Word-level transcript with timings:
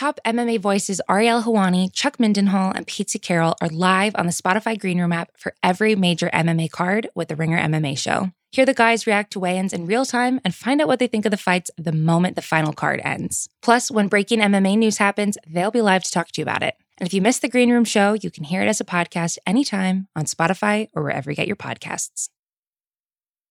Top 0.00 0.18
MMA 0.24 0.58
voices 0.60 0.98
Ariel 1.10 1.42
Helwani, 1.42 1.92
Chuck 1.92 2.16
Mindenhall, 2.16 2.74
and 2.74 2.86
Pete 2.86 3.20
Carroll 3.20 3.54
are 3.60 3.68
live 3.68 4.16
on 4.16 4.24
the 4.24 4.32
Spotify 4.32 4.80
Green 4.80 4.98
Room 4.98 5.12
app 5.12 5.30
for 5.36 5.52
every 5.62 5.94
major 5.94 6.30
MMA 6.32 6.70
card 6.70 7.10
with 7.14 7.28
the 7.28 7.36
Ringer 7.36 7.58
MMA 7.58 7.98
show. 7.98 8.30
Hear 8.50 8.64
the 8.64 8.72
guys 8.72 9.06
react 9.06 9.30
to 9.34 9.40
weigh-ins 9.40 9.74
in 9.74 9.84
real 9.84 10.06
time 10.06 10.40
and 10.42 10.54
find 10.54 10.80
out 10.80 10.88
what 10.88 11.00
they 11.00 11.06
think 11.06 11.26
of 11.26 11.32
the 11.32 11.36
fights 11.36 11.70
the 11.76 11.92
moment 11.92 12.34
the 12.34 12.40
final 12.40 12.72
card 12.72 13.02
ends. 13.04 13.50
Plus, 13.60 13.90
when 13.90 14.08
breaking 14.08 14.40
MMA 14.40 14.78
news 14.78 14.96
happens, 14.96 15.36
they'll 15.46 15.70
be 15.70 15.82
live 15.82 16.02
to 16.04 16.10
talk 16.10 16.28
to 16.28 16.40
you 16.40 16.44
about 16.44 16.62
it. 16.62 16.76
And 16.96 17.06
if 17.06 17.12
you 17.12 17.20
missed 17.20 17.42
the 17.42 17.50
Green 17.50 17.70
Room 17.70 17.84
show, 17.84 18.14
you 18.14 18.30
can 18.30 18.44
hear 18.44 18.62
it 18.62 18.68
as 18.68 18.80
a 18.80 18.86
podcast 18.86 19.36
anytime 19.46 20.08
on 20.16 20.24
Spotify 20.24 20.88
or 20.94 21.02
wherever 21.02 21.30
you 21.30 21.36
get 21.36 21.46
your 21.46 21.56
podcasts. 21.56 22.30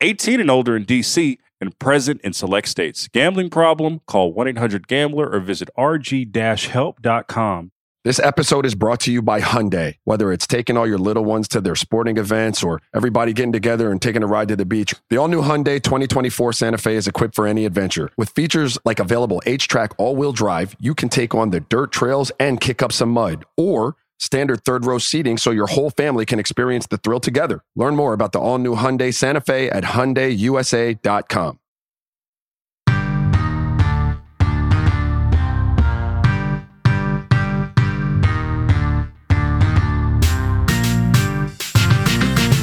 18 0.00 0.40
and 0.40 0.50
older 0.50 0.76
in 0.76 0.84
DC 0.84 1.38
and 1.60 1.78
present 1.78 2.20
in 2.22 2.32
select 2.32 2.68
states. 2.68 3.08
Gambling 3.08 3.50
problem? 3.50 4.00
Call 4.06 4.32
1-800-GAMBLER 4.34 5.28
or 5.28 5.40
visit 5.40 5.68
rg-help.com. 5.76 7.72
This 8.04 8.20
episode 8.20 8.64
is 8.64 8.76
brought 8.76 9.00
to 9.00 9.12
you 9.12 9.20
by 9.20 9.40
Hyundai. 9.40 9.96
Whether 10.04 10.32
it's 10.32 10.46
taking 10.46 10.76
all 10.76 10.86
your 10.86 10.98
little 10.98 11.24
ones 11.24 11.48
to 11.48 11.60
their 11.60 11.74
sporting 11.74 12.16
events 12.16 12.62
or 12.62 12.80
everybody 12.94 13.32
getting 13.32 13.52
together 13.52 13.90
and 13.90 14.00
taking 14.00 14.22
a 14.22 14.26
ride 14.26 14.48
to 14.48 14.56
the 14.56 14.64
beach, 14.64 14.94
the 15.10 15.16
all-new 15.16 15.42
Hyundai 15.42 15.82
2024 15.82 16.52
Santa 16.52 16.78
Fe 16.78 16.94
is 16.94 17.08
equipped 17.08 17.34
for 17.34 17.46
any 17.46 17.66
adventure. 17.66 18.10
With 18.16 18.30
features 18.30 18.78
like 18.84 19.00
available 19.00 19.42
H-Track 19.46 19.92
all-wheel 19.98 20.32
drive, 20.32 20.76
you 20.78 20.94
can 20.94 21.08
take 21.08 21.34
on 21.34 21.50
the 21.50 21.60
dirt 21.60 21.90
trails 21.90 22.30
and 22.38 22.60
kick 22.60 22.82
up 22.82 22.92
some 22.92 23.10
mud. 23.10 23.44
Or 23.56 23.96
standard 24.18 24.64
third 24.64 24.84
row 24.84 24.98
seating 24.98 25.38
so 25.38 25.50
your 25.50 25.66
whole 25.66 25.90
family 25.90 26.26
can 26.26 26.38
experience 26.38 26.86
the 26.86 26.98
thrill 26.98 27.20
together. 27.20 27.62
Learn 27.74 27.96
more 27.96 28.12
about 28.12 28.32
the 28.32 28.38
all 28.38 28.58
new 28.58 28.74
Hyundai 28.74 29.14
Santa 29.14 29.40
Fe 29.40 29.70
at 29.70 29.84
HyundaiUSA.com. 29.84 31.58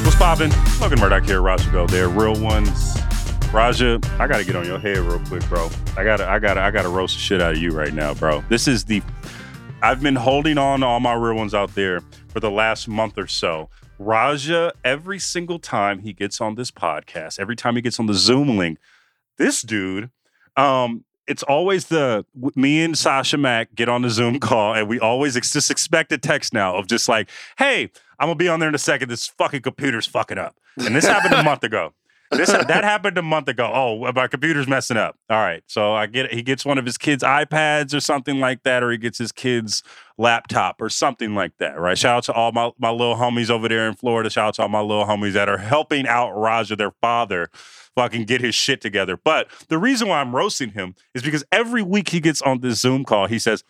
What's 0.04 0.16
poppin'? 0.16 0.52
Logan 0.80 1.00
Murdock 1.00 1.24
here, 1.24 1.42
Raja 1.42 1.70
Go 1.70 1.86
there. 1.86 2.08
Real 2.08 2.38
ones. 2.40 2.96
Raja, 3.52 3.98
I 4.18 4.26
gotta 4.26 4.44
get 4.44 4.56
on 4.56 4.66
your 4.66 4.78
head 4.78 4.98
real 4.98 5.20
quick, 5.20 5.46
bro. 5.48 5.70
I 5.96 6.04
gotta, 6.04 6.28
I 6.28 6.38
gotta, 6.38 6.60
I 6.60 6.70
gotta 6.70 6.88
roast 6.88 7.14
the 7.14 7.20
shit 7.20 7.40
out 7.40 7.52
of 7.52 7.58
you 7.58 7.70
right 7.70 7.94
now, 7.94 8.12
bro. 8.14 8.44
This 8.48 8.68
is 8.68 8.84
the 8.84 9.02
I've 9.82 10.02
been 10.02 10.16
holding 10.16 10.58
on 10.58 10.80
to 10.80 10.86
all 10.86 11.00
my 11.00 11.14
real 11.14 11.34
ones 11.34 11.54
out 11.54 11.74
there 11.74 12.00
for 12.28 12.40
the 12.40 12.50
last 12.50 12.88
month 12.88 13.18
or 13.18 13.26
so. 13.26 13.68
Raja, 13.98 14.72
every 14.84 15.18
single 15.18 15.58
time 15.58 16.00
he 16.00 16.12
gets 16.12 16.40
on 16.40 16.54
this 16.54 16.70
podcast, 16.70 17.38
every 17.38 17.56
time 17.56 17.76
he 17.76 17.82
gets 17.82 18.00
on 18.00 18.06
the 18.06 18.14
Zoom 18.14 18.56
link, 18.56 18.78
this 19.38 19.62
dude, 19.62 20.10
um, 20.56 21.04
it's 21.26 21.42
always 21.42 21.86
the 21.86 22.24
me 22.54 22.82
and 22.82 22.96
Sasha 22.96 23.36
Mack 23.36 23.74
get 23.74 23.88
on 23.88 24.02
the 24.02 24.10
Zoom 24.10 24.38
call, 24.40 24.74
and 24.74 24.88
we 24.88 24.98
always 24.98 25.36
ex- 25.36 25.52
just 25.52 25.70
expect 25.70 26.12
a 26.12 26.18
text 26.18 26.52
now 26.52 26.76
of 26.76 26.86
just 26.86 27.08
like, 27.08 27.28
"Hey, 27.58 27.90
I'm 28.18 28.28
gonna 28.28 28.36
be 28.36 28.48
on 28.48 28.60
there 28.60 28.68
in 28.68 28.74
a 28.74 28.78
second. 28.78 29.08
This 29.08 29.26
fucking 29.26 29.62
computer's 29.62 30.06
fucking 30.06 30.38
up," 30.38 30.56
and 30.78 30.94
this 30.94 31.06
happened 31.06 31.34
a 31.34 31.42
month 31.42 31.64
ago. 31.64 31.92
This 32.30 32.50
that 32.50 32.84
happened 32.84 33.18
a 33.18 33.22
month 33.22 33.48
ago. 33.48 33.70
Oh, 33.72 34.12
my 34.12 34.26
computer's 34.26 34.66
messing 34.66 34.96
up. 34.96 35.16
All 35.30 35.36
right, 35.36 35.62
so 35.66 35.94
I 35.94 36.06
get 36.06 36.32
he 36.32 36.42
gets 36.42 36.64
one 36.64 36.78
of 36.78 36.84
his 36.84 36.98
kids' 36.98 37.22
iPads 37.22 37.94
or 37.94 38.00
something 38.00 38.40
like 38.40 38.62
that, 38.64 38.82
or 38.82 38.90
he 38.90 38.98
gets 38.98 39.18
his 39.18 39.32
kids' 39.32 39.82
laptop 40.18 40.80
or 40.80 40.88
something 40.88 41.34
like 41.34 41.52
that. 41.58 41.78
Right. 41.78 41.96
Shout 41.96 42.16
out 42.18 42.24
to 42.24 42.32
all 42.32 42.52
my 42.52 42.70
my 42.78 42.90
little 42.90 43.16
homies 43.16 43.50
over 43.50 43.68
there 43.68 43.86
in 43.88 43.94
Florida. 43.94 44.28
Shout 44.30 44.48
out 44.48 44.54
to 44.54 44.62
all 44.62 44.68
my 44.68 44.80
little 44.80 45.04
homies 45.04 45.34
that 45.34 45.48
are 45.48 45.58
helping 45.58 46.06
out 46.08 46.32
Raja, 46.32 46.74
their 46.74 46.92
father, 47.00 47.48
fucking 47.94 48.24
get 48.24 48.40
his 48.40 48.54
shit 48.54 48.80
together. 48.80 49.16
But 49.16 49.48
the 49.68 49.78
reason 49.78 50.08
why 50.08 50.20
I'm 50.20 50.34
roasting 50.34 50.70
him 50.70 50.94
is 51.14 51.22
because 51.22 51.44
every 51.52 51.82
week 51.82 52.08
he 52.08 52.20
gets 52.20 52.42
on 52.42 52.60
this 52.60 52.80
Zoom 52.80 53.04
call, 53.04 53.26
he 53.26 53.38
says, 53.38 53.62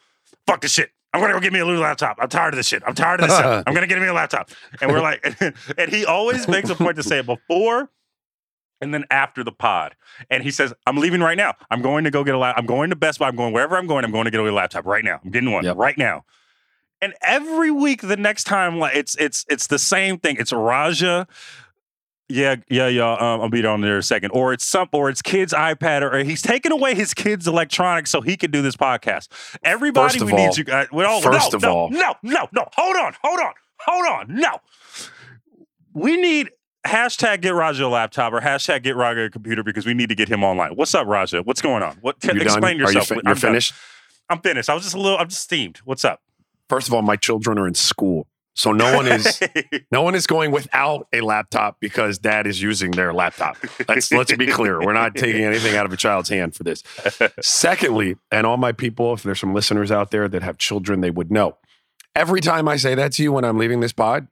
"Fuck 0.47 0.63
this 0.63 0.73
shit." 0.73 0.91
I'm 1.13 1.21
gonna 1.23 1.33
go 1.33 1.41
get 1.41 1.53
me 1.53 1.61
a 1.61 1.65
new 1.65 1.79
laptop. 1.79 2.19
I'm 2.21 2.29
tired 2.29 2.53
of 2.53 2.57
this 2.59 2.67
shit. 2.67 2.83
I'm 2.87 2.95
tired 2.95 3.21
of 3.21 3.29
this. 3.29 3.37
shit. 3.37 3.47
I'm 3.67 3.75
gonna 3.75 3.87
get 3.87 3.99
me 4.01 4.07
a 4.07 4.13
laptop. 4.13 4.51
And 4.83 4.91
we're 4.91 5.01
like, 5.01 5.25
and 5.79 5.91
he 5.91 6.05
always 6.05 6.47
makes 6.47 6.69
a 6.69 6.75
point 6.75 6.97
to 6.97 7.03
say 7.03 7.21
it 7.21 7.27
before 7.27 7.91
and 8.81 8.93
then 8.93 9.05
after 9.11 9.43
the 9.43 9.53
pod. 9.53 9.95
And 10.31 10.43
he 10.43 10.51
says, 10.51 10.73
I'm 10.87 10.97
leaving 10.97 11.21
right 11.21 11.37
now. 11.37 11.55
I'm 11.71 11.83
going 11.83 12.05
to 12.05 12.11
go 12.11 12.25
get 12.25 12.35
a 12.35 12.39
laptop. 12.39 12.61
I'm 12.61 12.67
going 12.67 12.91
to 12.91 12.97
Best 12.97 13.19
Buy. 13.19 13.29
I'm 13.29 13.37
going 13.37 13.53
wherever 13.53 13.77
I'm 13.77 13.87
going. 13.87 14.05
I'm 14.05 14.13
going 14.13 14.25
to 14.25 14.31
get 14.31 14.41
a 14.41 14.53
laptop 14.53 14.87
right 14.87 15.05
now. 15.05 15.21
I'm 15.25 15.31
getting 15.31 15.51
one 15.51 15.65
yep. 15.65 15.77
right 15.77 15.97
now. 15.97 16.25
And 17.03 17.15
every 17.23 17.71
week, 17.71 18.03
the 18.03 18.17
next 18.17 18.45
time, 18.45 18.79
like 18.79 18.97
it's 18.97 19.17
it's 19.17 19.45
it's 19.51 19.67
the 19.67 19.79
same 19.79 20.19
thing. 20.19 20.37
It's 20.39 20.53
Raja. 20.53 21.27
Yeah, 22.29 22.57
yeah, 22.69 22.89
yeah. 22.89 23.13
Um, 23.13 23.41
I'll 23.41 23.51
be 23.51 23.65
on 23.65 23.83
there 23.83 23.93
in 23.93 23.99
a 23.99 24.03
second. 24.03 24.31
Or 24.33 24.53
it's 24.53 24.65
some, 24.65 24.89
or 24.93 25.09
it's 25.09 25.23
kids' 25.23 25.53
iPad, 25.53 26.03
or, 26.03 26.13
or 26.13 26.25
he's 26.25 26.43
taking 26.43 26.73
away 26.73 26.95
his 26.95 27.15
kids' 27.15 27.47
electronics 27.47 28.11
so 28.11 28.21
he 28.21 28.37
can 28.37 28.51
do 28.51 28.63
this 28.63 28.77
podcast. 28.77 29.29
Everybody, 29.63 30.25
we 30.25 30.33
all, 30.33 30.39
need 30.39 30.57
you 30.57 30.65
guys. 30.65 30.89
Well, 30.91 31.21
first 31.21 31.53
no, 31.53 31.57
of 31.57 31.63
no, 31.63 31.77
all, 31.77 31.91
no, 31.91 32.15
no, 32.23 32.49
no. 32.53 32.67
Hold 32.75 32.97
on, 32.97 33.15
hold 33.23 33.41
on, 33.41 33.53
hold 33.79 34.07
on. 34.07 34.35
No, 34.35 34.59
we 35.93 36.17
need 36.17 36.51
hashtag 36.87 37.41
get 37.41 37.55
Raja 37.55 37.87
a 37.87 37.89
laptop 37.89 38.33
or 38.33 38.41
hashtag 38.41 38.83
get 38.83 38.97
Raja 38.97 39.25
a 39.25 39.31
computer 39.31 39.63
because 39.63 39.87
we 39.87 39.95
need 39.95 40.09
to 40.09 40.15
get 40.15 40.29
him 40.29 40.43
online. 40.45 40.73
What's 40.73 40.95
up, 40.95 41.07
Raja? 41.07 41.43
What's 41.43 41.61
going 41.61 41.83
on? 41.83 41.97
What? 42.01 42.21
T- 42.21 42.31
explain 42.31 42.79
done? 42.79 42.79
yourself. 42.79 43.11
You 43.11 43.17
fi- 43.17 43.23
you're 43.25 43.31
I'm 43.31 43.37
finished. 43.37 43.73
Done. 43.73 43.79
I'm 44.37 44.41
finished. 44.41 44.71
I 44.71 44.75
was 44.75 44.83
just 44.83 44.95
a 44.95 45.01
little. 45.01 45.19
I'm 45.19 45.29
just 45.29 45.43
steamed. 45.43 45.79
What's 45.85 46.05
up? 46.05 46.21
First 46.69 46.89
of 46.89 46.95
all, 46.95 47.03
my 47.03 47.17
children 47.17 47.59
are 47.59 47.69
in 47.69 47.75
school, 47.75 48.27
so 48.55 48.73
no 48.73 48.97
one 48.97 49.07
is 49.07 49.41
no 49.93 50.03
one 50.03 50.15
is 50.15 50.27
going 50.27 50.51
without 50.51 51.07
a 51.13 51.21
laptop 51.21 51.77
because 51.79 52.19
dad 52.19 52.47
is 52.47 52.61
using 52.61 52.91
their 52.91 53.13
laptop. 53.13 53.57
Let's 53.89 54.11
let's 54.11 54.35
be 54.35 54.47
clear. 54.47 54.81
We're 54.81 54.93
not 54.93 55.15
taking 55.15 55.45
anything 55.45 55.77
out 55.77 55.87
of 55.87 55.93
a 55.93 55.97
child's 55.97 56.29
hand 56.29 56.55
for 56.55 56.65
this. 56.65 56.83
Secondly, 57.41 58.17
and 58.33 58.47
all 58.47 58.57
my 58.57 58.73
people, 58.73 59.13
if 59.13 59.23
there's 59.23 59.39
some 59.39 59.55
listeners 59.55 59.93
out 59.93 60.11
there 60.11 60.27
that 60.29 60.43
have 60.43 60.59
children, 60.59 61.03
they 61.03 61.11
would 61.11 61.31
know. 61.31 61.57
Every 62.17 62.41
time 62.41 62.67
I 62.67 62.77
say 62.77 62.95
that 62.95 63.13
to 63.13 63.23
you 63.23 63.31
when 63.31 63.45
I'm 63.45 63.59
leaving 63.59 63.81
this 63.81 63.93
pod, 63.93 64.27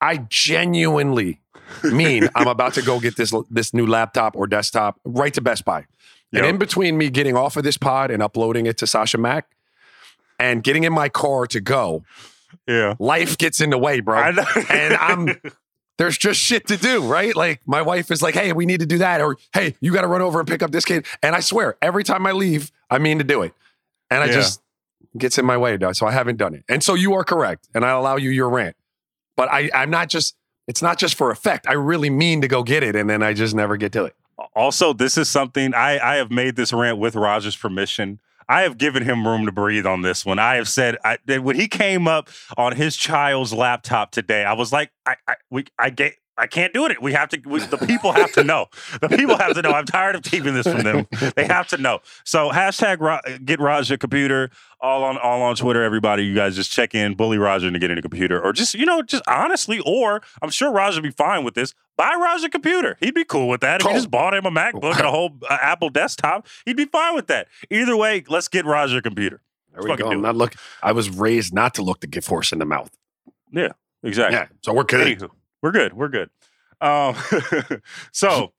I 0.00 0.18
genuinely 0.28 1.40
mean 1.82 2.28
I'm 2.34 2.48
about 2.48 2.74
to 2.74 2.82
go 2.82 3.00
get 3.00 3.16
this 3.16 3.34
this 3.50 3.74
new 3.74 3.86
laptop 3.86 4.36
or 4.36 4.46
desktop 4.46 5.00
right 5.04 5.32
to 5.34 5.40
Best 5.40 5.64
Buy. 5.64 5.86
Yep. 6.32 6.42
And 6.42 6.46
in 6.46 6.58
between 6.58 6.98
me 6.98 7.08
getting 7.08 7.36
off 7.36 7.56
of 7.56 7.64
this 7.64 7.76
pod 7.76 8.10
and 8.10 8.22
uploading 8.22 8.66
it 8.66 8.78
to 8.78 8.86
Sasha 8.86 9.18
Mack 9.18 9.46
and 10.38 10.62
getting 10.62 10.84
in 10.84 10.92
my 10.92 11.08
car 11.08 11.46
to 11.46 11.60
go, 11.60 12.04
yeah, 12.66 12.94
life 12.98 13.38
gets 13.38 13.60
in 13.60 13.70
the 13.70 13.78
way, 13.78 14.00
bro. 14.00 14.18
and 14.70 14.94
I'm 14.94 15.40
there's 15.98 16.18
just 16.18 16.40
shit 16.40 16.66
to 16.68 16.76
do, 16.76 17.02
right? 17.02 17.34
Like 17.34 17.60
my 17.66 17.82
wife 17.82 18.10
is 18.10 18.22
like, 18.22 18.34
"Hey, 18.34 18.52
we 18.52 18.66
need 18.66 18.80
to 18.80 18.86
do 18.86 18.98
that," 18.98 19.20
or 19.20 19.36
"Hey, 19.52 19.76
you 19.80 19.92
got 19.92 20.02
to 20.02 20.08
run 20.08 20.22
over 20.22 20.38
and 20.38 20.48
pick 20.48 20.62
up 20.62 20.70
this 20.70 20.84
kid." 20.84 21.06
And 21.22 21.34
I 21.34 21.40
swear, 21.40 21.76
every 21.80 22.04
time 22.04 22.26
I 22.26 22.32
leave, 22.32 22.70
I 22.90 22.98
mean 22.98 23.18
to 23.18 23.24
do 23.24 23.42
it, 23.42 23.52
and 24.10 24.22
I 24.22 24.26
yeah. 24.26 24.32
just 24.32 24.62
gets 25.16 25.38
in 25.38 25.46
my 25.46 25.56
way, 25.56 25.78
so 25.92 26.06
I 26.06 26.12
haven't 26.12 26.36
done 26.36 26.54
it. 26.54 26.64
And 26.68 26.82
so 26.82 26.94
you 26.94 27.14
are 27.14 27.24
correct, 27.24 27.68
and 27.74 27.84
I 27.84 27.90
allow 27.90 28.16
you 28.16 28.30
your 28.30 28.50
rant, 28.50 28.76
but 29.36 29.48
I 29.50 29.70
I'm 29.74 29.90
not 29.90 30.08
just 30.08 30.36
it's 30.66 30.82
not 30.82 30.98
just 30.98 31.14
for 31.14 31.30
effect. 31.30 31.66
I 31.68 31.74
really 31.74 32.10
mean 32.10 32.40
to 32.40 32.48
go 32.48 32.62
get 32.62 32.82
it, 32.82 32.96
and 32.96 33.08
then 33.08 33.22
I 33.22 33.32
just 33.32 33.54
never 33.54 33.76
get 33.76 33.92
to 33.92 34.04
it. 34.04 34.16
Also, 34.54 34.92
this 34.92 35.16
is 35.16 35.28
something 35.28 35.74
I, 35.74 35.98
I 35.98 36.16
have 36.16 36.30
made 36.30 36.56
this 36.56 36.72
rant 36.72 36.98
with 36.98 37.14
Raja's 37.14 37.56
permission. 37.56 38.20
I 38.48 38.62
have 38.62 38.78
given 38.78 39.02
him 39.02 39.26
room 39.26 39.46
to 39.46 39.52
breathe 39.52 39.86
on 39.86 40.02
this 40.02 40.24
one. 40.24 40.38
I 40.38 40.56
have 40.56 40.68
said 40.68 40.98
I, 41.04 41.18
when 41.38 41.56
he 41.56 41.68
came 41.68 42.06
up 42.06 42.28
on 42.56 42.76
his 42.76 42.96
child's 42.96 43.52
laptop 43.52 44.12
today, 44.12 44.44
I 44.44 44.52
was 44.52 44.72
like, 44.72 44.90
I, 45.04 45.16
I 45.26 45.34
we 45.50 45.64
I 45.78 45.90
get 45.90 46.14
I 46.38 46.46
can't 46.46 46.72
do 46.74 46.86
it. 46.86 47.00
We 47.00 47.12
have 47.12 47.28
to. 47.30 47.40
We, 47.46 47.60
the 47.60 47.78
people 47.78 48.12
have 48.12 48.32
to 48.32 48.44
know. 48.44 48.66
The 49.00 49.08
people 49.08 49.38
have 49.38 49.54
to 49.54 49.62
know. 49.62 49.70
I'm 49.70 49.86
tired 49.86 50.16
of 50.16 50.22
keeping 50.22 50.54
this 50.54 50.66
from 50.66 50.82
them. 50.82 51.06
They 51.34 51.46
have 51.46 51.68
to 51.68 51.78
know. 51.78 52.00
So 52.24 52.50
hashtag 52.50 53.44
get 53.44 53.58
Raja 53.58 53.96
computer 53.96 54.50
all 54.80 55.04
on 55.04 55.16
all 55.18 55.42
on 55.42 55.56
Twitter. 55.56 55.82
Everybody, 55.82 56.24
you 56.24 56.34
guys 56.34 56.54
just 56.54 56.70
check 56.70 56.94
in, 56.94 57.14
bully 57.14 57.38
Raja 57.38 57.66
into 57.66 57.78
getting 57.78 57.98
a 57.98 58.02
computer, 58.02 58.40
or 58.40 58.52
just 58.52 58.74
you 58.74 58.84
know, 58.84 59.02
just 59.02 59.22
honestly, 59.26 59.80
or 59.86 60.22
I'm 60.42 60.50
sure 60.50 60.70
Raja 60.70 60.98
would 60.98 61.08
be 61.08 61.10
fine 61.10 61.44
with 61.44 61.54
this. 61.54 61.74
Buy 61.96 62.14
Raja 62.14 62.46
a 62.46 62.50
computer. 62.50 62.98
He'd 63.00 63.14
be 63.14 63.24
cool 63.24 63.48
with 63.48 63.62
that. 63.62 63.80
If 63.80 63.86
you 63.86 63.94
just 63.94 64.10
bought 64.10 64.34
him 64.34 64.44
a 64.44 64.50
MacBook 64.50 64.96
and 64.96 65.06
a 65.06 65.10
whole 65.10 65.36
uh, 65.48 65.56
Apple 65.62 65.88
desktop, 65.88 66.46
he'd 66.66 66.76
be 66.76 66.84
fine 66.84 67.14
with 67.14 67.28
that. 67.28 67.48
Either 67.70 67.96
way, 67.96 68.22
let's 68.28 68.48
get 68.48 68.66
Raja 68.66 68.98
a 68.98 69.02
computer. 69.02 69.40
There 69.72 69.82
we 69.82 69.96
go. 69.96 70.10
I'm 70.10 70.20
not 70.22 70.36
look. 70.36 70.54
I 70.82 70.92
was 70.92 71.08
raised 71.08 71.54
not 71.54 71.74
to 71.74 71.82
look 71.82 72.00
the 72.00 72.06
gift 72.06 72.28
horse 72.28 72.52
in 72.52 72.58
the 72.58 72.66
mouth. 72.66 72.90
Yeah, 73.50 73.72
exactly. 74.02 74.36
Yeah, 74.36 74.48
so 74.62 74.74
we're 74.74 74.84
good. 74.84 75.18
Anywho, 75.18 75.30
we're 75.62 75.72
good. 75.72 75.92
We're 75.92 76.08
good. 76.08 76.30
Um, 76.80 77.16
so 78.12 78.52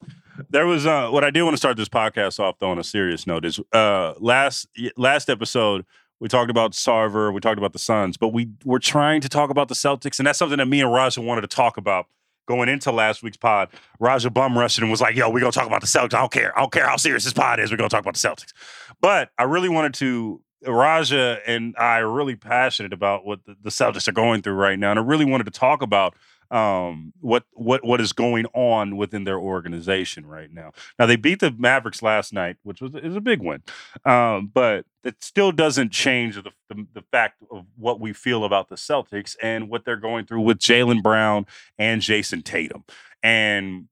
there 0.49 0.65
was 0.65 0.85
uh, 0.85 1.09
what 1.09 1.23
I 1.23 1.31
did 1.31 1.43
want 1.43 1.53
to 1.53 1.57
start 1.57 1.77
this 1.77 1.89
podcast 1.89 2.39
off 2.39 2.59
though 2.59 2.69
on 2.69 2.79
a 2.79 2.83
serious 2.83 3.27
note 3.27 3.45
is 3.45 3.59
uh, 3.73 4.13
last 4.19 4.67
last 4.95 5.29
episode 5.29 5.85
we 6.19 6.27
talked 6.27 6.49
about 6.49 6.71
Sarver, 6.71 7.31
we 7.31 7.39
talked 7.39 7.59
about 7.59 7.73
the 7.73 7.79
Suns, 7.79 8.17
but 8.17 8.29
we 8.29 8.49
were 8.65 8.79
trying 8.79 9.21
to 9.21 9.29
talk 9.29 9.49
about 9.49 9.67
the 9.67 9.75
Celtics, 9.75 10.17
and 10.19 10.27
that's 10.27 10.39
something 10.39 10.57
that 10.57 10.65
me 10.65 10.81
and 10.81 10.91
Raja 10.91 11.21
wanted 11.21 11.41
to 11.41 11.47
talk 11.47 11.77
about 11.77 12.07
going 12.47 12.69
into 12.69 12.91
last 12.91 13.21
week's 13.21 13.37
pod. 13.37 13.69
Raja 13.99 14.29
bum 14.29 14.57
rushed 14.57 14.79
and 14.79 14.89
was 14.89 15.01
like, 15.01 15.15
"Yo, 15.15 15.29
we're 15.29 15.39
gonna 15.39 15.51
talk 15.51 15.67
about 15.67 15.81
the 15.81 15.87
Celtics. 15.87 16.15
I 16.15 16.19
don't 16.19 16.31
care. 16.31 16.57
I 16.57 16.61
don't 16.61 16.71
care 16.71 16.87
how 16.87 16.97
serious 16.97 17.23
this 17.23 17.33
pod 17.33 17.59
is. 17.59 17.69
We're 17.69 17.77
gonna 17.77 17.89
talk 17.89 18.01
about 18.01 18.15
the 18.15 18.27
Celtics." 18.27 18.53
But 19.01 19.29
I 19.37 19.43
really 19.43 19.69
wanted 19.69 19.93
to. 19.95 20.41
Raja 20.65 21.39
and 21.45 21.75
I 21.77 21.99
are 21.99 22.09
really 22.09 22.35
passionate 22.35 22.91
about 22.91 23.23
what 23.23 23.45
the, 23.45 23.55
the 23.61 23.69
Celtics 23.69 24.07
are 24.07 24.13
going 24.13 24.41
through 24.41 24.55
right 24.55 24.79
now, 24.79 24.89
and 24.89 24.99
I 24.99 25.03
really 25.03 25.25
wanted 25.25 25.43
to 25.43 25.51
talk 25.51 25.83
about 25.83 26.15
um, 26.51 27.13
what 27.19 27.43
what 27.53 27.83
what 27.83 28.01
is 28.01 28.13
going 28.13 28.45
on 28.53 28.97
within 28.97 29.23
their 29.23 29.39
organization 29.39 30.25
right 30.25 30.51
now. 30.51 30.71
Now 30.97 31.05
they 31.05 31.15
beat 31.15 31.39
the 31.39 31.51
Mavericks 31.51 32.01
last 32.01 32.33
night, 32.33 32.57
which 32.63 32.81
was 32.81 32.95
is 32.95 33.15
a 33.15 33.21
big 33.21 33.41
win, 33.41 33.63
um, 34.05 34.51
but 34.53 34.85
it 35.03 35.23
still 35.23 35.51
doesn't 35.51 35.91
change 35.91 36.35
the, 36.35 36.51
the 36.69 36.87
the 36.93 37.03
fact 37.11 37.43
of 37.51 37.65
what 37.75 37.99
we 37.99 38.13
feel 38.13 38.43
about 38.45 38.69
the 38.69 38.75
Celtics 38.75 39.35
and 39.41 39.69
what 39.69 39.85
they're 39.85 39.95
going 39.97 40.25
through 40.25 40.41
with 40.41 40.59
Jaylen 40.59 41.03
Brown 41.03 41.45
and 41.77 42.01
Jayson 42.01 42.43
Tatum, 42.43 42.83
and 43.21 43.87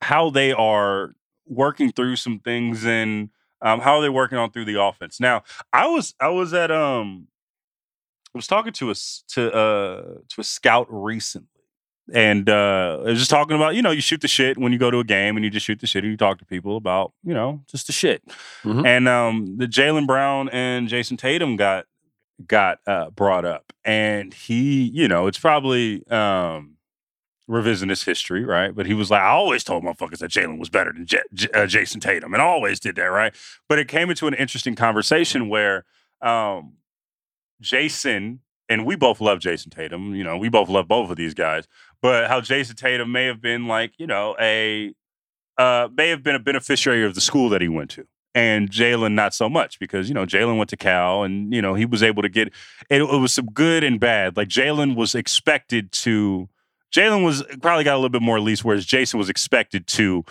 how 0.00 0.30
they 0.30 0.52
are 0.52 1.14
working 1.46 1.92
through 1.92 2.16
some 2.16 2.40
things 2.40 2.84
and 2.84 3.30
um, 3.60 3.80
how 3.80 3.96
are 3.96 4.02
they 4.02 4.08
working 4.08 4.38
on 4.38 4.50
through 4.50 4.66
the 4.66 4.80
offense. 4.80 5.20
Now 5.20 5.42
I 5.72 5.86
was 5.88 6.14
I 6.20 6.28
was 6.28 6.54
at 6.54 6.70
um 6.70 7.28
I 8.34 8.38
was 8.38 8.46
talking 8.46 8.72
to 8.74 8.90
a 8.90 8.94
to 9.28 9.52
uh 9.52 10.02
to 10.28 10.40
a 10.40 10.44
scout 10.44 10.86
recently 10.90 11.57
and 12.12 12.48
uh, 12.48 12.98
I 13.00 13.10
was 13.10 13.18
just 13.18 13.30
talking 13.30 13.56
about, 13.56 13.74
you 13.74 13.82
know, 13.82 13.90
you 13.90 14.00
shoot 14.00 14.20
the 14.20 14.28
shit 14.28 14.56
when 14.58 14.72
you 14.72 14.78
go 14.78 14.90
to 14.90 14.98
a 14.98 15.04
game 15.04 15.36
and 15.36 15.44
you 15.44 15.50
just 15.50 15.66
shoot 15.66 15.80
the 15.80 15.86
shit 15.86 16.04
and 16.04 16.10
you 16.10 16.16
talk 16.16 16.38
to 16.38 16.44
people 16.44 16.76
about, 16.76 17.12
you 17.22 17.34
know, 17.34 17.62
just 17.66 17.86
the 17.86 17.92
shit. 17.92 18.22
Mhm. 18.64 18.86
And 18.86 19.08
um, 19.08 19.56
the 19.58 19.66
Jaylen 19.66 20.06
Brown 20.06 20.48
and 20.50 20.88
Jayson 20.88 21.16
Tatum 21.18 21.56
got 21.56 21.84
got 22.46 22.78
uh, 22.86 23.10
brought 23.10 23.44
up, 23.44 23.72
and 23.84 24.32
he, 24.32 24.82
you 24.84 25.08
know, 25.08 25.26
it's 25.26 25.38
probably 25.38 26.06
um, 26.08 26.76
revisionist 27.50 28.04
history, 28.04 28.44
right? 28.44 28.74
But 28.74 28.86
he 28.86 28.94
was 28.94 29.10
like, 29.10 29.22
I 29.22 29.28
always 29.30 29.64
told 29.64 29.82
motherfuckers 29.82 30.18
that 30.18 30.30
Jaylen 30.30 30.58
was 30.58 30.68
better 30.68 30.92
than 30.92 31.04
J- 31.04 31.22
J- 31.34 31.48
uh, 31.52 31.66
Jayson 31.66 32.00
Tatum, 32.00 32.32
and 32.34 32.40
always 32.42 32.78
did 32.78 32.94
that, 32.96 33.02
right? 33.06 33.34
But 33.68 33.78
it 33.80 33.88
came 33.88 34.08
into 34.10 34.26
an 34.28 34.34
interesting 34.34 34.76
conversation 34.76 35.48
where 35.48 35.84
um, 36.22 36.74
Jayson 37.60 38.40
and 38.68 38.84
we 38.84 38.96
both 38.96 39.20
love 39.20 39.40
Jayson 39.40 39.70
Tatum. 39.70 40.14
You 40.14 40.24
know, 40.24 40.36
we 40.36 40.48
both 40.48 40.68
love 40.68 40.88
both 40.88 41.10
of 41.10 41.16
these 41.16 41.34
guys. 41.34 41.66
But 42.02 42.28
how 42.28 42.40
Jayson 42.40 42.76
Tatum 42.76 43.10
may 43.10 43.26
have 43.26 43.40
been 43.40 43.66
like, 43.66 43.92
you 43.98 44.06
know, 44.06 44.36
a 44.40 44.94
uh, 45.56 45.88
may 45.96 46.08
have 46.08 46.22
been 46.22 46.36
a 46.36 46.40
beneficiary 46.40 47.04
of 47.04 47.14
the 47.14 47.20
school 47.20 47.48
that 47.48 47.60
he 47.60 47.68
went 47.68 47.90
to. 47.90 48.06
And 48.34 48.70
Jaylen, 48.70 49.14
not 49.14 49.34
so 49.34 49.48
much 49.48 49.80
because, 49.80 50.08
you 50.08 50.14
know, 50.14 50.24
Jaylen 50.24 50.58
went 50.58 50.70
to 50.70 50.76
Cal 50.76 51.24
and, 51.24 51.52
you 51.52 51.60
know, 51.60 51.74
he 51.74 51.84
was 51.84 52.02
able 52.02 52.22
to 52.22 52.28
get 52.28 52.48
it, 52.88 53.02
it 53.02 53.20
was 53.20 53.34
some 53.34 53.46
good 53.46 53.82
and 53.82 53.98
bad. 53.98 54.36
Like 54.36 54.48
Jaylen 54.48 54.94
was 54.94 55.14
expected 55.14 55.90
to, 55.92 56.48
Jaylen 56.94 57.24
was 57.24 57.42
probably 57.60 57.84
got 57.84 57.94
a 57.94 57.98
little 57.98 58.10
bit 58.10 58.22
more 58.22 58.38
least, 58.38 58.64
whereas 58.64 58.86
Jayson 58.86 59.18
was 59.18 59.28
expected 59.28 59.86
to 59.88 60.24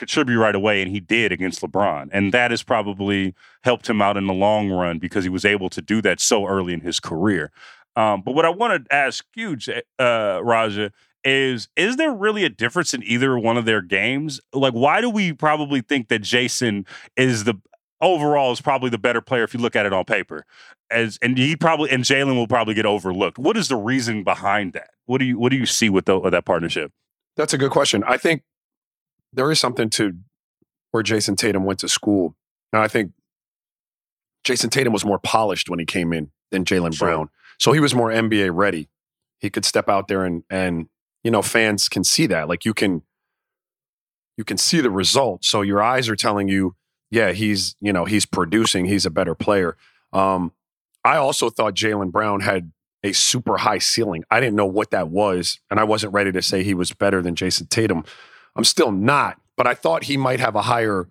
contribute 0.00 0.40
right 0.40 0.54
away, 0.54 0.82
and 0.82 0.90
he 0.90 0.98
did 0.98 1.30
against 1.30 1.60
LeBron. 1.60 2.08
And 2.10 2.32
that 2.32 2.50
has 2.50 2.62
probably 2.62 3.34
helped 3.62 3.88
him 3.88 4.02
out 4.02 4.16
in 4.16 4.26
the 4.26 4.34
long 4.34 4.70
run 4.70 4.98
because 4.98 5.22
he 5.22 5.30
was 5.30 5.44
able 5.44 5.70
to 5.70 5.80
do 5.80 6.02
that 6.02 6.18
so 6.18 6.46
early 6.46 6.72
in 6.72 6.80
his 6.80 6.98
career. 6.98 7.52
Um, 7.94 8.22
but 8.22 8.34
what 8.34 8.44
I 8.44 8.50
want 8.50 8.84
to 8.84 8.94
ask 8.94 9.24
you, 9.36 9.56
uh, 9.98 10.40
Raja, 10.42 10.90
is 11.22 11.68
is 11.76 11.96
there 11.96 12.12
really 12.12 12.44
a 12.44 12.48
difference 12.48 12.94
in 12.94 13.02
either 13.04 13.38
one 13.38 13.58
of 13.58 13.66
their 13.66 13.82
games? 13.82 14.40
Like, 14.54 14.72
why 14.72 15.02
do 15.02 15.10
we 15.10 15.34
probably 15.34 15.82
think 15.82 16.08
that 16.08 16.22
Jayson 16.22 16.86
is 17.16 17.44
the 17.44 17.54
overall 18.00 18.52
is 18.52 18.62
probably 18.62 18.88
the 18.88 18.98
better 18.98 19.20
player 19.20 19.44
if 19.44 19.52
you 19.52 19.60
look 19.60 19.76
at 19.76 19.84
it 19.84 19.92
on 19.92 20.06
paper? 20.06 20.46
As 20.90 21.18
and 21.20 21.36
he 21.36 21.56
probably 21.56 21.90
and 21.90 22.04
Jaylen 22.04 22.36
will 22.36 22.48
probably 22.48 22.72
get 22.72 22.86
overlooked. 22.86 23.38
What 23.38 23.58
is 23.58 23.68
the 23.68 23.76
reason 23.76 24.24
behind 24.24 24.72
that? 24.72 24.90
What 25.04 25.18
do 25.18 25.26
you 25.26 25.38
what 25.38 25.50
do 25.50 25.56
you 25.56 25.66
see 25.66 25.90
with, 25.90 26.06
the, 26.06 26.18
with 26.18 26.32
that 26.32 26.46
partnership? 26.46 26.90
That's 27.36 27.52
a 27.52 27.58
good 27.58 27.70
question. 27.70 28.02
I 28.04 28.16
think 28.16 28.42
there 29.32 29.50
is 29.50 29.60
something 29.60 29.90
to 29.90 30.14
where 30.90 31.02
Jayson 31.02 31.36
Tatum 31.36 31.64
went 31.64 31.78
to 31.80 31.88
school. 31.88 32.34
And 32.72 32.82
I 32.82 32.88
think 32.88 33.12
Jayson 34.44 34.70
Tatum 34.70 34.92
was 34.92 35.04
more 35.04 35.18
polished 35.18 35.68
when 35.68 35.78
he 35.78 35.84
came 35.84 36.12
in 36.12 36.30
than 36.50 36.64
Jaylen 36.64 36.94
Sure. 36.94 37.08
Brown. 37.08 37.30
So 37.58 37.72
he 37.72 37.80
was 37.80 37.94
more 37.94 38.10
NBA 38.10 38.50
ready. 38.52 38.88
He 39.38 39.50
could 39.50 39.64
step 39.64 39.88
out 39.88 40.08
there 40.08 40.24
and 40.24 40.44
and 40.50 40.88
you 41.22 41.30
know, 41.30 41.42
fans 41.42 41.88
can 41.88 42.02
see 42.02 42.26
that. 42.28 42.48
Like 42.48 42.64
you 42.64 42.72
can 42.74 43.02
you 44.36 44.44
can 44.44 44.56
see 44.56 44.80
the 44.80 44.90
result. 44.90 45.44
So 45.44 45.60
your 45.60 45.82
eyes 45.82 46.08
are 46.08 46.16
telling 46.16 46.48
you, 46.48 46.74
yeah, 47.10 47.32
he's, 47.32 47.76
you 47.80 47.92
know, 47.92 48.06
he's 48.06 48.24
producing, 48.24 48.86
he's 48.86 49.04
a 49.04 49.10
better 49.10 49.34
player. 49.34 49.76
Um, 50.14 50.52
I 51.04 51.16
also 51.16 51.50
thought 51.50 51.74
Jaylen 51.74 52.10
Brown 52.10 52.40
had 52.40 52.72
a 53.02 53.12
super 53.12 53.58
high 53.58 53.78
ceiling. 53.78 54.24
I 54.30 54.40
didn't 54.40 54.56
know 54.56 54.66
what 54.66 54.92
that 54.92 55.08
was, 55.08 55.60
and 55.70 55.78
I 55.78 55.84
wasn't 55.84 56.14
ready 56.14 56.32
to 56.32 56.40
say 56.40 56.62
he 56.62 56.72
was 56.72 56.92
better 56.92 57.20
than 57.20 57.34
Jayson 57.34 57.66
Tatum. 57.68 58.04
I'm 58.56 58.64
still 58.64 58.92
not, 58.92 59.40
but 59.56 59.66
I 59.66 59.74
thought 59.74 60.04
he 60.04 60.16
might 60.16 60.40
have 60.40 60.54
a 60.54 60.62
higher 60.62 61.08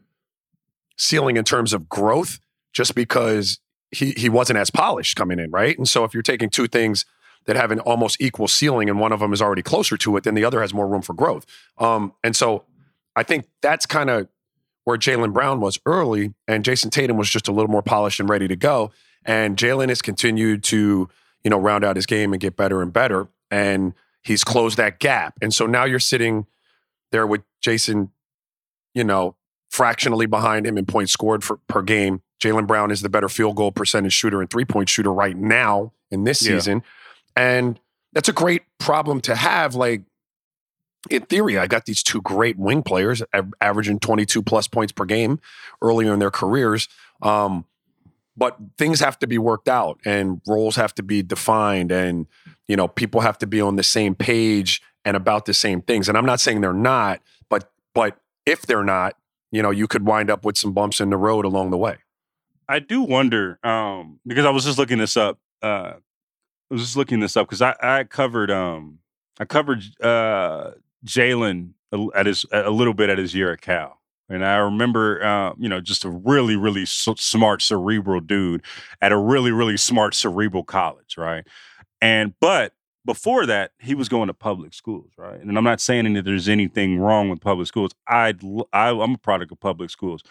ceiling 0.98 1.38
in 1.38 1.44
terms 1.44 1.74
of 1.74 1.88
growth 1.88 2.40
just 2.74 2.94
because 2.96 3.60
he 3.92 4.12
he 4.12 4.30
wasn't 4.30 4.60
as 4.60 4.70
polished 4.70 5.16
coming 5.16 5.40
in, 5.40 5.50
right? 5.52 5.78
And 5.78 5.88
so 5.88 6.04
if 6.04 6.14
you're 6.14 6.24
taking 6.24 6.50
two 6.50 6.68
things 6.68 7.06
that 7.46 7.56
have 7.56 7.72
an 7.72 7.80
almost 7.80 8.22
equal 8.22 8.48
ceiling 8.48 8.90
and 8.90 9.00
one 9.00 9.12
of 9.12 9.20
them 9.20 9.34
is 9.34 9.42
already 9.42 9.62
closer 9.62 9.98
to 9.98 10.18
it, 10.18 10.24
then 10.24 10.36
the 10.36 10.46
other 10.46 10.62
has 10.62 10.74
more 10.74 10.88
room 10.88 11.02
for 11.02 11.14
growth. 11.14 11.46
Um, 11.78 12.14
and 12.24 12.36
so 12.36 12.66
I 13.16 13.24
think 13.24 13.48
that's 13.62 13.86
kind 13.86 14.10
of 14.10 14.28
where 14.84 14.98
Jaylen 14.98 15.34
Brown 15.34 15.60
was 15.60 15.80
early, 15.86 16.34
and 16.48 16.64
Jayson 16.64 16.90
Tatum 16.90 17.18
was 17.18 17.30
just 17.30 17.48
a 17.48 17.52
little 17.52 17.70
more 17.70 17.82
polished 17.82 18.20
and 18.20 18.30
ready 18.30 18.48
to 18.48 18.56
go. 18.56 18.92
And 19.26 19.58
Jaylen 19.58 19.90
has 19.90 20.02
continued 20.02 20.64
to, 20.66 21.10
you 21.44 21.50
know, 21.50 21.60
round 21.60 21.84
out 21.84 21.96
his 21.96 22.06
game 22.06 22.34
and 22.34 22.40
get 22.40 22.56
better 22.56 22.82
and 22.82 22.92
better. 22.92 23.28
And 23.52 23.94
he's 24.24 24.44
closed 24.44 24.78
that 24.78 25.00
gap. 25.00 25.36
And 25.42 25.54
so 25.54 25.66
now 25.66 25.86
you're 25.86 26.00
sitting 26.00 26.46
there 27.12 27.26
with 27.28 27.42
Jayson, 27.64 28.10
you 28.94 29.04
know, 29.04 29.36
fractionally 29.70 30.26
behind 30.26 30.66
him 30.66 30.78
in 30.78 30.86
points 30.86 31.12
scored 31.12 31.44
for, 31.44 31.58
per 31.68 31.82
game. 31.82 32.22
Jaylen 32.42 32.66
Brown 32.68 32.90
is 32.92 33.02
the 33.02 33.10
better 33.10 33.30
field 33.30 33.56
goal 33.56 33.72
percentage 33.72 34.14
shooter 34.14 34.42
and 34.42 34.50
three 34.50 34.66
point 34.66 34.90
shooter 34.90 35.14
right 35.14 35.36
now 35.38 35.92
in 36.10 36.24
this 36.24 36.42
Yeah. 36.42 36.56
season. 36.58 36.84
And 37.36 37.80
that's 38.14 38.30
a 38.30 38.34
great 38.34 38.64
problem 38.80 39.22
to 39.22 39.36
have. 39.36 39.76
Like, 39.76 40.02
in 41.10 41.22
theory, 41.24 41.58
I 41.58 41.68
got 41.68 41.86
these 41.86 42.04
two 42.04 42.22
great 42.22 42.58
wing 42.58 42.84
players 42.84 43.22
av- 43.34 43.54
averaging 43.62 44.00
22 44.00 44.42
plus 44.42 44.68
points 44.68 44.92
per 44.92 45.06
game 45.06 45.40
earlier 45.82 46.14
in 46.14 46.20
their 46.20 46.32
careers. 46.32 46.88
Um, 47.22 47.66
but 48.36 48.58
things 48.78 49.00
have 49.02 49.20
to 49.20 49.28
be 49.28 49.38
worked 49.38 49.68
out 49.70 50.00
and 50.06 50.42
roles 50.48 50.76
have 50.78 50.96
to 50.96 51.04
be 51.04 51.22
defined 51.22 51.92
and, 51.92 52.26
you 52.68 52.76
know, 52.76 52.88
people 52.88 53.22
have 53.22 53.38
to 53.40 53.48
be 53.48 53.60
on 53.62 53.76
the 53.76 53.84
same 53.84 54.16
page 54.16 54.82
and 55.10 55.18
about 55.18 55.46
the 55.46 55.56
same 55.56 55.82
things. 55.82 56.08
And 56.08 56.16
I'm 56.16 56.26
not 56.26 56.40
saying 56.40 56.62
they're 56.62 56.72
not, 56.72 57.20
but, 57.50 57.72
but 57.96 58.20
if 58.46 58.62
they're 58.62 58.84
not, 58.84 59.16
you 59.52 59.64
know, 59.64 59.72
you 59.72 59.88
could 59.88 60.06
wind 60.06 60.30
up 60.30 60.46
with 60.46 60.56
some 60.56 60.72
bumps 60.72 61.02
in 61.02 61.10
the 61.10 61.18
road 61.18 61.46
along 61.46 61.72
the 61.72 61.78
way. 61.78 61.98
I 62.68 62.78
do 62.78 63.02
wonder 63.02 63.58
um, 63.64 64.20
because 64.28 64.46
I 64.46 64.52
was 64.52 64.66
just 64.66 64.78
looking 64.78 65.00
this 65.00 65.18
up. 65.18 65.40
Uh, 65.64 65.94
I 65.96 66.00
was 66.70 66.82
just 66.82 66.96
looking 66.96 67.22
this 67.22 67.36
up 67.36 67.48
because 67.48 67.64
I, 67.64 67.76
I 67.82 68.04
covered 68.04 68.52
um, 68.52 69.00
I 69.40 69.46
covered 69.46 69.82
uh, 70.00 70.74
Jaylen 71.04 71.72
at 72.14 72.28
his 72.28 72.46
a 72.52 72.70
little 72.70 72.94
bit 72.94 73.10
at 73.10 73.18
his 73.18 73.34
year 73.34 73.52
at 73.52 73.62
Cal, 73.62 74.00
and 74.30 74.46
I 74.46 74.58
remember 74.58 75.24
uh, 75.24 75.54
you 75.58 75.68
know 75.68 75.82
just 75.82 76.06
a 76.06 76.12
really 76.12 76.56
really 76.56 76.86
smart 76.86 77.64
cerebral 77.64 78.22
dude 78.22 78.62
at 79.02 79.12
a 79.12 79.18
really 79.18 79.52
really 79.52 79.76
smart 79.76 80.14
cerebral 80.14 80.64
college, 80.64 81.18
right? 81.18 81.48
And 82.00 82.36
but 82.40 82.74
before 83.10 83.48
that, 83.48 83.72
he 83.80 83.96
was 83.96 84.08
going 84.08 84.28
to 84.28 84.36
public 84.36 84.72
schools, 84.72 85.10
right? 85.18 85.40
And 85.40 85.58
I'm 85.58 85.64
not 85.64 85.82
saying 85.82 86.14
that 86.14 86.26
there's 86.26 86.48
anything 86.48 87.00
wrong 87.00 87.28
with 87.28 87.42
public 87.42 87.66
schools. 87.66 87.92
I'd, 88.08 88.40
I, 88.72 88.90
I'm 88.90 89.16
a 89.16 89.18
product 89.18 89.52
of 89.52 89.60
public 89.60 89.90
schools, 89.90 90.22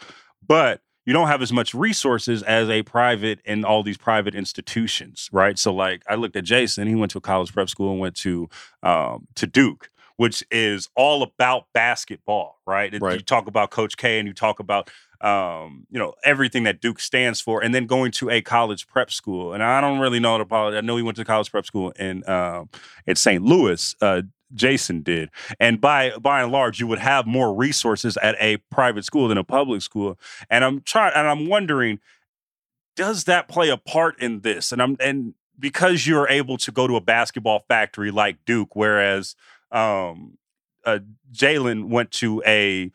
but 0.47 0.81
you 1.05 1.13
don't 1.13 1.27
have 1.27 1.43
as 1.43 1.53
much 1.53 1.75
resources 1.75 2.45
as 2.45 2.71
a 2.71 2.85
private 2.85 3.41
and 3.45 3.65
all 3.65 3.83
these 3.83 3.97
private 3.97 4.37
institutions, 4.37 5.29
right? 5.33 5.59
So, 5.59 5.75
like, 5.75 6.05
I 6.09 6.15
looked 6.15 6.37
at 6.37 6.45
Jayson. 6.45 6.87
He 6.87 6.95
went 6.95 7.11
to 7.11 7.19
a 7.19 7.21
college 7.21 7.53
prep 7.53 7.69
school 7.69 7.91
and 7.91 7.99
went 7.99 8.15
to 8.19 8.49
um, 8.85 9.27
to 9.35 9.49
Duke, 9.49 9.91
which 10.17 10.45
is 10.53 10.89
all 10.95 11.25
about 11.25 11.65
basketball, 11.75 12.61
right? 12.65 12.95
Right. 13.01 13.15
You 13.15 13.25
talk 13.25 13.49
about 13.49 13.73
Coach 13.73 13.97
K, 13.97 14.21
and 14.21 14.29
you 14.29 14.35
talk 14.35 14.61
about 14.61 14.89
um, 15.21 15.87
you 15.91 15.99
know 15.99 16.15
everything 16.25 16.65
that 16.65 16.81
Duke 16.81 17.01
stands 17.01 17.41
for, 17.41 17.63
and 17.63 17.75
then 17.75 17.87
going 17.87 18.13
to 18.13 18.31
a 18.31 18.41
college 18.41 18.87
prep 18.87 19.11
school. 19.11 19.53
And 19.53 19.63
I 19.63 19.81
don't 19.81 19.99
really 19.99 20.21
know 20.21 20.39
the 20.39 20.45
college. 20.45 20.75
I 20.75 20.81
know 20.81 20.97
he 20.97 21.03
went 21.03 21.17
to 21.17 21.25
college 21.25 21.51
prep 21.51 21.67
school 21.67 21.91
in 21.93 22.29
um, 22.29 22.69
in 23.07 23.17
St. 23.17 23.43
Louis. 23.43 23.95
Uh, 24.01 24.23
Jayson 24.55 25.03
did, 25.03 25.31
and 25.61 25.81
by 25.81 26.13
by 26.19 26.43
and 26.43 26.53
large, 26.53 26.81
you 26.81 26.87
would 26.87 27.01
have 27.01 27.27
more 27.27 27.55
resources 27.55 28.17
at 28.19 28.35
a 28.41 28.59
private 28.71 29.05
school 29.05 29.29
than 29.29 29.37
a 29.37 29.45
public 29.45 29.83
school. 29.83 30.19
And 30.49 30.65
I'm 30.65 30.81
trying, 30.81 31.13
and 31.15 31.29
I'm 31.29 31.49
wondering, 31.49 32.01
does 32.97 33.25
that 33.25 33.49
play 33.49 33.69
a 33.69 33.77
part 33.77 34.19
in 34.23 34.41
this? 34.41 34.73
And 34.73 34.81
I'm 34.81 34.97
and 35.01 35.35
because 35.59 36.07
you're 36.07 36.29
able 36.29 36.57
to 36.59 36.73
go 36.73 36.87
to 36.87 36.97
a 36.97 37.01
basketball 37.01 37.65
factory 37.69 38.11
like 38.11 38.45
Duke, 38.47 38.75
whereas 38.75 39.35
um, 39.71 40.39
uh, 40.85 41.01
Jaylen 41.33 41.89
went 41.89 42.11
to 42.13 42.43
a 42.47 42.91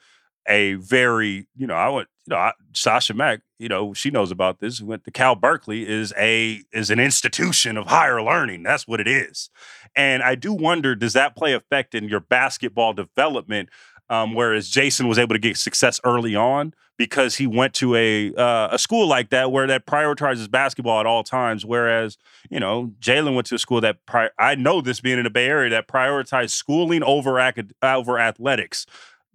a 0.48 0.76
very 0.76 1.48
you 1.56 1.68
know 1.68 1.76
I 1.76 1.90
went 1.90 2.08
you 2.28 2.32
know 2.36 2.38
I, 2.38 2.54
Sasha 2.74 3.14
Mack 3.14 3.42
you 3.60 3.70
know 3.70 3.94
she 3.94 4.10
knows 4.10 4.32
about 4.32 4.60
this 4.60 4.82
went 4.82 5.04
to 5.06 5.12
Cal 5.12 5.36
Berkeley 5.36 5.88
is 5.88 6.14
a 6.18 6.62
is 6.72 6.90
an 6.90 7.00
institution 7.00 7.78
of 7.78 7.88
higher 7.88 8.22
learning 8.22 8.64
that's 8.64 8.88
what 8.88 9.00
it 9.00 9.08
is 9.08 9.50
and 9.96 10.24
I 10.24 10.36
do 10.36 10.54
wonder 10.54 10.96
does 10.96 11.14
that 11.14 11.36
play 11.36 11.54
effect 11.54 11.96
in 11.96 12.08
your 12.08 12.20
basketball 12.20 12.94
development 12.94 13.70
um, 14.10 14.36
whereas 14.36 14.70
Jayson 14.70 15.08
was 15.08 15.18
able 15.18 15.34
to 15.34 15.40
get 15.40 15.58
success 15.58 16.00
early 16.04 16.36
on 16.36 16.74
because 16.98 17.36
he 17.36 17.48
went 17.48 17.74
to 17.76 17.96
a 17.96 18.34
uh, 18.36 18.70
a 18.72 18.78
school 18.78 19.08
like 19.08 19.30
that 19.30 19.52
where 19.52 19.66
that 19.68 19.86
prioritizes 19.86 20.50
basketball 20.50 21.00
at 21.00 21.06
all 21.06 21.24
times. 21.24 21.66
Whereas 21.66 22.18
you 22.50 22.60
know 22.60 22.92
Jaylen 23.00 23.34
went 23.36 23.48
to 23.48 23.56
a 23.56 23.60
school 23.60 23.82
that 23.82 24.06
pri- 24.06 24.30
I 24.38 24.56
know 24.56 24.82
this 24.82 25.02
being 25.02 25.18
in 25.18 25.24
the 25.24 25.30
Bay 25.30 25.48
Area 25.48 25.70
that 25.72 25.88
prioritized 25.88 26.52
schooling 26.52 27.04
over 27.04 27.40
acad- 27.40 27.74
over 27.82 28.20
athletics. 28.20 28.86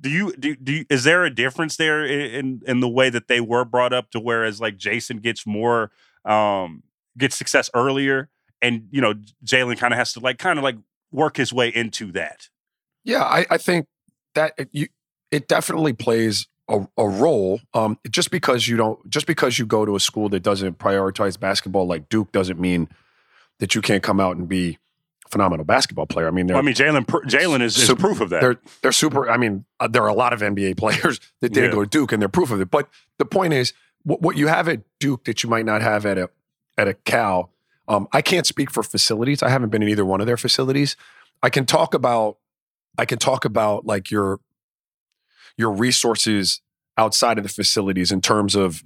Do 0.00 0.10
you, 0.10 0.32
do, 0.36 0.54
do 0.54 0.72
you, 0.72 0.84
is 0.88 1.04
there 1.04 1.24
a 1.24 1.30
difference 1.34 1.76
there 1.76 2.04
in 2.04 2.62
in 2.66 2.80
the 2.80 2.88
way 2.88 3.10
that 3.10 3.26
they 3.26 3.40
were 3.40 3.64
brought 3.64 3.92
up 3.92 4.10
to 4.12 4.20
whereas 4.20 4.60
like 4.60 4.76
Jayson 4.76 5.18
gets 5.18 5.46
more 5.46 5.90
um 6.24 6.84
gets 7.16 7.36
success 7.36 7.68
earlier 7.74 8.28
and 8.62 8.88
you 8.90 9.00
know 9.00 9.14
Jaylen 9.44 9.78
kind 9.78 9.92
of 9.92 9.98
has 9.98 10.12
to 10.12 10.20
like 10.20 10.38
kind 10.38 10.58
of 10.58 10.62
like 10.62 10.76
work 11.10 11.36
his 11.36 11.52
way 11.52 11.68
into 11.68 12.12
that. 12.12 12.48
Yeah, 13.04 13.22
I, 13.22 13.46
I 13.50 13.58
think 13.58 13.86
that 14.34 14.54
it, 14.58 14.68
you, 14.72 14.88
it 15.30 15.48
definitely 15.48 15.92
plays 15.92 16.46
a, 16.68 16.86
a 16.96 17.08
role. 17.08 17.60
Um, 17.74 17.98
just 18.10 18.30
because 18.30 18.68
you 18.68 18.76
don't, 18.76 19.08
just 19.08 19.26
because 19.26 19.58
you 19.58 19.66
go 19.66 19.84
to 19.84 19.96
a 19.96 20.00
school 20.00 20.28
that 20.30 20.42
doesn't 20.42 20.78
prioritize 20.78 21.38
basketball 21.38 21.86
like 21.86 22.08
Duke, 22.08 22.32
doesn't 22.32 22.60
mean 22.60 22.88
that 23.58 23.74
you 23.74 23.80
can't 23.80 24.02
come 24.02 24.20
out 24.20 24.36
and 24.36 24.48
be 24.48 24.78
phenomenal 25.30 25.64
basketball 25.64 26.06
player. 26.06 26.28
I 26.28 26.30
mean, 26.30 26.46
well, 26.46 26.58
I 26.58 26.62
mean, 26.62 26.74
Jaylen 26.74 27.04
Jaylen 27.06 27.60
is, 27.60 27.76
is 27.78 27.92
proof 27.94 28.20
of 28.20 28.30
that. 28.30 28.40
They're 28.40 28.60
they're 28.82 28.92
super. 28.92 29.30
I 29.30 29.36
mean, 29.36 29.64
uh, 29.80 29.88
there 29.88 30.02
are 30.02 30.08
a 30.08 30.14
lot 30.14 30.32
of 30.32 30.40
NBA 30.40 30.76
players 30.76 31.20
that 31.40 31.52
didn't 31.52 31.70
yeah. 31.70 31.74
go 31.74 31.84
to 31.84 31.88
Duke, 31.88 32.12
and 32.12 32.20
they're 32.20 32.28
proof 32.28 32.50
of 32.50 32.60
it. 32.60 32.70
But 32.70 32.88
the 33.18 33.24
point 33.24 33.52
is, 33.52 33.72
what, 34.02 34.22
what 34.22 34.36
you 34.36 34.48
have 34.48 34.68
at 34.68 34.82
Duke 35.00 35.24
that 35.24 35.42
you 35.42 35.50
might 35.50 35.64
not 35.64 35.82
have 35.82 36.06
at 36.06 36.18
a 36.18 36.30
at 36.76 36.88
a 36.88 36.94
Cal. 36.94 37.50
Um, 37.86 38.06
I 38.12 38.20
can't 38.20 38.46
speak 38.46 38.70
for 38.70 38.82
facilities. 38.82 39.42
I 39.42 39.48
haven't 39.48 39.70
been 39.70 39.82
in 39.82 39.88
either 39.88 40.04
one 40.04 40.20
of 40.20 40.26
their 40.26 40.36
facilities. 40.36 40.96
I 41.42 41.50
can 41.50 41.66
talk 41.66 41.94
about 41.94 42.38
I 42.98 43.04
can 43.04 43.18
talk 43.18 43.44
about 43.44 43.86
like 43.86 44.10
your 44.10 44.40
your 45.56 45.72
resources 45.72 46.60
outside 46.96 47.38
of 47.38 47.44
the 47.44 47.50
facilities 47.50 48.12
in 48.12 48.20
terms 48.20 48.54
of 48.54 48.82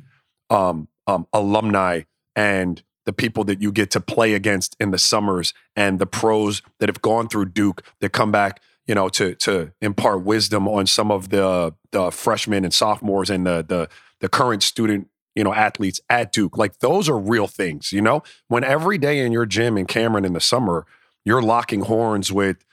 um, 0.51 0.89
um, 1.07 1.27
alumni 1.33 2.03
and 2.37 2.83
the 3.05 3.13
people 3.13 3.45
that 3.45 3.61
you 3.61 3.73
get 3.73 3.91
to 3.93 4.01
play 4.01 4.35
against 4.35 4.77
in 4.79 4.91
the 4.91 4.99
summers 4.99 5.53
and 5.75 5.99
the 5.99 6.07
pros 6.07 6.63
that 6.79 6.89
have 6.89 7.03
gone 7.03 7.29
through 7.29 7.47
Duke 7.47 7.83
that 8.01 8.11
come 8.11 8.31
back, 8.31 8.61
you 8.87 8.95
know, 8.95 9.09
to 9.11 9.35
to 9.37 9.73
impart 9.81 10.25
wisdom 10.25 10.69
on 10.69 10.87
some 10.87 11.11
of 11.11 11.31
the 11.31 11.75
the 11.91 12.11
freshmen 12.11 12.65
and 12.65 12.73
sophomores 12.73 13.31
and 13.31 13.47
the 13.47 13.65
the 13.67 13.89
the 14.21 14.29
current 14.29 14.63
student 14.63 15.09
you 15.35 15.45
know 15.45 15.55
athletes 15.55 16.01
at 16.09 16.33
Duke. 16.33 16.57
Like 16.57 16.79
those 16.79 17.09
are 17.09 17.19
real 17.19 17.47
things, 17.47 17.93
you 17.93 18.01
know. 18.01 18.23
When 18.49 18.65
every 18.65 18.99
day 18.99 19.19
in 19.25 19.33
your 19.33 19.47
gym 19.47 19.77
in 19.77 19.87
Cameron 19.87 20.25
in 20.25 20.33
the 20.33 20.41
summer, 20.41 20.87
you're 21.25 21.43
locking 21.43 21.83
horns 21.83 22.33
with 22.33 22.65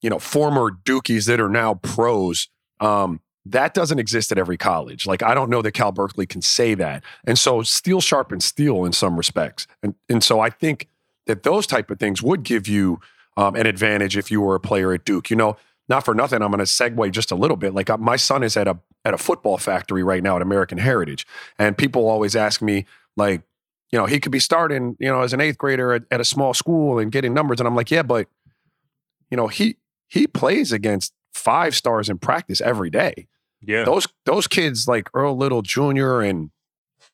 you 0.00 0.10
know 0.10 0.18
former 0.18 0.70
Dukies 0.70 1.26
that 1.26 1.40
are 1.40 1.48
now 1.48 1.74
pros. 1.74 2.48
Um, 2.80 3.20
that 3.44 3.74
doesn't 3.74 3.98
exist 3.98 4.30
at 4.30 4.38
every 4.38 4.56
college. 4.56 5.06
Like 5.06 5.22
I 5.22 5.34
don't 5.34 5.50
know 5.50 5.62
that 5.62 5.72
Cal 5.72 5.92
Berkeley 5.92 6.26
can 6.26 6.42
say 6.42 6.74
that. 6.74 7.02
And 7.24 7.38
so 7.38 7.62
steel 7.62 8.00
sharpens 8.00 8.44
steel 8.44 8.84
in 8.84 8.92
some 8.92 9.16
respects. 9.16 9.66
And 9.82 9.94
and 10.08 10.22
so 10.22 10.40
I 10.40 10.50
think 10.50 10.88
that 11.26 11.42
those 11.42 11.66
type 11.66 11.90
of 11.90 11.98
things 11.98 12.22
would 12.22 12.42
give 12.42 12.68
you 12.68 13.00
um, 13.36 13.54
an 13.54 13.66
advantage 13.66 14.16
if 14.16 14.30
you 14.30 14.40
were 14.40 14.54
a 14.54 14.60
player 14.60 14.92
at 14.92 15.04
Duke. 15.04 15.30
You 15.30 15.36
know, 15.36 15.56
not 15.88 16.04
for 16.04 16.14
nothing. 16.14 16.42
I'm 16.42 16.50
going 16.50 16.58
to 16.58 16.64
segue 16.64 17.10
just 17.12 17.30
a 17.30 17.36
little 17.36 17.56
bit. 17.56 17.74
Like 17.74 17.90
uh, 17.90 17.98
my 17.98 18.16
son 18.16 18.42
is 18.42 18.56
at 18.56 18.68
a 18.68 18.78
at 19.04 19.14
a 19.14 19.18
football 19.18 19.58
factory 19.58 20.02
right 20.02 20.22
now 20.22 20.36
at 20.36 20.42
American 20.42 20.78
Heritage, 20.78 21.26
and 21.58 21.76
people 21.76 22.08
always 22.08 22.36
ask 22.36 22.62
me 22.62 22.86
like, 23.16 23.42
you 23.90 23.98
know, 23.98 24.06
he 24.06 24.20
could 24.20 24.32
be 24.32 24.38
starting, 24.38 24.96
you 25.00 25.08
know, 25.08 25.22
as 25.22 25.32
an 25.32 25.40
eighth 25.40 25.58
grader 25.58 25.92
at, 25.92 26.04
at 26.10 26.20
a 26.20 26.24
small 26.24 26.54
school 26.54 26.98
and 26.98 27.10
getting 27.10 27.34
numbers, 27.34 27.60
and 27.60 27.66
I'm 27.66 27.74
like, 27.74 27.90
yeah, 27.90 28.02
but 28.02 28.28
you 29.30 29.36
know, 29.36 29.48
he 29.48 29.76
he 30.08 30.26
plays 30.26 30.72
against 30.72 31.12
five 31.32 31.74
stars 31.74 32.08
in 32.08 32.18
practice 32.18 32.60
every 32.60 32.90
day. 32.90 33.26
Yeah. 33.64 33.84
Those 33.84 34.06
those 34.26 34.46
kids 34.46 34.88
like 34.88 35.08
Earl 35.14 35.36
Little 35.36 35.62
Jr. 35.62 36.20
and 36.20 36.50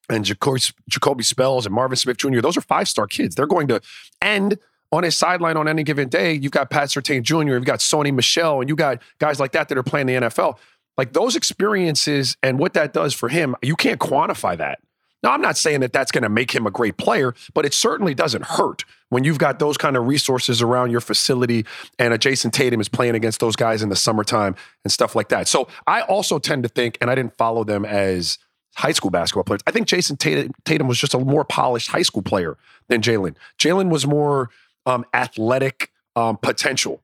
and 0.09 0.25
Jacoby, 0.25 1.23
Spells 1.23 1.67
and 1.67 1.75
Marvin 1.75 1.97
Smith 1.97 2.17
Jr. 2.17 2.40
Those 2.40 2.57
are 2.57 2.62
five 2.62 2.88
star 2.88 3.07
kids. 3.07 3.35
They're 3.35 3.47
going 3.47 3.69
to 3.69 3.81
end 4.23 4.59
on 4.90 5.02
his 5.02 5.17
sideline 5.17 5.57
on 5.57 5.69
any 5.69 5.83
given 5.83 6.09
day. 6.09 6.33
You've 6.33 6.52
got 6.52 6.71
Pat 6.71 6.88
Surtain 6.88 7.23
Jr. 7.23 7.55
You've 7.55 7.64
got 7.64 7.81
Sony 7.81 8.12
Michel, 8.12 8.61
and 8.61 8.71
you 8.71 8.76
got 8.76 9.02
guys 9.19 9.38
like 9.38 9.52
that 9.52 9.69
that 9.69 9.76
are 9.76 9.83
playing 9.83 10.07
the 10.07 10.14
NFL. 10.14 10.59
Like 10.97 11.12
those 11.12 11.37
experiences 11.37 12.37
and 12.43 12.59
what 12.59 12.75
that 12.75 12.93
does 12.93 13.14
for 13.14 13.28
him, 13.28 13.55
you 13.62 13.76
can't 13.76 14.00
quantify 14.00 14.57
that. 14.57 14.81
Now, 15.22 15.32
I'm 15.32 15.40
not 15.40 15.56
saying 15.56 15.80
that 15.80 15.92
that's 15.92 16.12
going 16.12 16.22
to 16.22 16.28
make 16.28 16.54
him 16.54 16.66
a 16.66 16.70
great 16.70 16.96
player, 16.96 17.34
but 17.52 17.66
it 17.66 17.75
certainly 17.75 18.14
doesn't 18.14 18.44
hurt 18.44 18.84
when 19.08 19.25
you've 19.25 19.38
got 19.38 19.58
those 19.58 19.76
kind 19.76 19.96
of 19.96 20.06
resources 20.06 20.62
around 20.62 20.90
your 20.90 21.00
facility 21.00 21.64
and 21.98 22.14
a 22.14 22.18
Jayson 22.18 22.52
Tatum 22.52 22.80
is 22.80 22.88
playing 22.88 23.14
against 23.14 23.40
those 23.40 23.56
guys 23.56 23.82
in 23.82 23.88
the 23.88 23.96
summertime 23.96 24.54
and 24.84 24.92
stuff 24.92 25.16
like 25.16 25.28
that. 25.30 25.48
So 25.48 25.68
I 25.87 26.02
also 26.02 26.38
tend 26.38 26.62
to 26.62 26.68
think, 26.68 26.98
and 27.00 27.10
I 27.10 27.14
didn't 27.14 27.37
follow 27.37 27.64
them 27.64 27.84
as 27.84 28.38
high 28.76 28.92
school 28.92 29.10
basketball 29.10 29.44
players. 29.44 29.62
I 29.66 29.72
think 29.72 29.88
Jayson 29.88 30.16
Tatum, 30.18 30.52
Tatum 30.64 30.87
was 30.87 30.98
just 30.98 31.14
a 31.14 31.18
more 31.18 31.44
polished 31.44 31.90
high 31.90 32.02
school 32.02 32.22
player 32.22 32.56
than 32.88 33.00
Jaylen. 33.00 33.34
Jaylen 33.58 33.90
was 33.90 34.06
more 34.06 34.50
um, 34.87 35.04
athletic 35.12 35.90
um, 36.14 36.37
potential. 36.37 37.02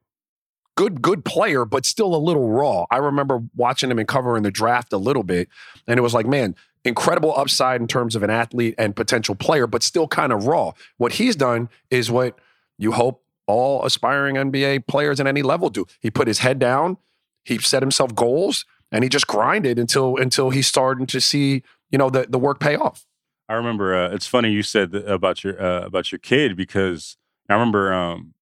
Good, 0.77 1.03
good 1.03 1.25
player, 1.25 1.65
but 1.65 1.87
still 1.87 2.15
a 2.15 2.19
little 2.19 2.49
raw. 2.49 2.85
I 2.91 2.97
remember 2.99 3.43
watching 3.57 3.91
him 3.91 3.99
and 3.99 4.09
covering 4.09 4.43
the 4.43 4.51
draft 4.51 4.93
a 4.93 4.99
little 4.99 5.23
bit, 5.23 5.49
and 5.87 5.99
it 5.99 6.03
was 6.03 6.15
like, 6.15 6.27
man, 6.27 6.57
incredible 6.85 7.33
upside 7.37 7.81
in 7.81 7.87
terms 7.87 8.15
of 8.15 8.23
an 8.23 8.31
athlete 8.31 8.75
and 8.79 8.95
potential 8.95 9.35
player, 9.35 9.67
but 9.67 9.83
still 9.83 10.07
kind 10.07 10.33
of 10.33 10.47
raw. 10.47 10.73
What 10.99 11.15
he's 11.15 11.37
done 11.37 11.69
is 11.91 12.11
what 12.11 12.39
you 12.79 12.93
hope 12.93 13.23
all 13.47 13.85
aspiring 13.85 14.37
NBA 14.37 14.87
players 14.87 15.21
at 15.21 15.27
any 15.27 15.43
level 15.43 15.71
do. 15.71 15.87
He 16.01 16.11
put 16.11 16.29
his 16.29 16.39
head 16.41 16.59
down, 16.59 16.99
he 17.45 17.59
set 17.59 17.83
himself 17.83 18.15
goals, 18.15 18.65
and 18.91 19.03
he 19.03 19.11
just 19.11 19.27
grinded 19.27 19.79
until 19.79 20.17
until 20.17 20.51
he's 20.51 20.67
starting 20.67 21.07
to 21.07 21.21
see 21.21 21.63
you 21.91 21.99
know 21.99 22.11
the 22.11 22.27
the 22.29 22.39
work 22.39 22.61
pay 22.61 22.77
off. 22.77 23.07
I 23.49 23.55
remember 23.55 23.95
uh, 23.95 24.11
it's 24.11 24.27
funny 24.27 24.51
you 24.51 24.63
said 24.63 24.95
about 24.95 25.45
your 25.45 25.61
uh, 25.61 25.87
about 25.87 26.13
your 26.13 26.19
kid 26.19 26.57
because 26.57 27.17
I 27.49 27.55
remember 27.55 27.93
um, 27.93 28.35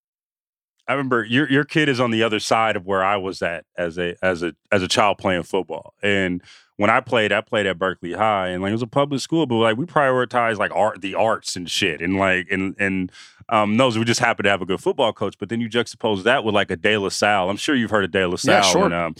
I 0.86 0.92
remember 0.92 1.24
your 1.24 1.50
your 1.50 1.64
kid 1.64 1.88
is 1.88 2.00
on 2.00 2.10
the 2.10 2.22
other 2.22 2.38
side 2.38 2.76
of 2.76 2.86
where 2.86 3.02
I 3.02 3.16
was 3.16 3.42
at 3.42 3.64
as 3.76 3.98
a 3.98 4.14
as 4.22 4.42
a 4.42 4.54
as 4.70 4.82
a 4.82 4.88
child 4.88 5.18
playing 5.18 5.44
football 5.44 5.94
and 6.02 6.42
when 6.82 6.90
I 6.90 7.00
played, 7.00 7.30
I 7.30 7.42
played 7.42 7.66
at 7.66 7.78
Berkeley 7.78 8.12
High, 8.12 8.48
and 8.48 8.60
like 8.60 8.70
it 8.70 8.72
was 8.72 8.82
a 8.82 8.88
public 8.88 9.20
school, 9.20 9.46
but 9.46 9.54
like 9.54 9.76
we 9.76 9.86
prioritized 9.86 10.58
like 10.58 10.72
art, 10.74 11.00
the 11.00 11.14
arts 11.14 11.54
and 11.54 11.70
shit, 11.70 12.00
and 12.00 12.16
like 12.18 12.48
and 12.50 12.74
and 12.76 13.12
um, 13.48 13.76
those 13.76 13.98
we 13.98 14.04
just 14.04 14.20
happen 14.20 14.44
to 14.44 14.50
have 14.50 14.62
a 14.62 14.66
good 14.66 14.80
football 14.80 15.12
coach. 15.12 15.36
But 15.38 15.48
then 15.48 15.60
you 15.60 15.68
juxtapose 15.68 16.22
that 16.24 16.44
with 16.44 16.54
like 16.54 16.70
a 16.70 16.76
De 16.76 16.96
La 16.96 17.08
Salle. 17.08 17.50
I'm 17.50 17.56
sure 17.56 17.74
you've 17.74 17.90
heard 17.90 18.04
of 18.04 18.10
De 18.10 18.26
La 18.26 18.36
Salle. 18.36 18.54
Yeah, 18.54 18.62
sure. 18.62 18.84
And, 18.84 18.94
um, 18.94 19.14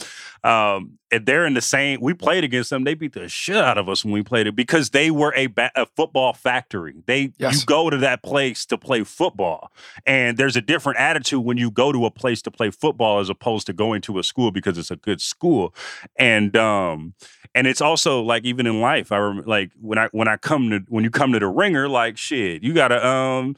um, 0.49 0.99
and 1.11 1.25
they're 1.25 1.45
in 1.45 1.53
the 1.53 1.61
same. 1.61 1.99
We 2.01 2.13
played 2.13 2.43
against 2.43 2.69
them. 2.69 2.83
They 2.83 2.95
beat 2.95 3.13
the 3.13 3.29
shit 3.29 3.55
out 3.55 3.77
of 3.77 3.87
us 3.87 4.03
when 4.03 4.13
we 4.13 4.23
played 4.23 4.47
it 4.47 4.55
because 4.55 4.89
they 4.89 5.11
were 5.11 5.33
a, 5.35 5.47
ba- 5.47 5.71
a 5.75 5.85
football 5.85 6.33
factory. 6.33 7.03
They 7.05 7.31
yes. 7.37 7.59
you 7.59 7.65
go 7.65 7.89
to 7.89 7.97
that 7.97 8.23
place 8.23 8.65
to 8.65 8.77
play 8.77 9.03
football, 9.03 9.71
and 10.05 10.37
there's 10.37 10.55
a 10.55 10.61
different 10.61 10.99
attitude 10.99 11.43
when 11.43 11.57
you 11.57 11.69
go 11.69 11.91
to 11.91 12.05
a 12.05 12.11
place 12.11 12.41
to 12.43 12.51
play 12.51 12.71
football 12.71 13.19
as 13.19 13.29
opposed 13.29 13.67
to 13.67 13.73
going 13.73 14.01
to 14.01 14.19
a 14.19 14.23
school 14.23 14.51
because 14.51 14.77
it's 14.77 14.91
a 14.91 14.95
good 14.95 15.21
school. 15.21 15.73
And 16.17 16.57
um, 16.57 17.13
and 17.55 17.67
it's 17.67 17.81
also 17.81 18.21
like 18.21 18.43
even 18.43 18.65
in 18.65 18.81
life, 18.81 19.11
I 19.11 19.17
remember 19.17 19.47
like 19.47 19.71
when 19.79 19.99
I 19.99 20.09
when 20.11 20.27
I 20.27 20.37
come 20.37 20.69
to 20.71 20.79
when 20.89 21.03
you 21.03 21.11
come 21.11 21.33
to 21.33 21.39
the 21.39 21.47
ringer, 21.47 21.87
like 21.87 22.17
shit, 22.17 22.63
you 22.63 22.73
gotta 22.73 23.05
um 23.05 23.55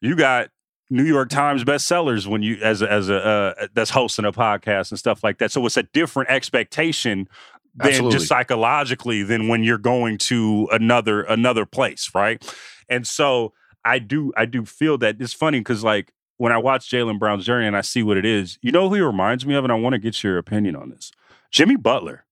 you 0.00 0.16
got 0.16 0.50
New 0.90 1.04
York 1.04 1.30
Times 1.30 1.64
bestsellers 1.64 2.26
when 2.26 2.42
you 2.42 2.58
as 2.62 2.82
a, 2.82 2.90
as 2.90 3.08
a 3.08 3.24
uh, 3.24 3.66
that's 3.74 3.90
hosting 3.90 4.24
a 4.24 4.32
podcast 4.32 4.90
and 4.90 4.98
stuff 4.98 5.24
like 5.24 5.38
that. 5.38 5.50
So 5.50 5.64
it's 5.66 5.76
a 5.76 5.82
different 5.82 6.30
expectation 6.30 7.28
than 7.74 7.88
Absolutely. 7.88 8.18
just 8.18 8.28
psychologically 8.28 9.22
than 9.22 9.48
when 9.48 9.62
you're 9.62 9.78
going 9.78 10.18
to 10.18 10.68
another 10.72 11.22
another 11.22 11.66
place, 11.66 12.10
right? 12.14 12.42
And 12.88 13.06
so 13.06 13.52
I 13.84 13.98
do 13.98 14.32
I 14.36 14.46
do 14.46 14.64
feel 14.64 14.98
that 14.98 15.16
it's 15.20 15.32
funny 15.32 15.60
because 15.60 15.82
like 15.82 16.12
when 16.38 16.52
I 16.52 16.58
watch 16.58 16.90
Jaylen 16.90 17.18
Brown's 17.18 17.44
journey 17.44 17.66
and 17.66 17.76
I 17.76 17.80
see 17.80 18.02
what 18.02 18.16
it 18.16 18.24
is, 18.24 18.58
you 18.62 18.70
know 18.70 18.88
who 18.88 18.96
he 18.96 19.00
reminds 19.00 19.46
me 19.46 19.54
of, 19.54 19.64
and 19.64 19.72
I 19.72 19.76
want 19.76 19.94
to 19.94 19.98
get 19.98 20.22
your 20.22 20.38
opinion 20.38 20.76
on 20.76 20.90
this. 20.90 21.10
Jimmy 21.50 21.76
Butler. 21.76 22.25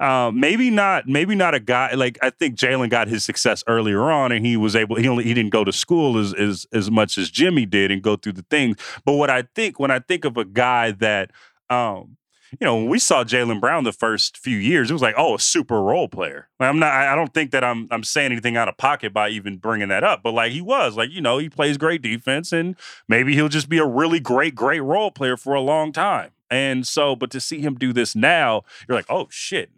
Uh, 0.00 0.30
maybe 0.32 0.70
not. 0.70 1.08
Maybe 1.08 1.34
not 1.34 1.54
a 1.54 1.60
guy 1.60 1.94
like 1.94 2.18
I 2.22 2.30
think 2.30 2.56
Jaylen 2.56 2.88
got 2.88 3.08
his 3.08 3.24
success 3.24 3.64
earlier 3.66 4.10
on, 4.10 4.30
and 4.30 4.46
he 4.46 4.56
was 4.56 4.76
able. 4.76 4.96
He 4.96 5.08
only 5.08 5.24
he 5.24 5.34
didn't 5.34 5.50
go 5.50 5.64
to 5.64 5.72
school 5.72 6.18
as 6.18 6.32
as 6.34 6.66
as 6.72 6.90
much 6.90 7.18
as 7.18 7.30
Jimmy 7.30 7.66
did 7.66 7.90
and 7.90 8.00
go 8.00 8.16
through 8.16 8.34
the 8.34 8.44
things. 8.48 8.76
But 9.04 9.14
what 9.14 9.28
I 9.28 9.42
think 9.54 9.80
when 9.80 9.90
I 9.90 9.98
think 9.98 10.24
of 10.24 10.36
a 10.36 10.44
guy 10.44 10.92
that 10.92 11.32
um, 11.68 12.16
you 12.52 12.64
know, 12.64 12.76
when 12.76 12.88
we 12.88 12.98
saw 12.98 13.24
Jaylen 13.24 13.60
Brown 13.60 13.84
the 13.84 13.92
first 13.92 14.38
few 14.38 14.56
years, 14.56 14.90
it 14.90 14.94
was 14.94 15.02
like, 15.02 15.14
oh, 15.18 15.34
a 15.34 15.38
super 15.38 15.82
role 15.82 16.08
player. 16.08 16.48
Like, 16.58 16.68
I'm 16.70 16.78
not. 16.78 16.92
I 16.92 17.14
don't 17.14 17.34
think 17.34 17.50
that 17.50 17.62
I'm. 17.62 17.88
I'm 17.90 18.02
saying 18.02 18.32
anything 18.32 18.56
out 18.56 18.68
of 18.68 18.76
pocket 18.76 19.12
by 19.12 19.28
even 19.28 19.56
bringing 19.58 19.88
that 19.88 20.04
up. 20.04 20.22
But 20.22 20.32
like 20.32 20.52
he 20.52 20.60
was, 20.60 20.96
like 20.96 21.10
you 21.10 21.20
know, 21.20 21.38
he 21.38 21.48
plays 21.48 21.76
great 21.76 22.02
defense, 22.02 22.52
and 22.52 22.76
maybe 23.06 23.34
he'll 23.34 23.48
just 23.48 23.68
be 23.68 23.78
a 23.78 23.86
really 23.86 24.20
great, 24.20 24.54
great 24.54 24.80
role 24.80 25.10
player 25.10 25.36
for 25.36 25.54
a 25.54 25.60
long 25.60 25.92
time. 25.92 26.30
And 26.50 26.86
so, 26.86 27.14
but 27.14 27.30
to 27.32 27.40
see 27.40 27.60
him 27.60 27.74
do 27.74 27.92
this 27.92 28.16
now, 28.16 28.62
you're 28.88 28.96
like, 28.96 29.10
oh 29.10 29.26
shit. 29.30 29.70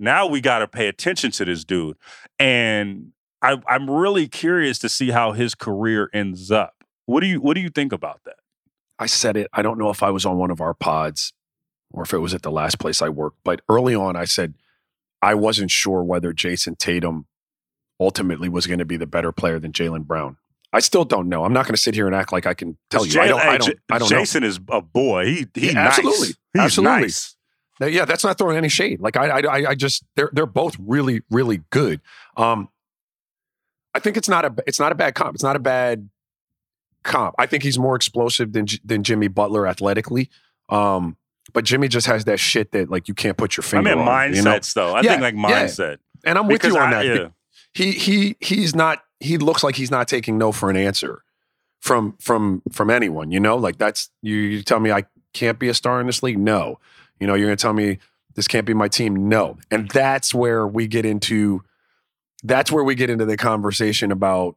Now 0.00 0.26
we 0.26 0.40
got 0.40 0.60
to 0.60 0.66
pay 0.66 0.88
attention 0.88 1.30
to 1.32 1.44
this 1.44 1.62
dude, 1.64 1.96
and 2.38 3.12
I, 3.42 3.60
I'm 3.68 3.88
really 3.88 4.26
curious 4.28 4.78
to 4.80 4.88
see 4.88 5.10
how 5.10 5.32
his 5.32 5.54
career 5.54 6.08
ends 6.12 6.50
up. 6.50 6.84
What 7.06 7.20
do 7.20 7.26
you 7.26 7.40
What 7.40 7.54
do 7.54 7.60
you 7.60 7.68
think 7.68 7.92
about 7.92 8.20
that? 8.24 8.36
I 8.98 9.06
said 9.06 9.36
it. 9.36 9.48
I 9.52 9.62
don't 9.62 9.78
know 9.78 9.90
if 9.90 10.02
I 10.02 10.10
was 10.10 10.24
on 10.26 10.38
one 10.38 10.50
of 10.50 10.60
our 10.60 10.74
pods 10.74 11.32
or 11.92 12.02
if 12.02 12.12
it 12.14 12.18
was 12.18 12.34
at 12.34 12.42
the 12.42 12.50
last 12.50 12.78
place 12.78 13.02
I 13.02 13.08
worked, 13.10 13.38
but 13.44 13.60
early 13.68 13.94
on 13.94 14.16
I 14.16 14.24
said 14.24 14.54
I 15.22 15.34
wasn't 15.34 15.70
sure 15.70 16.02
whether 16.02 16.32
Jayson 16.32 16.76
Tatum 16.76 17.26
ultimately 17.98 18.48
was 18.48 18.66
going 18.66 18.78
to 18.78 18.84
be 18.86 18.96
the 18.96 19.06
better 19.06 19.32
player 19.32 19.58
than 19.58 19.72
Jaylen 19.72 20.06
Brown. 20.06 20.38
I 20.72 20.80
still 20.80 21.04
don't 21.04 21.28
know. 21.28 21.44
I'm 21.44 21.52
not 21.52 21.66
going 21.66 21.74
to 21.74 21.80
sit 21.80 21.94
here 21.94 22.06
and 22.06 22.14
act 22.14 22.32
like 22.32 22.46
I 22.46 22.54
can 22.54 22.78
tell 22.90 23.04
you. 23.04 23.20
I 23.20 23.26
don't. 23.26 23.40
I 23.40 23.58
don't. 23.58 23.78
I 23.90 23.98
don't 23.98 24.08
Jayson 24.08 24.42
know. 24.42 24.48
is 24.48 24.60
a 24.68 24.80
boy. 24.80 25.26
He 25.26 25.46
he 25.54 25.66
Yeah, 25.68 25.72
nice. 25.72 25.98
absolutely. 25.98 26.28
He's 26.28 26.62
Absolutely. 26.62 27.00
nice. 27.02 27.36
Now, 27.80 27.86
yeah, 27.86 28.04
that's 28.04 28.22
not 28.22 28.36
throwing 28.38 28.56
any 28.58 28.68
shade. 28.68 29.00
Like 29.00 29.16
I, 29.16 29.40
I, 29.40 29.70
I- 29.70 29.74
just 29.74 30.04
they're 30.14 30.30
they're 30.32 30.46
both 30.46 30.76
really, 30.78 31.22
really 31.30 31.62
good. 31.70 32.00
Um, 32.36 32.68
I 33.94 33.98
think 33.98 34.16
it's 34.16 34.28
not 34.28 34.44
a 34.44 34.54
it's 34.66 34.78
not 34.78 34.92
a 34.92 34.94
bad 34.94 35.14
comp. 35.14 35.34
It's 35.34 35.42
not 35.42 35.56
a 35.56 35.60
bad 35.60 36.08
comp. 37.02 37.34
I 37.38 37.46
think 37.46 37.62
he's 37.62 37.78
more 37.78 37.96
explosive 37.96 38.52
than 38.52 38.66
than 38.84 39.02
Jimmy 39.02 39.28
Butler 39.28 39.66
athletically. 39.66 40.30
Um, 40.68 41.16
but 41.52 41.64
Jimmy 41.64 41.88
just 41.88 42.06
has 42.06 42.26
that 42.26 42.38
shit 42.38 42.70
that 42.72 42.90
like 42.90 43.08
you 43.08 43.14
can't 43.14 43.36
put 43.36 43.56
your 43.56 43.62
finger. 43.62 43.90
I 43.90 43.94
mean 43.94 44.06
on. 44.06 44.06
mindsets 44.32 44.36
you 44.36 44.42
know? 44.42 44.58
though. 44.88 44.94
I 44.94 45.00
Yeah, 45.00 45.10
think 45.18 45.22
like 45.22 45.34
yeah. 45.34 45.64
mindset. 45.64 45.96
And 46.24 46.38
I'm 46.38 46.46
with 46.46 46.60
Because 46.60 46.74
you 46.74 46.80
on 46.80 46.94
I- 46.94 47.04
that. 47.04 47.06
yeah. 47.16 47.28
He 47.72 47.92
he 47.92 48.36
he's 48.40 48.74
not. 48.74 49.02
He 49.20 49.38
looks 49.38 49.62
like 49.64 49.76
he's 49.76 49.90
not 49.90 50.06
taking 50.08 50.36
no 50.38 50.50
for 50.52 50.70
an 50.70 50.76
answer 50.76 51.22
from 51.80 52.16
from 52.20 52.62
from 52.72 52.90
anyone. 52.90 53.30
You 53.30 53.40
know, 53.40 53.56
like 53.56 53.78
that's 53.78 54.10
you. 54.22 54.34
You 54.36 54.62
tell 54.62 54.80
me 54.80 54.90
I 54.92 55.04
can't 55.34 55.58
be 55.58 55.68
a 55.68 55.74
star 55.74 56.00
in 56.00 56.06
this 56.06 56.22
league. 56.22 56.38
No, 56.38 56.78
you 57.20 57.26
know, 57.26 57.34
you're 57.34 57.46
gonna 57.46 57.56
tell 57.56 57.72
me 57.72 57.98
this 58.34 58.48
can't 58.48 58.66
be 58.66 58.74
my 58.74 58.88
team. 58.88 59.28
No, 59.28 59.58
and 59.70 59.88
that's 59.90 60.34
where 60.34 60.66
we 60.66 60.86
get 60.86 61.04
into. 61.04 61.62
That's 62.42 62.72
where 62.72 62.84
we 62.84 62.94
get 62.94 63.10
into 63.10 63.26
the 63.26 63.36
conversation 63.36 64.10
about 64.10 64.56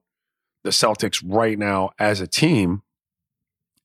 the 0.63 0.69
Celtics 0.69 1.21
right 1.25 1.59
now 1.59 1.91
as 1.99 2.21
a 2.21 2.27
team. 2.27 2.81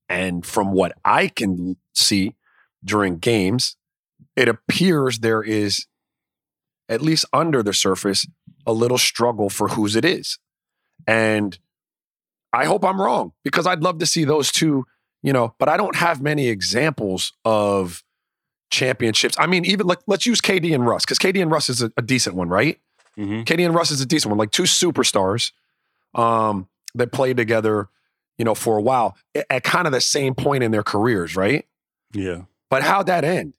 And 0.08 0.46
from 0.46 0.72
what 0.72 0.92
I 1.04 1.28
can 1.28 1.76
see 1.94 2.36
during 2.84 3.18
games, 3.18 3.76
it 4.36 4.48
appears 4.48 5.18
there 5.18 5.42
is, 5.42 5.86
at 6.88 7.02
least 7.02 7.24
under 7.32 7.62
the 7.62 7.74
surface, 7.74 8.26
a 8.66 8.72
little 8.72 8.98
struggle 8.98 9.50
for 9.50 9.68
whose 9.68 9.96
it 9.96 10.04
is. 10.04 10.38
And 11.06 11.58
I 12.52 12.64
hope 12.64 12.84
I'm 12.84 13.00
wrong 13.00 13.32
because 13.44 13.66
I'd 13.66 13.82
love 13.82 13.98
to 13.98 14.06
see 14.06 14.24
those 14.24 14.50
two, 14.52 14.86
you 15.22 15.32
know, 15.32 15.54
but 15.58 15.68
I 15.68 15.76
don't 15.76 15.96
have 15.96 16.22
many 16.22 16.48
examples 16.48 17.32
of 17.44 18.02
championships. 18.70 19.34
I 19.38 19.46
mean, 19.46 19.64
even 19.64 19.86
like 19.86 19.98
let's 20.06 20.26
use 20.26 20.40
KD 20.40 20.74
and 20.74 20.86
Russ 20.86 21.04
because 21.04 21.18
KD 21.18 21.40
and 21.42 21.50
Russ 21.50 21.68
is 21.68 21.82
a, 21.82 21.92
a 21.96 22.02
decent 22.02 22.36
one, 22.36 22.48
right? 22.48 22.78
Mhm. 23.16 23.44
KD 23.44 23.64
and 23.66 23.74
Russ 23.74 23.90
is 23.90 24.00
a 24.00 24.06
decent 24.06 24.30
one, 24.30 24.38
like 24.38 24.50
two 24.50 24.62
superstars 24.64 25.52
um, 26.14 26.68
that 26.94 27.12
played 27.12 27.36
together, 27.36 27.88
you 28.36 28.44
know, 28.44 28.54
for 28.54 28.76
a 28.76 28.82
while 28.82 29.16
at, 29.34 29.46
at 29.50 29.64
kind 29.64 29.86
of 29.86 29.92
the 29.92 30.00
same 30.00 30.34
point 30.34 30.62
in 30.62 30.70
their 30.70 30.82
careers, 30.82 31.34
right? 31.36 31.66
Yeah. 32.12 32.42
But 32.70 32.82
how'd 32.82 33.06
that 33.06 33.24
end? 33.24 33.54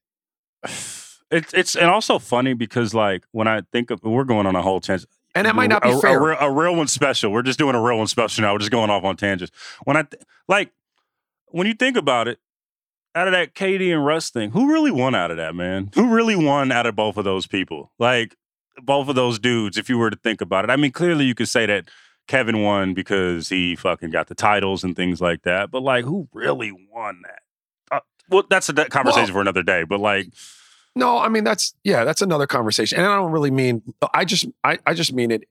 It's 1.31 1.53
it's 1.53 1.75
and 1.75 1.91
also 1.91 2.17
funny 2.17 2.55
because 2.55 2.95
like 2.95 3.23
when 3.33 3.47
I 3.47 3.61
think 3.71 3.91
of 3.91 4.01
we're 4.01 4.23
going 4.23 4.47
on 4.47 4.55
a 4.55 4.63
whole 4.63 4.79
tangent. 4.79 5.11
And 5.35 5.45
that 5.45 5.53
might 5.53 5.67
not 5.69 5.83
be 5.83 5.91
a, 5.91 5.99
fair. 5.99 6.17
A, 6.17 6.25
real- 6.29 6.37
a 6.39 6.51
real 6.51 6.75
one 6.75 6.87
special. 6.87 7.31
We're 7.31 7.43
just 7.43 7.59
doing 7.59 7.75
a 7.75 7.79
real 7.83 7.99
one 7.99 8.07
special 8.07 8.41
now. 8.41 8.51
We're 8.53 8.57
just 8.57 8.71
going 8.71 8.89
off 8.89 9.03
on 9.03 9.15
tangents. 9.15 9.51
When 9.83 9.95
I 9.95 10.01
th- 10.01 10.23
like 10.47 10.71
when 11.49 11.67
you 11.67 11.75
think 11.75 11.97
about 11.97 12.27
it, 12.27 12.39
out 13.15 13.27
of 13.27 13.33
that 13.33 13.53
KD 13.55 13.91
and 13.93 14.05
Russ 14.05 14.29
thing, 14.29 14.51
who 14.51 14.71
really 14.71 14.91
won 14.91 15.15
out 15.15 15.31
of 15.31 15.37
that, 15.37 15.55
man? 15.55 15.89
Who 15.95 16.13
really 16.13 16.35
won 16.35 16.71
out 16.71 16.85
of 16.85 16.95
both 16.95 17.17
of 17.17 17.23
those 17.25 17.47
people? 17.47 17.91
Like 17.99 18.35
both 18.81 19.09
of 19.09 19.15
those 19.15 19.39
dudes, 19.39 19.77
if 19.77 19.89
you 19.89 19.97
were 19.97 20.09
to 20.09 20.17
think 20.17 20.41
about 20.41 20.63
it. 20.65 20.69
I 20.71 20.75
mean, 20.75 20.91
clearly 20.91 21.25
you 21.25 21.35
could 21.35 21.49
say 21.49 21.65
that 21.65 21.89
Kevin 22.27 22.61
won 22.63 22.93
because 22.93 23.49
he 23.49 23.75
fucking 23.75 24.11
got 24.11 24.27
the 24.27 24.35
titles 24.35 24.83
and 24.83 24.95
things 24.95 25.19
like 25.19 25.41
that. 25.43 25.71
But 25.71 25.81
like, 25.81 26.05
who 26.05 26.27
really 26.33 26.71
won 26.71 27.21
that? 27.23 27.41
Uh, 27.91 27.99
well, 28.29 28.43
that's 28.49 28.69
a 28.69 28.73
conversation 28.73 29.25
Well- 29.33 29.33
for 29.33 29.41
another 29.41 29.63
day. 29.63 29.83
But 29.83 29.99
like, 29.99 30.27
No, 30.95 31.17
I 31.17 31.27
mean 31.29 31.43
that's 31.43 31.73
yeah, 31.83 32.03
that's 32.05 32.21
another 32.21 32.47
conversation. 32.47 32.99
And 32.99 33.07
I 33.07 33.15
don't 33.15 33.31
really 33.31 33.51
mean 33.51 33.81
I 34.13 34.25
just 34.25 34.45
I, 34.63 34.77
I 34.85 34.93
just 34.93 35.11
mean 35.13 35.31
it 35.31 35.43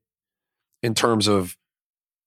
in 0.82 0.94
terms 0.94 1.26
of 1.26 1.56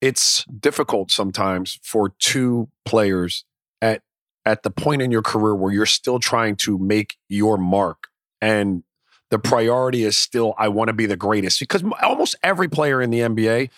it's 0.02 0.44
difficult 0.46 1.12
sometimes 1.12 1.80
for 1.84 2.10
two 2.20 2.68
players 2.86 3.46
at 3.82 4.02
at 4.46 4.64
the 4.64 4.72
point 4.72 5.02
in 5.02 5.12
your 5.12 5.22
career 5.22 5.56
where 5.56 5.72
you're 5.72 5.86
still 5.86 6.20
trying 6.20 6.56
to 6.56 6.78
make 6.78 7.18
your 7.30 7.58
mark 7.58 8.08
and 8.42 8.84
the 9.30 9.40
priority 9.40 10.04
is 10.04 10.18
still 10.18 10.54
I 10.58 10.68
want 10.68 10.90
to 10.90 10.94
be 10.94 11.06
the 11.06 11.16
greatest 11.16 11.60
because 11.60 11.84
almost 12.04 12.36
every 12.44 12.68
player 12.68 13.02
in 13.02 13.10
the 13.10 13.20
NBA 13.20 13.70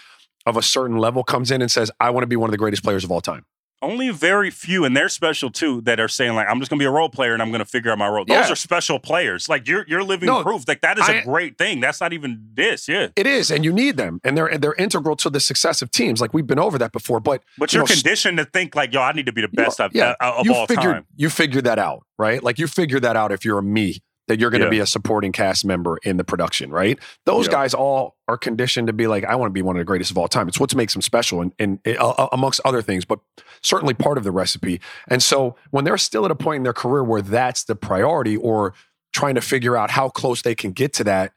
of 0.45 0.57
a 0.57 0.61
certain 0.61 0.97
level 0.97 1.23
comes 1.23 1.51
in 1.51 1.61
and 1.61 1.71
says 1.71 1.91
I 1.99 2.09
want 2.09 2.23
to 2.23 2.27
be 2.27 2.35
one 2.35 2.49
of 2.49 2.51
the 2.51 2.57
greatest 2.57 2.83
players 2.83 3.03
of 3.03 3.11
all 3.11 3.21
time. 3.21 3.45
Only 3.83 4.09
very 4.09 4.49
few, 4.49 4.85
and 4.85 4.95
they're 4.97 5.09
special 5.09 5.51
too, 5.51 5.81
that 5.81 5.99
are 5.99 6.07
saying 6.07 6.33
like, 6.33 6.47
"I'm 6.49 6.59
just 6.59 6.69
gonna 6.71 6.79
be 6.79 6.85
a 6.85 6.89
role 6.91 7.09
player 7.09 7.33
and 7.33 7.41
I'm 7.41 7.51
gonna 7.51 7.65
figure 7.65 7.91
out 7.91 7.97
my 7.99 8.07
role." 8.07 8.25
Those 8.25 8.47
Yeah. 8.47 8.51
are 8.51 8.55
special 8.55 8.97
players. 8.99 9.47
Like 9.49 9.67
you're 9.67 9.85
you're 9.87 10.03
living 10.03 10.27
No, 10.27 10.41
proof. 10.41 10.63
Like 10.67 10.81
that 10.81 10.97
is 10.97 11.07
a 11.07 11.17
I- 11.17 11.21
great 11.23 11.57
thing. 11.57 11.79
That's 11.79 12.01
not 12.01 12.13
even 12.13 12.41
this. 12.53 12.87
Yeah, 12.87 13.07
It 13.15 13.27
is 13.27 13.51
and 13.51 13.63
you 13.63 13.71
need 13.71 13.97
them 13.97 14.19
and 14.23 14.35
they're 14.37 14.47
and 14.47 14.63
they're 14.63 14.73
integral 14.75 15.15
to 15.17 15.29
the 15.29 15.39
success 15.39 15.81
of 15.81 15.91
teams. 15.91 16.21
Like 16.21 16.33
we've 16.33 16.47
been 16.47 16.59
over 16.59 16.77
that 16.79 16.91
before, 16.93 17.19
but 17.19 17.43
but 17.57 17.71
You 17.73 17.77
you're 17.77 17.83
know, 17.87 17.91
s- 17.91 18.01
conditioned 18.01 18.37
to 18.39 18.45
think 18.45 18.75
like, 18.75 18.93
"Yo, 18.93 19.01
I 19.01 19.11
need 19.11 19.25
to 19.27 19.33
be 19.33 19.41
the 19.41 19.47
best 19.49 19.79
of, 19.79 19.91
yeah, 19.93 20.15
uh, 20.21 20.33
of 20.37 20.45
you 20.45 20.53
all 20.55 20.65
figured 20.65 20.93
time." 20.95 21.05
you 21.15 21.29
figured 21.29 21.65
that 21.65 21.77
out, 21.79 22.03
right? 22.17 22.41
Like 22.41 22.57
you 22.59 22.67
figured 22.67 23.03
that 23.03 23.15
out 23.15 23.31
if 23.31 23.43
you're 23.45 23.59
a 23.59 23.63
me 23.63 24.01
that 24.27 24.39
you're 24.39 24.49
going 24.49 24.61
to 24.61 24.67
Yeah. 24.67 24.71
be 24.71 24.79
a 24.79 24.85
supporting 24.85 25.31
cast 25.31 25.65
member 25.65 25.97
in 26.03 26.17
the 26.17 26.23
production, 26.23 26.71
right? 26.71 26.97
Those 27.25 27.47
guys 27.47 27.73
all 27.73 28.15
are 28.27 28.37
conditioned 28.37 28.87
to 28.87 28.93
be 28.93 29.05
like, 29.07 29.25
I 29.25 29.35
want 29.35 29.49
to 29.49 29.53
be 29.53 29.61
one 29.61 29.75
of 29.75 29.79
the 29.81 29.85
greatest 29.85 30.11
of 30.11 30.17
all 30.17 30.27
time. 30.29 30.47
It's 30.47 30.59
what 30.59 30.73
makes 30.75 30.93
them 30.93 31.01
special, 31.01 31.41
and, 31.41 31.53
and 31.59 31.79
uh, 31.85 32.27
amongst 32.31 32.61
other 32.63 32.81
things, 32.81 33.03
but 33.03 33.19
certainly 33.61 33.93
part 33.93 34.17
of 34.17 34.23
the 34.23 34.31
recipe. 34.31 34.79
And 35.09 35.21
so 35.21 35.55
when 35.71 35.83
they're 35.83 35.97
still 35.97 36.23
at 36.25 36.31
a 36.31 36.35
point 36.35 36.57
in 36.57 36.63
their 36.63 36.73
career 36.73 37.03
where 37.03 37.21
that's 37.21 37.65
the 37.65 37.75
priority, 37.75 38.37
or 38.37 38.73
trying 39.11 39.35
to 39.35 39.41
figure 39.41 39.75
out 39.75 39.91
how 39.91 40.09
close 40.09 40.41
they 40.41 40.55
can 40.55 40.71
get 40.71 40.93
to 40.93 41.03
that, 41.03 41.33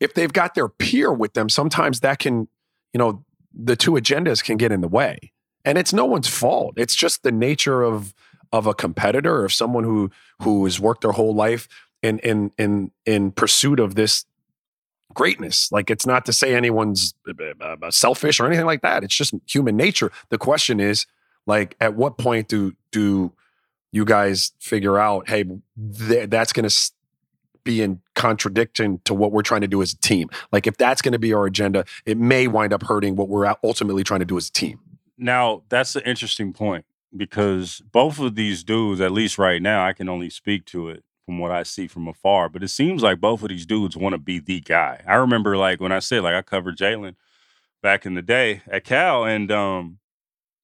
if 0.00 0.14
they've 0.14 0.32
got 0.32 0.54
their 0.54 0.68
peer 0.68 1.12
with 1.12 1.34
them, 1.34 1.48
sometimes 1.48 2.00
that 2.00 2.18
can, 2.18 2.48
you 2.92 2.98
know, 2.98 3.24
the 3.54 3.76
two 3.76 3.92
agendas 3.92 4.42
can 4.42 4.56
get 4.56 4.72
in 4.72 4.80
the 4.80 4.88
way 4.88 5.32
and 5.64 5.76
it's 5.76 5.92
no 5.92 6.06
one's 6.06 6.26
fault 6.26 6.72
it's 6.78 6.94
just 6.94 7.22
the 7.22 7.30
nature 7.30 7.82
of 7.82 8.14
of 8.50 8.66
a 8.66 8.72
competitor 8.72 9.44
of 9.44 9.52
someone 9.52 9.84
who 9.84 10.10
who 10.40 10.64
has 10.64 10.80
worked 10.80 11.02
their 11.02 11.12
whole 11.12 11.34
life 11.34 11.68
in 12.02 12.18
in 12.20 12.52
in 12.58 12.90
in 13.06 13.32
pursuit 13.32 13.80
of 13.80 13.94
this 13.94 14.24
greatness. 15.14 15.70
Like 15.70 15.90
it's 15.90 16.06
not 16.06 16.24
to 16.26 16.32
say 16.32 16.54
anyone's 16.54 17.14
uh, 17.28 17.32
uh, 17.60 17.90
selfish 17.90 18.40
or 18.40 18.46
anything 18.46 18.66
like 18.66 18.82
that. 18.82 19.04
It's 19.04 19.14
just 19.14 19.34
human 19.46 19.76
nature. 19.76 20.10
The 20.30 20.38
question 20.38 20.80
is 20.80 21.06
like 21.46 21.76
at 21.80 21.94
what 21.94 22.18
point 22.18 22.48
do 22.48 22.74
do 22.90 23.32
you 23.92 24.04
guys 24.04 24.52
figure 24.58 24.98
out 24.98 25.28
hey 25.28 25.44
th- 25.44 26.30
that's 26.30 26.52
going 26.52 26.68
to 26.68 26.92
be 27.64 27.80
in 27.80 28.00
contradiction 28.16 29.00
to 29.04 29.14
what 29.14 29.30
we're 29.30 29.42
trying 29.42 29.60
to 29.60 29.68
do 29.68 29.82
as 29.82 29.92
a 29.92 29.98
team? 29.98 30.28
Like 30.50 30.66
if 30.66 30.76
that's 30.76 31.02
going 31.02 31.12
to 31.12 31.18
be 31.18 31.32
our 31.32 31.46
agenda 31.46 31.84
it 32.04 32.18
may 32.18 32.48
wind 32.48 32.72
up 32.72 32.82
hurting 32.82 33.16
what 33.16 33.28
we're 33.28 33.52
ultimately 33.62 34.02
trying 34.02 34.20
to 34.20 34.26
do 34.26 34.36
as 34.36 34.48
a 34.48 34.52
team. 34.52 34.80
Now 35.18 35.62
that's 35.68 35.94
an 35.94 36.02
interesting 36.04 36.52
point 36.52 36.84
because 37.14 37.82
both 37.92 38.18
of 38.18 38.34
these 38.34 38.64
dudes, 38.64 39.00
at 39.00 39.12
least 39.12 39.38
right 39.38 39.60
now, 39.60 39.86
I 39.86 39.92
can 39.92 40.08
only 40.08 40.30
speak 40.30 40.64
to 40.66 40.88
it 40.88 41.04
from 41.26 41.38
what 41.38 41.50
I 41.50 41.62
see 41.62 41.86
from 41.86 42.08
afar. 42.08 42.48
But 42.48 42.62
it 42.62 42.68
seems 42.68 43.02
like 43.02 43.20
both 43.20 43.42
of 43.42 43.48
these 43.48 43.66
dudes 43.66 43.96
want 43.96 44.14
to 44.14 44.18
be 44.18 44.38
the 44.38 44.60
guy. 44.60 45.02
I 45.06 45.14
remember 45.14 45.56
like 45.56 45.80
when 45.80 45.92
I 45.92 45.98
said 46.00 46.22
like 46.22 46.34
I 46.34 46.42
covered 46.42 46.76
Jaylen 46.76 47.14
back 47.82 48.06
in 48.06 48.14
the 48.14 48.22
day 48.22 48.62
at 48.68 48.84
Cal, 48.84 49.24
and 49.24 49.50
um, 49.50 49.98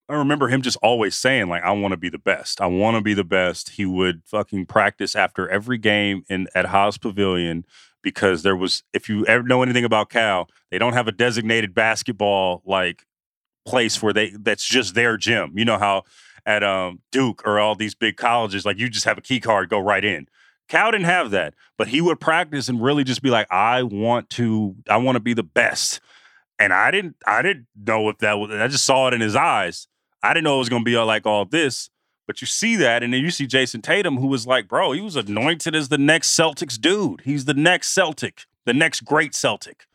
I 0.09 0.14
remember 0.14 0.49
him 0.49 0.62
just 0.62 0.79
always 0.83 1.16
saying 1.16 1.49
like 1.49 1.62
I 1.62 1.73
want 1.73 1.92
to 1.92 1.99
be 1.99 2.09
the 2.09 2.18
best. 2.18 2.61
I 2.61 2.66
want 2.66 2.97
to 2.97 3.03
be 3.03 3.14
the 3.14 3.25
best. 3.25 3.71
He 3.71 3.85
would 3.85 4.23
fucking 4.25 4.66
practice 4.66 5.14
after 5.14 5.49
every 5.49 5.79
game 5.79 6.23
in 6.29 6.49
at 6.55 6.66
Haas 6.66 6.99
Pavilion 6.99 7.64
because 8.03 8.42
there 8.42 8.57
was 8.57 8.83
if 8.92 9.09
you 9.09 9.27
ever 9.27 9.42
know 9.42 9.62
anything 9.62 9.85
about 9.85 10.11
Cal, 10.11 10.49
they 10.71 10.79
don't 10.79 10.94
have 10.94 11.09
a 11.09 11.12
designated 11.12 11.75
basketball 11.75 12.62
like 12.64 13.05
place 13.66 14.03
where 14.03 14.12
they 14.12 14.31
that's 14.31 14.64
just 14.64 14.94
their 14.94 15.16
gym. 15.16 15.53
You 15.57 15.64
know 15.64 15.79
how 15.79 16.05
at 16.47 16.62
um, 16.62 17.01
Duke 17.12 17.47
or 17.47 17.59
all 17.59 17.75
these 17.75 17.94
big 17.94 18.16
colleges, 18.16 18.64
like 18.64 18.79
you 18.79 18.88
just 18.88 19.05
have 19.05 19.18
a 19.18 19.23
key 19.23 19.40
card, 19.40 19.68
go 19.68 19.79
right 19.79 20.05
in. 20.05 20.27
Cal 20.68 20.90
didn't 20.92 21.07
have 21.07 21.31
that, 21.31 21.54
but 21.76 21.88
he 21.88 22.00
would 22.00 22.20
practice 22.20 22.68
and 22.68 22.83
really 22.83 23.04
just 23.04 23.22
be 23.22 23.31
like, 23.31 23.50
I 23.50 23.83
want 23.83 24.31
to, 24.31 24.76
I 24.88 24.98
want 24.98 25.16
to 25.16 25.20
be 25.20 25.35
the 25.35 25.42
best. 25.42 26.00
And 26.59 26.72
I 26.72 26.90
didn't, 26.90 27.16
I 27.26 27.42
didn't 27.42 27.66
know 27.76 28.09
if 28.11 28.18
that 28.18 28.35
was, 28.38 28.50
I 28.50 28.68
just 28.68 28.85
saw 28.85 29.09
it 29.09 29.14
in 29.14 29.20
his 29.20 29.35
eyes. 29.37 29.88
I 30.22 30.35
didn't 30.35 30.44
know 30.44 30.57
it 30.57 30.59
was 30.59 30.68
going 30.68 30.83
to 30.83 30.90
be 30.90 30.98
like 30.98 31.26
all 31.26 31.44
this, 31.44 31.90
But 32.28 32.42
you 32.42 32.46
see 32.46 32.76
that, 32.76 33.02
and 33.02 33.12
then 33.14 33.22
you 33.22 33.31
see 33.31 33.46
Jayson 33.46 33.83
Tatum, 33.83 34.18
who 34.18 34.26
was 34.26 34.46
like, 34.46 34.68
bro, 34.68 34.92
he 34.92 35.00
was 35.00 35.16
anointed 35.16 35.74
as 35.74 35.88
the 35.88 35.96
next 35.96 36.38
Celtics 36.38 36.78
dude. 36.78 37.22
He's 37.22 37.46
the 37.46 37.54
next 37.54 37.88
Celtic, 37.94 38.44
the 38.66 38.74
next 38.74 39.07
great 39.07 39.35
Celtic. 39.35 39.88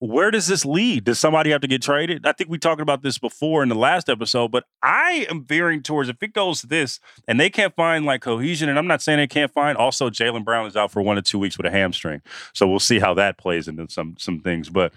Where 0.00 0.30
does 0.30 0.46
this 0.46 0.64
lead? 0.64 1.04
Does 1.04 1.18
somebody 1.18 1.50
have 1.50 1.60
to 1.62 1.66
get 1.66 1.82
traded? 1.82 2.24
I 2.24 2.32
think 2.32 2.48
we 2.48 2.58
talked 2.58 2.80
about 2.80 3.02
this 3.02 3.18
before 3.18 3.64
in 3.64 3.68
the 3.68 3.74
last 3.74 4.08
episode, 4.08 4.52
but 4.52 4.64
I 4.82 5.26
am 5.28 5.44
veering 5.44 5.82
towards 5.82 6.08
if 6.08 6.22
it 6.22 6.32
goes 6.32 6.62
this 6.62 7.00
and 7.26 7.40
they 7.40 7.50
can't 7.50 7.74
find 7.74 8.04
like 8.04 8.22
cohesion, 8.22 8.68
and 8.68 8.78
I'm 8.78 8.86
not 8.86 9.02
saying 9.02 9.18
they 9.18 9.26
can't 9.26 9.52
find. 9.52 9.76
Also, 9.76 10.08
Jaylen 10.08 10.44
Brown 10.44 10.66
is 10.66 10.76
out 10.76 10.92
for 10.92 11.02
one 11.02 11.16
to 11.16 11.22
two 11.22 11.38
weeks 11.38 11.56
with 11.56 11.66
a 11.66 11.70
hamstring, 11.70 12.22
so 12.54 12.68
we'll 12.68 12.78
see 12.78 13.00
how 13.00 13.14
that 13.14 13.38
plays 13.38 13.66
into 13.66 13.88
some 13.90 14.14
some 14.18 14.40
things. 14.40 14.68
But 14.68 14.92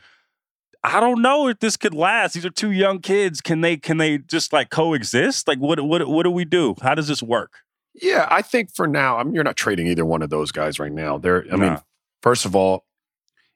I 0.84 1.00
don't 1.00 1.22
know 1.22 1.48
if 1.48 1.60
this 1.60 1.78
could 1.78 1.94
last. 1.94 2.34
These 2.34 2.46
are 2.46 2.52
two 2.52 2.72
young 2.72 3.00
kids. 3.00 3.42
Can 3.42 3.62
they 3.62 3.78
can 3.78 3.98
they 3.98 4.20
just 4.20 4.54
like 4.54 4.70
coexist? 4.70 5.48
Like 5.48 5.60
what 5.60 5.80
what 5.82 6.08
what 6.08 6.24
do 6.24 6.32
we 6.32 6.46
do? 6.46 6.76
How 6.82 6.94
does 6.94 7.08
this 7.08 7.24
work? 7.24 7.60
Yeah, 7.94 8.28
I 8.30 8.42
think 8.42 8.74
for 8.74 8.88
now, 8.88 9.18
I 9.18 9.24
mean, 9.24 9.34
you're 9.34 9.44
not 9.44 9.58
trading 9.58 9.88
either 9.88 10.06
one 10.06 10.22
of 10.22 10.30
those 10.30 10.52
guys 10.52 10.80
right 10.80 10.92
now. 10.92 11.18
They're, 11.18 11.46
I 11.52 11.58
mean, 11.58 11.78
first 12.22 12.46
of 12.46 12.56
all, 12.56 12.86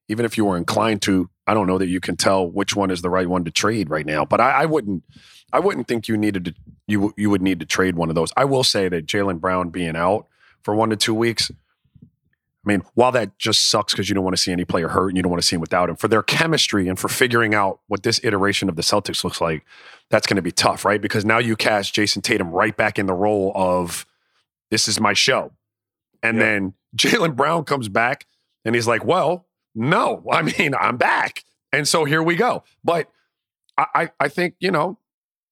even 0.10 0.26
if 0.26 0.38
you 0.38 0.46
were 0.46 0.58
inclined 0.58 1.02
to, 1.04 1.30
I 1.48 1.54
don't 1.54 1.68
know 1.68 1.78
that 1.78 1.88
you 1.88 2.00
can 2.00 2.16
tell 2.18 2.50
which 2.50 2.76
one 2.76 2.90
is 2.92 3.02
the 3.02 3.10
right 3.10 3.28
one 3.28 3.44
to 3.46 3.52
trade 3.52 3.90
right 3.90 4.06
now. 4.06 4.26
But 4.26 4.42
I, 4.42 4.64
I 4.64 4.66
wouldn't, 4.66 5.04
I 5.54 5.60
wouldn't 5.60 5.88
think 5.88 6.08
you 6.08 6.18
needed 6.18 6.46
to, 6.46 6.56
you 6.88 7.14
you 7.18 7.30
would 7.30 7.42
need 7.42 7.60
to 7.60 7.66
trade 7.66 7.96
one 7.96 8.10
of 8.10 8.16
those. 8.16 8.32
I 8.36 8.46
will 8.46 8.64
say 8.64 8.90
that 8.90 9.06
Jaylen 9.06 9.40
Brown 9.40 9.70
being 9.70 9.96
out 9.96 10.28
for 10.64 10.74
one 10.76 10.90
to 10.90 10.96
two 10.96 11.14
weeks, 11.14 11.52
I 12.66 12.70
mean, 12.70 12.82
while 12.96 13.12
that 13.12 13.38
just 13.38 13.66
sucks 13.70 13.94
because 13.94 14.10
you 14.10 14.16
don't 14.16 14.24
want 14.24 14.36
to 14.36 14.42
see 14.42 14.52
any 14.52 14.66
player 14.66 14.88
hurt 14.88 15.10
and 15.10 15.18
you 15.18 15.22
don't 15.22 15.30
want 15.30 15.42
to 15.42 15.48
see 15.48 15.56
him 15.56 15.62
without 15.62 15.88
him, 15.88 15.96
for 15.98 16.08
their 16.08 16.24
chemistry 16.24 16.88
and 16.88 16.98
for 16.98 17.08
figuring 17.08 17.54
out 17.54 17.80
what 17.88 18.02
this 18.02 18.20
iteration 18.24 18.70
of 18.70 18.76
the 18.76 18.82
Celtics 18.82 19.24
looks 19.24 19.40
like, 19.40 19.64
that's 20.10 20.26
going 20.26 20.38
to 20.38 20.42
be 20.42 20.52
tough, 20.52 20.84
right? 20.84 21.00
Because 21.00 21.26
now 21.26 21.38
you 21.38 21.56
cast 21.56 21.94
Jayson 21.94 22.24
Tatum 22.24 22.50
right 22.50 22.76
back 22.76 22.98
in 22.98 23.06
the 23.06 23.14
role 23.14 23.52
of 23.54 24.08
this 24.72 24.88
is 24.88 25.00
my 25.00 25.14
show. 25.14 25.52
And 26.24 26.38
Yeah. 26.38 26.44
then 26.44 26.74
Jaylen 26.98 27.36
Brown 27.36 27.66
comes 27.66 27.88
back 27.88 28.26
and 28.64 28.74
he's 28.74 28.88
like, 28.88 29.06
well, 29.06 29.46
no, 29.76 30.24
I 30.32 30.42
mean, 30.42 30.74
I'm 30.74 30.98
back. 30.98 31.44
And 31.72 31.88
so 31.88 32.06
here 32.06 32.24
we 32.24 32.36
go. 32.36 32.64
But 32.84 33.12
I, 33.78 34.10
I, 34.20 34.30
think, 34.30 34.56
you 34.60 34.72
know, 34.72 34.98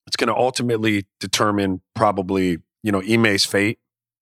it's 0.07 0.15
going 0.15 0.29
to 0.29 0.36
ultimately 0.36 1.05
determine 1.19 1.81
probably, 1.93 2.59
you 2.81 2.91
know, 2.91 3.03
Ime's 3.03 3.45
fate 3.45 3.79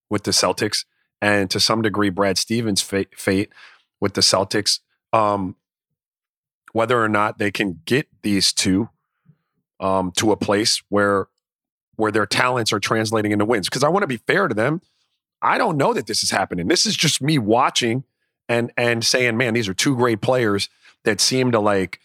with 0.10 0.24
the 0.24 0.32
Celtics 0.32 0.86
and 1.22 1.52
to 1.52 1.60
some 1.60 1.84
degree 1.84 2.10
Brad 2.10 2.40
Stevens' 2.40 2.82
fate, 2.82 3.10
fate 3.16 3.52
with 4.00 4.16
the 4.16 4.22
Celtics. 4.22 4.80
Um, 5.14 5.56
whether 6.74 7.02
or 7.04 7.10
not 7.10 7.38
they 7.38 7.52
can 7.52 7.82
get 7.86 8.08
these 8.24 8.52
two 8.52 8.90
um, 9.80 10.12
to 10.18 10.32
a 10.32 10.38
place 10.38 10.82
where 10.90 11.28
where 11.98 12.12
their 12.12 12.26
talents 12.26 12.74
are 12.74 12.80
translating 12.80 13.32
into 13.32 13.46
wins. 13.46 13.68
Because 13.68 13.84
I 13.84 13.90
want 13.90 14.02
to 14.04 14.08
be 14.08 14.18
fair 14.18 14.48
to 14.48 14.56
them. 14.56 14.82
I 15.42 15.58
don't 15.58 15.78
know 15.78 15.94
that 15.94 16.08
this 16.08 16.24
is 16.24 16.32
happening. 16.32 16.68
This 16.68 16.86
is 16.86 16.96
just 16.96 17.22
me 17.22 17.38
watching 17.38 18.06
and 18.52 18.72
and 18.76 19.06
saying, 19.06 19.38
man, 19.38 19.54
these 19.54 19.70
are 19.70 19.74
two 19.74 19.96
great 19.96 20.22
players 20.22 20.70
that 21.04 21.22
seem 21.22 21.52
to 21.52 21.60
like. 21.60 22.00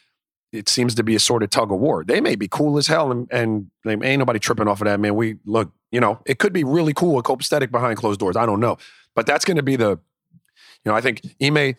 It 0.52 0.68
seems 0.68 0.94
to 0.94 1.02
be 1.02 1.14
a 1.16 1.18
sort 1.18 1.42
of 1.42 1.50
tug 1.50 1.72
of 1.72 1.80
war. 1.80 2.04
They 2.04 2.20
may 2.20 2.37
be 2.37 2.48
cool 2.48 2.78
as 2.78 2.87
hell, 2.87 3.11
and, 3.11 3.28
and 3.30 3.70
like, 3.85 4.02
ain't 4.02 4.20
nobody 4.20 4.38
tripping 4.38 4.68
off 4.68 4.80
of 4.80 4.87
that, 4.87 5.00
man. 5.00 5.16
We 5.16 5.37
look, 5.44 5.72
you 5.90 6.00
know, 6.00 6.20
it 6.24 6.38
could 6.38 6.52
be 6.52 6.64
really 6.64 6.94
cool 6.94 7.16
and 7.16 7.24
copacetic 7.24 7.70
behind 7.70 7.98
closed 7.98 8.20
doors. 8.20 8.37
I 8.37 8.46
don't 8.46 8.61
know, 8.61 8.78
but 9.14 9.26
that's 9.26 9.44
going 9.44 9.56
to 9.56 9.62
be 9.62 9.76
the, 9.76 9.90
you 9.90 9.98
know, 10.87 10.94
I 10.94 11.00
think 11.00 11.20
Ime 11.42 11.74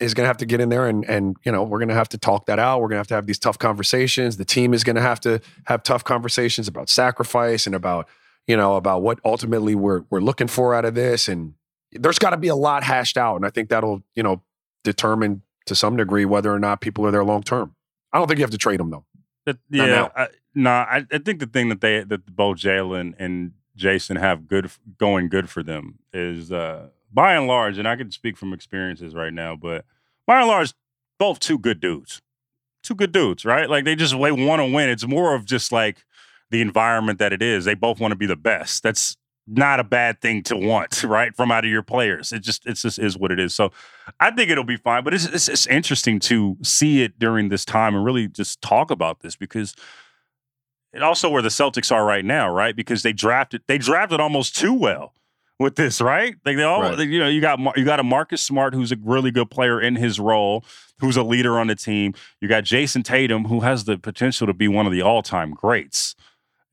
is 0.00 0.12
going 0.12 0.24
to 0.24 0.28
have 0.28 0.36
to 0.36 0.46
get 0.46 0.60
in 0.60 0.68
there 0.68 0.86
and 0.86 1.04
and 1.08 1.36
you 1.44 1.52
know 1.52 1.62
we're 1.62 1.78
going 1.78 1.88
to 1.88 1.94
have 1.94 2.10
to 2.10 2.18
talk 2.18 2.46
that 2.46 2.58
out. 2.58 2.80
We're 2.80 2.88
going 2.88 2.96
to 2.96 3.00
have 3.00 3.06
to 3.08 3.14
have 3.14 3.26
these 3.26 3.38
tough 3.38 3.58
conversations. 3.58 4.36
The 4.36 4.44
team 4.44 4.74
is 4.74 4.84
going 4.84 4.96
to 4.96 5.02
have 5.02 5.20
to 5.20 5.40
have 5.64 5.82
tough 5.82 6.04
conversations 6.04 6.68
about 6.68 6.88
sacrifice 6.90 7.66
and 7.66 7.74
about 7.74 8.06
you 8.46 8.56
know 8.56 8.76
about 8.76 9.02
what 9.02 9.18
ultimately 9.24 9.74
we're 9.74 10.02
we're 10.10 10.20
looking 10.20 10.48
for 10.48 10.74
out 10.74 10.84
of 10.84 10.94
this. 10.94 11.26
And 11.26 11.54
there's 11.94 12.18
got 12.18 12.30
to 12.30 12.36
be 12.36 12.48
a 12.48 12.56
lot 12.56 12.84
hashed 12.84 13.16
out, 13.16 13.36
and 13.36 13.46
I 13.46 13.50
think 13.50 13.68
that'll 13.68 14.02
you 14.14 14.22
know 14.22 14.42
determine 14.82 15.42
to 15.66 15.74
some 15.74 15.96
degree 15.96 16.24
whether 16.24 16.52
or 16.52 16.58
not 16.58 16.80
people 16.80 17.06
are 17.06 17.10
there 17.10 17.24
long 17.24 17.42
term. 17.42 17.74
I 18.12 18.18
don't 18.18 18.28
think 18.28 18.38
you 18.38 18.44
have 18.44 18.50
to 18.50 18.58
trade 18.58 18.80
them 18.80 18.90
though. 18.90 19.04
That, 19.46 19.58
yeah. 19.70 20.08
I, 20.16 20.28
no, 20.54 20.70
I, 20.70 21.04
I 21.10 21.18
think 21.18 21.40
the 21.40 21.46
thing 21.46 21.68
that 21.68 21.80
they 21.80 22.02
that 22.04 22.34
both 22.34 22.58
Jaylen 22.58 23.14
and 23.18 23.52
Jayson 23.76 24.16
have 24.16 24.46
good 24.46 24.70
going 24.98 25.28
good 25.28 25.50
for 25.50 25.62
them 25.62 25.98
is 26.12 26.52
uh, 26.52 26.88
by 27.12 27.34
and 27.34 27.46
large, 27.46 27.78
and 27.78 27.88
I 27.88 27.96
can 27.96 28.10
speak 28.10 28.36
from 28.36 28.52
experiences 28.52 29.14
right 29.14 29.32
now, 29.32 29.56
but 29.56 29.84
by 30.26 30.40
and 30.40 30.48
large, 30.48 30.72
both 31.18 31.40
two 31.40 31.58
good 31.58 31.80
dudes, 31.80 32.22
two 32.82 32.94
good 32.94 33.12
dudes, 33.12 33.44
right? 33.44 33.68
Like 33.68 33.84
they 33.84 33.96
just 33.96 34.12
they 34.12 34.32
want 34.32 34.60
to 34.60 34.72
win. 34.72 34.88
It's 34.88 35.06
more 35.06 35.34
of 35.34 35.44
just 35.44 35.72
like 35.72 36.04
the 36.50 36.60
environment 36.60 37.18
that 37.18 37.32
it 37.32 37.42
is. 37.42 37.64
They 37.64 37.74
both 37.74 38.00
want 38.00 38.12
to 38.12 38.16
be 38.16 38.26
the 38.26 38.36
best. 38.36 38.82
That's 38.82 39.16
not 39.46 39.78
a 39.80 39.84
bad 39.84 40.20
thing 40.20 40.42
to 40.44 40.56
want, 40.56 41.02
right? 41.04 41.34
From 41.36 41.50
out 41.50 41.64
of 41.64 41.70
your 41.70 41.82
players. 41.82 42.32
It 42.32 42.40
just 42.40 42.66
it's 42.66 42.82
just 42.82 42.98
is 42.98 43.16
what 43.18 43.30
it 43.30 43.38
is. 43.38 43.54
So 43.54 43.72
I 44.20 44.30
think 44.30 44.50
it'll 44.50 44.64
be 44.64 44.76
fine. 44.76 45.04
But 45.04 45.14
it's, 45.14 45.26
it's 45.26 45.48
it's 45.48 45.66
interesting 45.66 46.18
to 46.20 46.56
see 46.62 47.02
it 47.02 47.18
during 47.18 47.48
this 47.50 47.64
time 47.64 47.94
and 47.94 48.04
really 48.04 48.28
just 48.28 48.60
talk 48.62 48.90
about 48.90 49.20
this 49.20 49.36
because 49.36 49.74
it 50.92 51.02
also 51.02 51.28
where 51.28 51.42
the 51.42 51.48
Celtics 51.48 51.90
are 51.92 52.04
right 52.04 52.24
now, 52.24 52.48
right? 52.48 52.74
Because 52.74 53.02
they 53.02 53.12
drafted 53.12 53.62
they 53.66 53.78
drafted 53.78 54.20
almost 54.20 54.56
too 54.56 54.72
well 54.72 55.12
with 55.58 55.76
this, 55.76 56.00
right? 56.00 56.34
Like 56.44 56.56
they 56.56 56.62
all, 56.62 56.80
Right. 56.82 56.98
you 57.00 57.18
know, 57.18 57.28
you 57.28 57.40
got 57.40 57.58
you 57.76 57.84
got 57.84 58.00
a 58.00 58.04
Marcus 58.04 58.42
Smart 58.42 58.74
who's 58.74 58.92
a 58.92 58.96
really 59.02 59.30
good 59.30 59.50
player 59.50 59.80
in 59.80 59.96
his 59.96 60.18
role, 60.20 60.64
who's 61.00 61.16
a 61.16 61.22
leader 61.22 61.58
on 61.58 61.66
the 61.66 61.74
team. 61.74 62.14
You 62.40 62.48
got 62.48 62.64
Jayson 62.64 63.02
Tatum 63.02 63.44
who 63.46 63.60
has 63.60 63.84
the 63.84 63.98
potential 63.98 64.46
to 64.46 64.54
be 64.54 64.68
one 64.68 64.86
of 64.86 64.92
the 64.92 65.02
all 65.02 65.22
time 65.22 65.50
greats. 65.52 66.14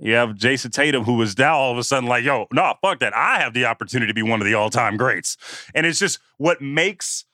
You 0.01 0.15
have 0.15 0.29
Jayson 0.31 0.71
Tatum, 0.71 1.03
who 1.03 1.21
is 1.21 1.37
now 1.37 1.55
all 1.57 1.71
of 1.71 1.77
a 1.77 1.83
sudden 1.83 2.09
like, 2.09 2.23
yo, 2.23 2.47
no, 2.51 2.73
fuck 2.81 2.99
that. 2.99 3.15
I 3.15 3.39
have 3.39 3.53
the 3.53 3.65
opportunity 3.65 4.09
to 4.09 4.13
be 4.15 4.23
one 4.23 4.41
of 4.41 4.45
the 4.45 4.55
all 4.55 4.69
time 4.71 4.97
greats. 4.97 5.37
And 5.75 5.85
it's 5.85 5.99
just 5.99 6.19
what 6.37 6.61
makes 6.61 7.25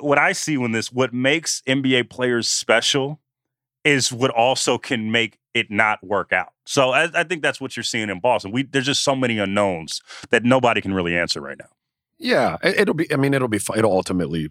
what 0.00 0.18
I 0.18 0.32
see 0.32 0.56
when 0.56 0.72
this, 0.72 0.92
what 0.92 1.12
makes 1.12 1.62
NBA 1.66 2.10
players 2.10 2.46
special 2.46 3.20
is 3.84 4.12
what 4.12 4.30
also 4.30 4.78
can 4.78 5.10
make 5.10 5.38
it 5.54 5.70
not 5.70 6.04
work 6.04 6.32
out. 6.32 6.52
So 6.64 6.90
I, 6.90 7.08
I 7.12 7.24
think 7.24 7.42
that's 7.42 7.60
what 7.60 7.76
you're 7.76 7.82
seeing 7.82 8.08
in 8.10 8.20
Boston. 8.20 8.52
We 8.52 8.62
there's 8.64 8.86
just 8.86 9.02
so 9.02 9.16
many 9.16 9.38
unknowns 9.38 10.00
that 10.28 10.44
nobody 10.44 10.80
can 10.80 10.92
really 10.94 11.16
answer 11.16 11.40
right 11.40 11.58
now. 11.58 11.70
Yeah, 12.18 12.58
it- 12.62 12.80
it'll 12.80 12.94
be. 12.94 13.10
I 13.12 13.16
mean, 13.16 13.32
it'll 13.34 13.48
be. 13.48 13.58
It'll 13.76 13.90
ultimately, 13.92 14.50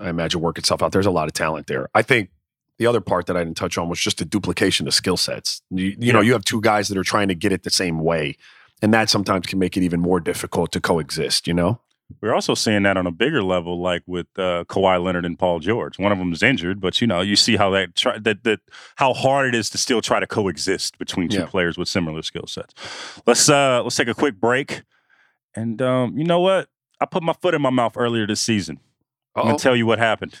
I 0.00 0.08
imagine, 0.08 0.40
work 0.40 0.56
itself 0.58 0.82
out. 0.82 0.92
There's 0.92 1.06
a 1.06 1.10
lot 1.12 1.28
of 1.28 1.34
talent 1.34 1.66
there. 1.66 1.88
I 1.94 2.00
think 2.02 2.30
the 2.78 2.86
other 2.86 3.00
part 3.00 3.26
that 3.26 3.36
I 3.36 3.44
didn't 3.44 3.56
touch 3.56 3.78
on 3.78 3.88
was 3.88 4.00
just 4.00 4.18
the 4.18 4.24
duplication 4.24 4.86
of 4.86 4.94
skill 4.94 5.16
sets. 5.16 5.62
You, 5.70 5.96
you 5.98 6.12
know, 6.12 6.20
you 6.20 6.32
have 6.32 6.44
two 6.44 6.60
guys 6.60 6.88
that 6.88 6.98
are 6.98 7.04
trying 7.04 7.28
to 7.28 7.34
get 7.34 7.52
it 7.52 7.62
the 7.62 7.70
same 7.70 8.00
way, 8.00 8.36
and 8.82 8.92
that 8.94 9.08
sometimes 9.10 9.46
can 9.46 9.58
make 9.58 9.76
it 9.76 9.82
even 9.82 10.00
more 10.00 10.20
difficult 10.20 10.72
to 10.72 10.80
coexist. 10.80 11.46
You 11.46 11.54
know. 11.54 11.80
We're 12.20 12.34
also 12.34 12.54
seeing 12.54 12.84
that 12.84 12.96
on 12.96 13.04
a 13.08 13.10
bigger 13.10 13.42
level, 13.42 13.80
like 13.82 14.04
with 14.06 14.28
uh, 14.38 14.62
Kawhi 14.68 15.02
Leonard 15.02 15.24
and 15.24 15.36
Paul 15.36 15.58
George. 15.58 15.98
One 15.98 16.12
of 16.12 16.18
them 16.18 16.32
is 16.32 16.40
injured, 16.40 16.80
but 16.80 17.00
you 17.00 17.06
know, 17.08 17.20
you 17.20 17.34
see 17.34 17.56
how 17.56 17.70
that 17.70 17.96
try, 17.96 18.16
that 18.20 18.44
that 18.44 18.60
how 18.94 19.12
hard 19.12 19.48
it 19.48 19.56
is 19.58 19.70
to 19.70 19.78
still 19.78 20.00
try 20.00 20.20
to 20.20 20.26
coexist 20.26 20.98
between 20.98 21.28
two 21.28 21.38
Yeah. 21.38 21.46
players 21.46 21.76
with 21.76 21.88
similar 21.88 22.22
skill 22.22 22.46
sets. 22.46 22.74
Let's 23.26 23.48
uh 23.48 23.82
let's 23.82 23.96
take 23.96 24.06
a 24.06 24.14
quick 24.14 24.38
break, 24.40 24.82
and 25.56 25.82
um, 25.82 26.16
you 26.16 26.22
know 26.24 26.38
what? 26.38 26.68
I 27.00 27.06
put 27.06 27.24
my 27.24 27.32
foot 27.32 27.54
in 27.54 27.60
my 27.60 27.70
mouth 27.70 27.96
earlier 27.96 28.24
this 28.24 28.40
season. 28.40 28.78
I'm 29.34 29.46
gonna 29.46 29.58
tell 29.58 29.74
you 29.74 29.84
what 29.84 29.98
happened. 29.98 30.40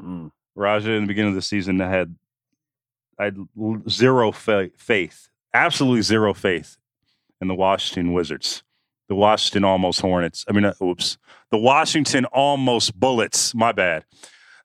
Mm. 0.00 0.30
Raja, 0.54 0.92
in 0.92 1.02
the 1.02 1.06
beginning 1.06 1.30
of 1.30 1.34
the 1.34 1.42
season, 1.42 1.80
I 1.80 1.88
had 1.88 2.14
I 3.18 3.24
had 3.24 3.36
zero 3.88 4.32
fa- 4.32 4.70
faith, 4.76 5.28
absolutely 5.54 6.02
zero 6.02 6.34
faith 6.34 6.76
in 7.40 7.48
the 7.48 7.54
Washington 7.54 8.12
Wizards, 8.12 8.62
the 9.08 9.14
Washington 9.14 9.64
almost 9.64 10.00
Hornets. 10.00 10.44
I 10.48 10.52
mean, 10.52 10.64
uh, 10.64 10.74
oops, 10.82 11.18
the 11.50 11.58
Washington 11.58 12.24
almost 12.26 12.98
Bullets. 12.98 13.54
My 13.54 13.72
bad. 13.72 14.04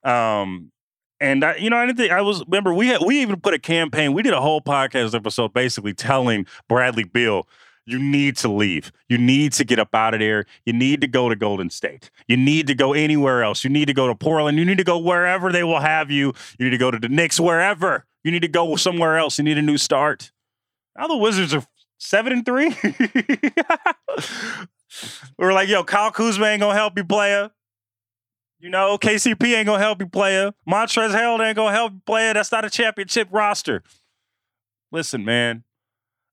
Um, 0.03 0.71
and 1.19 1.43
I, 1.43 1.55
you 1.57 1.69
know, 1.69 1.77
I 1.77 1.85
didn't 1.85 1.99
think 1.99 2.11
I 2.11 2.21
was. 2.21 2.43
Remember, 2.45 2.73
we 2.73 2.87
had 2.87 3.01
we 3.05 3.21
even 3.21 3.39
put 3.39 3.53
a 3.53 3.59
campaign. 3.59 4.13
We 4.13 4.23
did 4.23 4.33
a 4.33 4.41
whole 4.41 4.61
podcast 4.61 5.13
episode 5.13 5.53
basically 5.53 5.93
telling 5.93 6.47
Bradley 6.67 7.03
Beal. 7.03 7.47
You 7.85 7.99
need 7.99 8.37
to 8.37 8.47
leave. 8.47 8.91
You 9.09 9.17
need 9.17 9.53
to 9.53 9.65
get 9.65 9.79
up 9.79 9.93
out 9.93 10.13
of 10.13 10.19
there. 10.19 10.45
You 10.65 10.73
need 10.73 11.01
to 11.01 11.07
go 11.07 11.29
to 11.29 11.35
Golden 11.35 11.69
State. 11.69 12.11
You 12.27 12.37
need 12.37 12.67
to 12.67 12.75
go 12.75 12.93
anywhere 12.93 13.43
else. 13.43 13.63
You 13.63 13.69
need 13.69 13.85
to 13.85 13.93
go 13.93 14.07
to 14.07 14.15
Portland. 14.15 14.57
You 14.57 14.65
need 14.65 14.77
to 14.77 14.83
go 14.83 14.99
wherever 14.99 15.51
they 15.51 15.63
will 15.63 15.79
have 15.79 16.11
you. 16.11 16.33
You 16.59 16.65
need 16.65 16.71
to 16.71 16.77
go 16.77 16.91
to 16.91 16.99
the 16.99 17.09
Knicks, 17.09 17.39
wherever. 17.39 18.05
You 18.23 18.31
need 18.31 18.43
to 18.43 18.47
go 18.47 18.75
somewhere 18.75 19.17
else. 19.17 19.39
You 19.39 19.43
need 19.43 19.57
a 19.57 19.63
new 19.63 19.77
start. 19.77 20.31
Now 20.97 21.07
the 21.07 21.17
Wizards 21.17 21.53
are 21.53 21.65
seven 21.97 22.33
and 22.33 22.45
three. 22.45 22.75
We're 25.37 25.53
like, 25.53 25.69
yo, 25.69 25.83
Kyle 25.83 26.11
Kuzma 26.11 26.47
ain't 26.47 26.61
gonna 26.61 26.75
help 26.75 26.97
you, 26.97 27.03
player. 27.03 27.49
You 28.59 28.69
know, 28.69 28.97
KCP 28.97 29.55
ain't 29.55 29.65
gonna 29.65 29.79
help 29.79 30.01
you, 30.01 30.07
player. 30.07 30.51
Montrezl 30.69 31.15
Harrell 31.15 31.43
ain't 31.43 31.55
gonna 31.55 31.71
help 31.71 31.93
you, 31.93 32.01
player. 32.05 32.33
That's 32.33 32.51
not 32.51 32.63
a 32.63 32.69
championship 32.69 33.27
roster. 33.31 33.81
Listen, 34.91 35.25
man. 35.25 35.63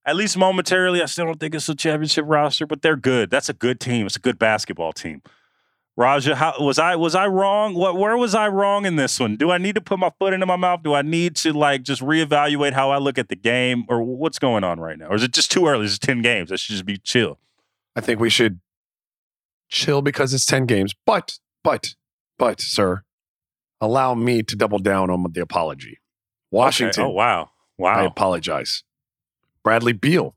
At 0.09 0.17
least 0.17 0.37
momentarily, 0.37 1.03
I 1.03 1.07
still 1.07 1.27
don't 1.27 1.39
think 1.39 1.55
it's 1.55 1.69
a 1.69 1.75
championship 1.75 2.25
roster, 2.27 2.67
but 2.67 2.83
they're 2.83 2.97
good. 2.97 3.31
That's 3.31 3.49
a 3.49 3.53
good 3.53 3.79
team. 3.79 4.07
It's 4.07 4.17
a 4.17 4.21
good 4.21 4.39
basketball 4.39 4.93
team. 4.93 5.23
Raja, 5.97 6.37
how, 6.37 6.55
was 6.61 6.79
I 6.79 6.97
was 6.97 7.15
I 7.15 7.27
wrong? 7.27 7.75
What 7.75 7.97
where 7.97 8.17
was 8.17 8.35
I 8.35 8.49
wrong 8.49 8.87
in 8.87 8.97
this 8.97 9.19
one? 9.19 9.37
Do 9.37 9.51
I 9.51 9.59
need 9.59 9.75
to 9.75 9.81
put 9.81 9.99
my 9.99 10.11
foot 10.19 10.33
into 10.33 10.47
my 10.47 10.57
mouth? 10.57 10.83
Do 10.83 10.95
I 10.95 11.03
need 11.03 11.35
to 11.37 11.53
like 11.53 11.83
just 11.83 12.01
reevaluate 12.01 12.73
how 12.73 12.91
I 12.91 12.99
look 12.99 13.19
at 13.19 13.29
the 13.29 13.37
game, 13.37 13.85
or 13.89 14.03
what's 14.03 14.39
going 14.39 14.63
on 14.63 14.79
right 14.79 14.97
now? 14.97 15.09
Or 15.09 15.17
is 15.17 15.25
it 15.25 15.33
just 15.33 15.51
too 15.51 15.67
early? 15.67 15.87
It's 15.87 15.99
ten 15.99 16.23
games. 16.23 16.53
I 16.53 16.57
should 16.57 16.73
just 16.73 16.87
be 16.87 16.99
chill. 16.99 17.39
I 17.99 18.01
think 18.01 18.21
we 18.21 18.31
should 18.31 18.61
chill 19.69 20.03
because 20.03 20.33
it's 20.33 20.47
10 20.47 20.67
games. 20.67 20.95
But, 21.05 21.39
but, 21.63 21.95
but, 22.39 22.61
sir, 22.61 23.03
allow 23.81 24.15
me 24.15 24.43
to 24.45 24.57
double 24.57 24.79
down 24.79 25.11
on 25.11 25.25
the 25.33 25.41
apology. 25.41 25.99
Washington. 26.51 27.03
Okay. 27.03 27.11
Oh, 27.11 27.13
wow. 27.13 27.51
Wow. 27.77 27.95
I 27.95 28.05
apologize. 28.05 28.83
Bradley 29.63 29.93
Beal, 29.93 30.35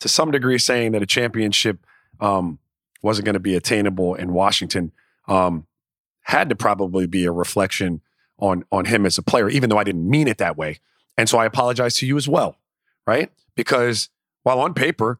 to 0.00 0.08
some 0.08 0.30
degree, 0.30 0.58
saying 0.58 0.92
that 0.92 1.02
a 1.02 1.06
championship 1.06 1.84
um, 2.20 2.58
wasn't 3.02 3.24
going 3.24 3.34
to 3.34 3.40
be 3.40 3.54
attainable 3.54 4.14
in 4.14 4.32
Washington 4.32 4.92
um, 5.26 5.66
had 6.22 6.48
to 6.48 6.56
probably 6.56 7.06
be 7.06 7.24
a 7.24 7.32
reflection 7.32 8.00
on, 8.38 8.64
on 8.70 8.86
him 8.86 9.06
as 9.06 9.18
a 9.18 9.22
player, 9.22 9.48
even 9.48 9.70
though 9.70 9.78
I 9.78 9.84
didn't 9.84 10.08
mean 10.08 10.28
it 10.28 10.38
that 10.38 10.56
way. 10.56 10.78
And 11.16 11.28
so 11.28 11.38
I 11.38 11.46
apologize 11.46 11.96
to 11.96 12.06
you 12.06 12.16
as 12.16 12.28
well, 12.28 12.56
right? 13.06 13.30
Because 13.56 14.08
while 14.42 14.60
on 14.60 14.74
paper, 14.74 15.18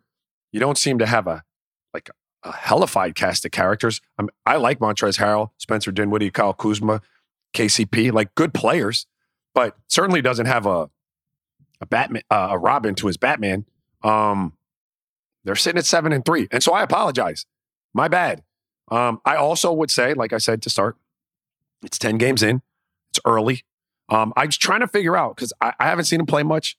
you 0.52 0.60
don't 0.60 0.78
seem 0.78 0.98
to 0.98 1.06
have 1.06 1.26
a 1.26 1.44
like 1.92 2.10
a 2.44 2.52
hellified 2.52 3.14
cast 3.14 3.44
of 3.44 3.50
characters. 3.50 4.00
I'm, 4.18 4.30
I 4.46 4.56
like 4.56 4.78
Montrezl 4.78 5.18
Harrell, 5.18 5.50
Spencer 5.58 5.90
Dinwiddie, 5.90 6.30
Kyle 6.30 6.52
Kuzma, 6.52 7.02
KCP, 7.54 8.12
like 8.12 8.34
good 8.34 8.54
players, 8.54 9.06
but 9.54 9.76
certainly 9.88 10.22
doesn't 10.22 10.46
have 10.46 10.66
a 10.66 10.90
a 11.80 11.86
Batman, 11.86 12.22
uh, 12.30 12.48
a 12.52 12.58
Robin 12.58 12.94
to 12.96 13.06
his 13.06 13.16
Batman. 13.16 13.64
Um, 14.02 14.54
they're 15.44 15.56
sitting 15.56 15.78
at 15.78 15.86
seven 15.86 16.12
and 16.12 16.24
three, 16.24 16.48
and 16.50 16.62
so 16.62 16.72
I 16.72 16.82
apologize. 16.82 17.46
My 17.94 18.08
bad. 18.08 18.42
Um, 18.90 19.20
I 19.24 19.36
also 19.36 19.72
would 19.72 19.90
say, 19.90 20.14
like 20.14 20.32
I 20.32 20.38
said 20.38 20.62
to 20.62 20.70
start, 20.70 20.96
it's 21.82 21.98
ten 21.98 22.18
games 22.18 22.42
in. 22.42 22.62
It's 23.10 23.20
early. 23.24 23.64
Um, 24.08 24.32
I'm 24.36 24.48
just 24.48 24.60
trying 24.60 24.80
to 24.80 24.88
figure 24.88 25.16
out 25.16 25.36
because 25.36 25.52
I, 25.60 25.72
I 25.78 25.86
haven't 25.86 26.06
seen 26.06 26.20
him 26.20 26.26
play 26.26 26.42
much. 26.42 26.76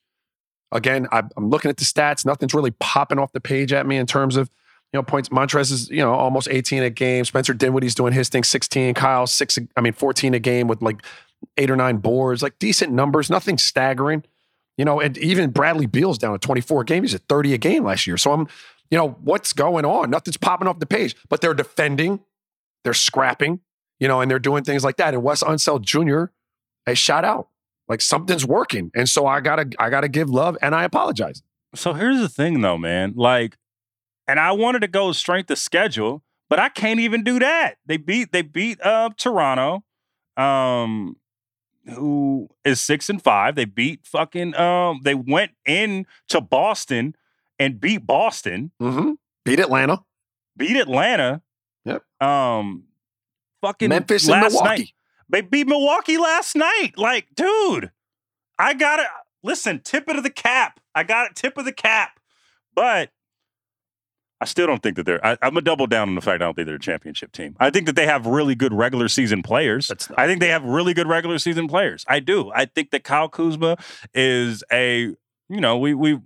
Again, 0.71 1.07
I, 1.11 1.23
I'm 1.35 1.49
looking 1.49 1.69
at 1.69 1.77
the 1.77 1.85
stats. 1.85 2.25
Nothing's 2.25 2.53
really 2.53 2.71
popping 2.71 3.19
off 3.19 3.31
the 3.31 3.39
page 3.39 3.73
at 3.73 3.87
me 3.87 3.97
in 3.97 4.05
terms 4.05 4.35
of 4.35 4.49
you 4.91 4.97
know, 4.97 5.03
points. 5.03 5.29
Montrez 5.29 5.71
is, 5.71 5.89
you 5.89 5.97
know, 5.97 6.13
almost 6.13 6.47
18 6.49 6.83
a 6.83 6.89
game. 6.89 7.23
Spencer 7.25 7.53
Dinwiddie's 7.53 7.93
doing 7.93 8.13
his 8.13 8.29
thing, 8.29 8.43
16. 8.43 8.95
Kyle, 8.95 9.27
six, 9.27 9.59
I 9.75 9.81
mean, 9.81 9.93
14 9.93 10.33
a 10.33 10.39
game 10.39 10.67
with 10.67 10.81
like 10.81 11.03
eight 11.57 11.69
or 11.69 11.75
nine 11.75 11.97
boards, 11.97 12.41
like 12.41 12.57
decent 12.59 12.91
numbers, 12.91 13.29
nothing 13.29 13.57
staggering. 13.57 14.23
You 14.79 14.85
know, 14.85 15.01
and 15.01 15.17
even 15.17 15.49
Bradley 15.49 15.87
Beal's 15.87 16.17
down 16.17 16.33
at 16.33 16.39
24 16.39 16.85
games. 16.85 17.11
He's 17.11 17.15
at 17.15 17.27
30 17.27 17.53
a 17.53 17.57
game 17.57 17.83
last 17.83 18.07
year. 18.07 18.15
So 18.15 18.31
I'm, 18.31 18.47
you 18.89 18.97
know, 18.97 19.09
what's 19.21 19.51
going 19.51 19.83
on? 19.83 20.09
Nothing's 20.09 20.37
popping 20.37 20.69
off 20.69 20.79
the 20.79 20.85
page, 20.85 21.17
but 21.27 21.41
they're 21.41 21.53
defending, 21.53 22.21
they're 22.85 22.93
scrapping, 22.93 23.59
you 23.99 24.07
know, 24.07 24.21
and 24.21 24.31
they're 24.31 24.39
doing 24.39 24.63
things 24.63 24.85
like 24.85 24.95
that. 24.95 25.13
And 25.13 25.21
Wes 25.21 25.43
Unseld 25.43 25.81
Jr. 25.81 26.31
a 26.87 26.95
shout 26.95 27.25
out. 27.25 27.49
Like 27.89 27.99
something's 27.99 28.45
working. 28.45 28.89
And 28.95 29.09
so 29.09 29.27
I 29.27 29.41
gotta, 29.41 29.69
I 29.79 29.89
gotta 29.89 30.07
give 30.07 30.29
love 30.29 30.57
and 30.61 30.73
I 30.73 30.85
apologize. 30.85 31.43
So 31.75 31.91
here's 31.91 32.21
the 32.21 32.29
thing 32.29 32.61
though, 32.61 32.77
man. 32.77 33.15
Like 33.17 33.57
and 34.29 34.39
I 34.39 34.53
wanted 34.53 34.79
to 34.83 34.87
go 34.87 35.11
strength 35.11 35.51
of 35.51 35.57
schedule, 35.57 36.23
but 36.49 36.57
I 36.57 36.69
can't 36.69 37.01
even 37.01 37.25
do 37.25 37.39
that. 37.39 37.79
They 37.85 37.97
beat 37.97 38.31
they 38.31 38.43
beat 38.43 38.79
uh 38.81 39.09
Toronto, 39.17 39.83
um, 40.37 41.17
who 41.89 42.49
is 42.63 42.79
six 42.79 43.09
and 43.09 43.21
five. 43.21 43.55
They 43.55 43.65
beat 43.65 44.05
fucking 44.05 44.55
um. 44.55 45.01
They 45.03 45.15
went 45.15 45.51
in 45.65 46.05
to 46.29 46.41
Boston 46.41 47.15
and 47.57 47.79
beat 47.79 48.05
Boston. 48.05 48.71
Mm-hmm. 48.81 49.11
Beat 49.45 49.59
Atlanta. 49.59 50.03
Beat 50.57 50.77
Atlanta. 50.77 51.41
Yep. 51.85 52.03
Um, 52.21 52.85
fucking 53.61 53.89
Memphis 53.89 54.27
and 54.29 54.41
Milwaukee. 54.41 54.67
Night. 54.67 54.93
They 55.29 55.41
beat 55.41 55.67
Milwaukee 55.67 56.17
last 56.17 56.55
night. 56.55 56.93
Like, 56.97 57.27
dude, 57.35 57.91
I 58.57 58.73
got 58.73 58.99
it. 58.99 59.07
Listen, 59.43 59.79
tip 59.79 60.09
it 60.09 60.15
of 60.15 60.23
the 60.23 60.29
cap. 60.29 60.79
I 60.93 61.03
got 61.03 61.29
it. 61.29 61.35
Tip 61.35 61.57
of 61.57 61.65
the 61.65 61.71
cap. 61.71 62.19
But 62.75 63.11
I 64.41 64.45
still 64.45 64.67
don't 64.67 64.81
think 64.81 64.95
that 64.95 65.05
they're. 65.05 65.25
I, 65.25 65.31
am 65.31 65.53
gonna 65.53 65.61
double 65.61 65.85
down 65.85 66.07
on 66.07 66.15
the 66.15 66.21
fact 66.21 66.41
I 66.41 66.45
don't 66.45 66.55
think 66.55 66.65
they're 66.65 66.75
a 66.75 66.79
championship 66.79 67.31
team. 67.33 67.57
I 67.59 67.69
think 67.69 67.85
that 67.87 67.95
they 67.95 68.05
have 68.05 68.25
really 68.25 68.55
good 68.55 68.73
regular 68.73 69.09
season 69.09 69.43
players. 69.43 69.91
I 70.17 70.27
think 70.27 70.39
they 70.39 70.47
have 70.47 70.63
really 70.63 70.93
good 70.93 71.07
regular 71.07 71.39
season 71.39 71.67
players. 71.67 72.05
I 72.07 72.19
do. 72.19 72.51
I 72.55 72.65
think 72.65 72.91
that 72.91 73.03
Kyle 73.03 73.29
Kuzma 73.29 73.77
is 74.13 74.63
a. 74.71 75.13
You 75.49 75.61
know, 75.61 75.77
we 75.77 75.93
we. 75.93 76.19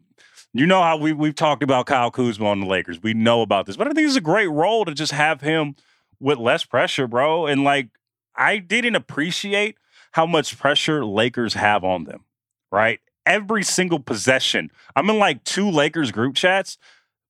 You 0.55 0.67
know 0.67 0.83
how 0.83 0.97
we 0.97 1.13
we've 1.13 1.33
talked 1.33 1.63
about 1.63 1.87
Kyle 1.87 2.11
Kuzma 2.11 2.45
on 2.45 2.59
the 2.59 2.67
Lakers. 2.67 3.01
We 3.01 3.15
know 3.15 3.41
about 3.41 3.65
this, 3.65 3.75
but 3.75 3.87
I 3.87 3.91
think 3.91 4.07
it's 4.07 4.15
a 4.15 4.21
great 4.21 4.47
role 4.51 4.85
to 4.85 4.93
just 4.93 5.11
have 5.11 5.41
him 5.41 5.75
with 6.19 6.37
less 6.37 6.63
pressure, 6.63 7.07
bro. 7.07 7.47
And 7.47 7.63
like, 7.63 7.89
I 8.35 8.59
didn't 8.59 8.95
appreciate 8.95 9.77
how 10.11 10.27
much 10.27 10.59
pressure 10.59 11.03
Lakers 11.03 11.55
have 11.55 11.83
on 11.83 12.03
them. 12.03 12.25
Right, 12.71 12.99
every 13.25 13.63
single 13.63 13.99
possession. 13.99 14.69
I'm 14.95 15.09
in 15.09 15.17
like 15.17 15.43
two 15.43 15.71
Lakers 15.71 16.11
group 16.11 16.35
chats 16.35 16.77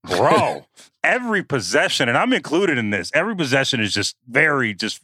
bro. 0.03 0.65
every 1.03 1.43
possession, 1.43 2.09
and 2.09 2.17
I'm 2.17 2.33
included 2.33 2.77
in 2.77 2.89
this. 2.89 3.11
Every 3.13 3.35
possession 3.35 3.79
is 3.79 3.93
just 3.93 4.15
very 4.27 4.73
just 4.73 5.01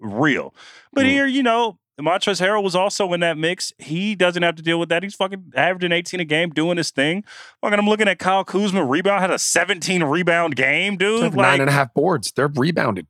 real. 0.00 0.54
But 0.92 1.04
mm. 1.04 1.10
here, 1.10 1.26
you 1.26 1.42
know, 1.42 1.78
Montrezl 2.00 2.44
Harrell 2.44 2.62
was 2.62 2.74
also 2.74 3.12
in 3.12 3.20
that 3.20 3.38
mix. 3.38 3.72
He 3.78 4.14
doesn't 4.14 4.42
have 4.42 4.56
to 4.56 4.62
deal 4.62 4.78
with 4.78 4.88
that. 4.90 5.02
He's 5.02 5.14
fucking 5.14 5.52
averaging 5.54 5.92
18 5.92 6.20
a 6.20 6.24
game, 6.24 6.50
doing 6.50 6.76
his 6.76 6.90
thing. 6.90 7.24
Fucking, 7.60 7.78
I'm 7.78 7.88
looking 7.88 8.08
at 8.08 8.18
Kyle 8.18 8.44
Kuzma 8.44 8.84
rebound 8.84 9.20
had 9.20 9.30
a 9.30 9.38
17 9.38 10.04
rebound 10.04 10.56
game, 10.56 10.96
dude. 10.96 11.22
Like, 11.22 11.34
nine 11.34 11.60
and 11.60 11.70
a 11.70 11.72
half 11.72 11.94
boards. 11.94 12.32
They're 12.32 12.48
rebounded, 12.48 13.06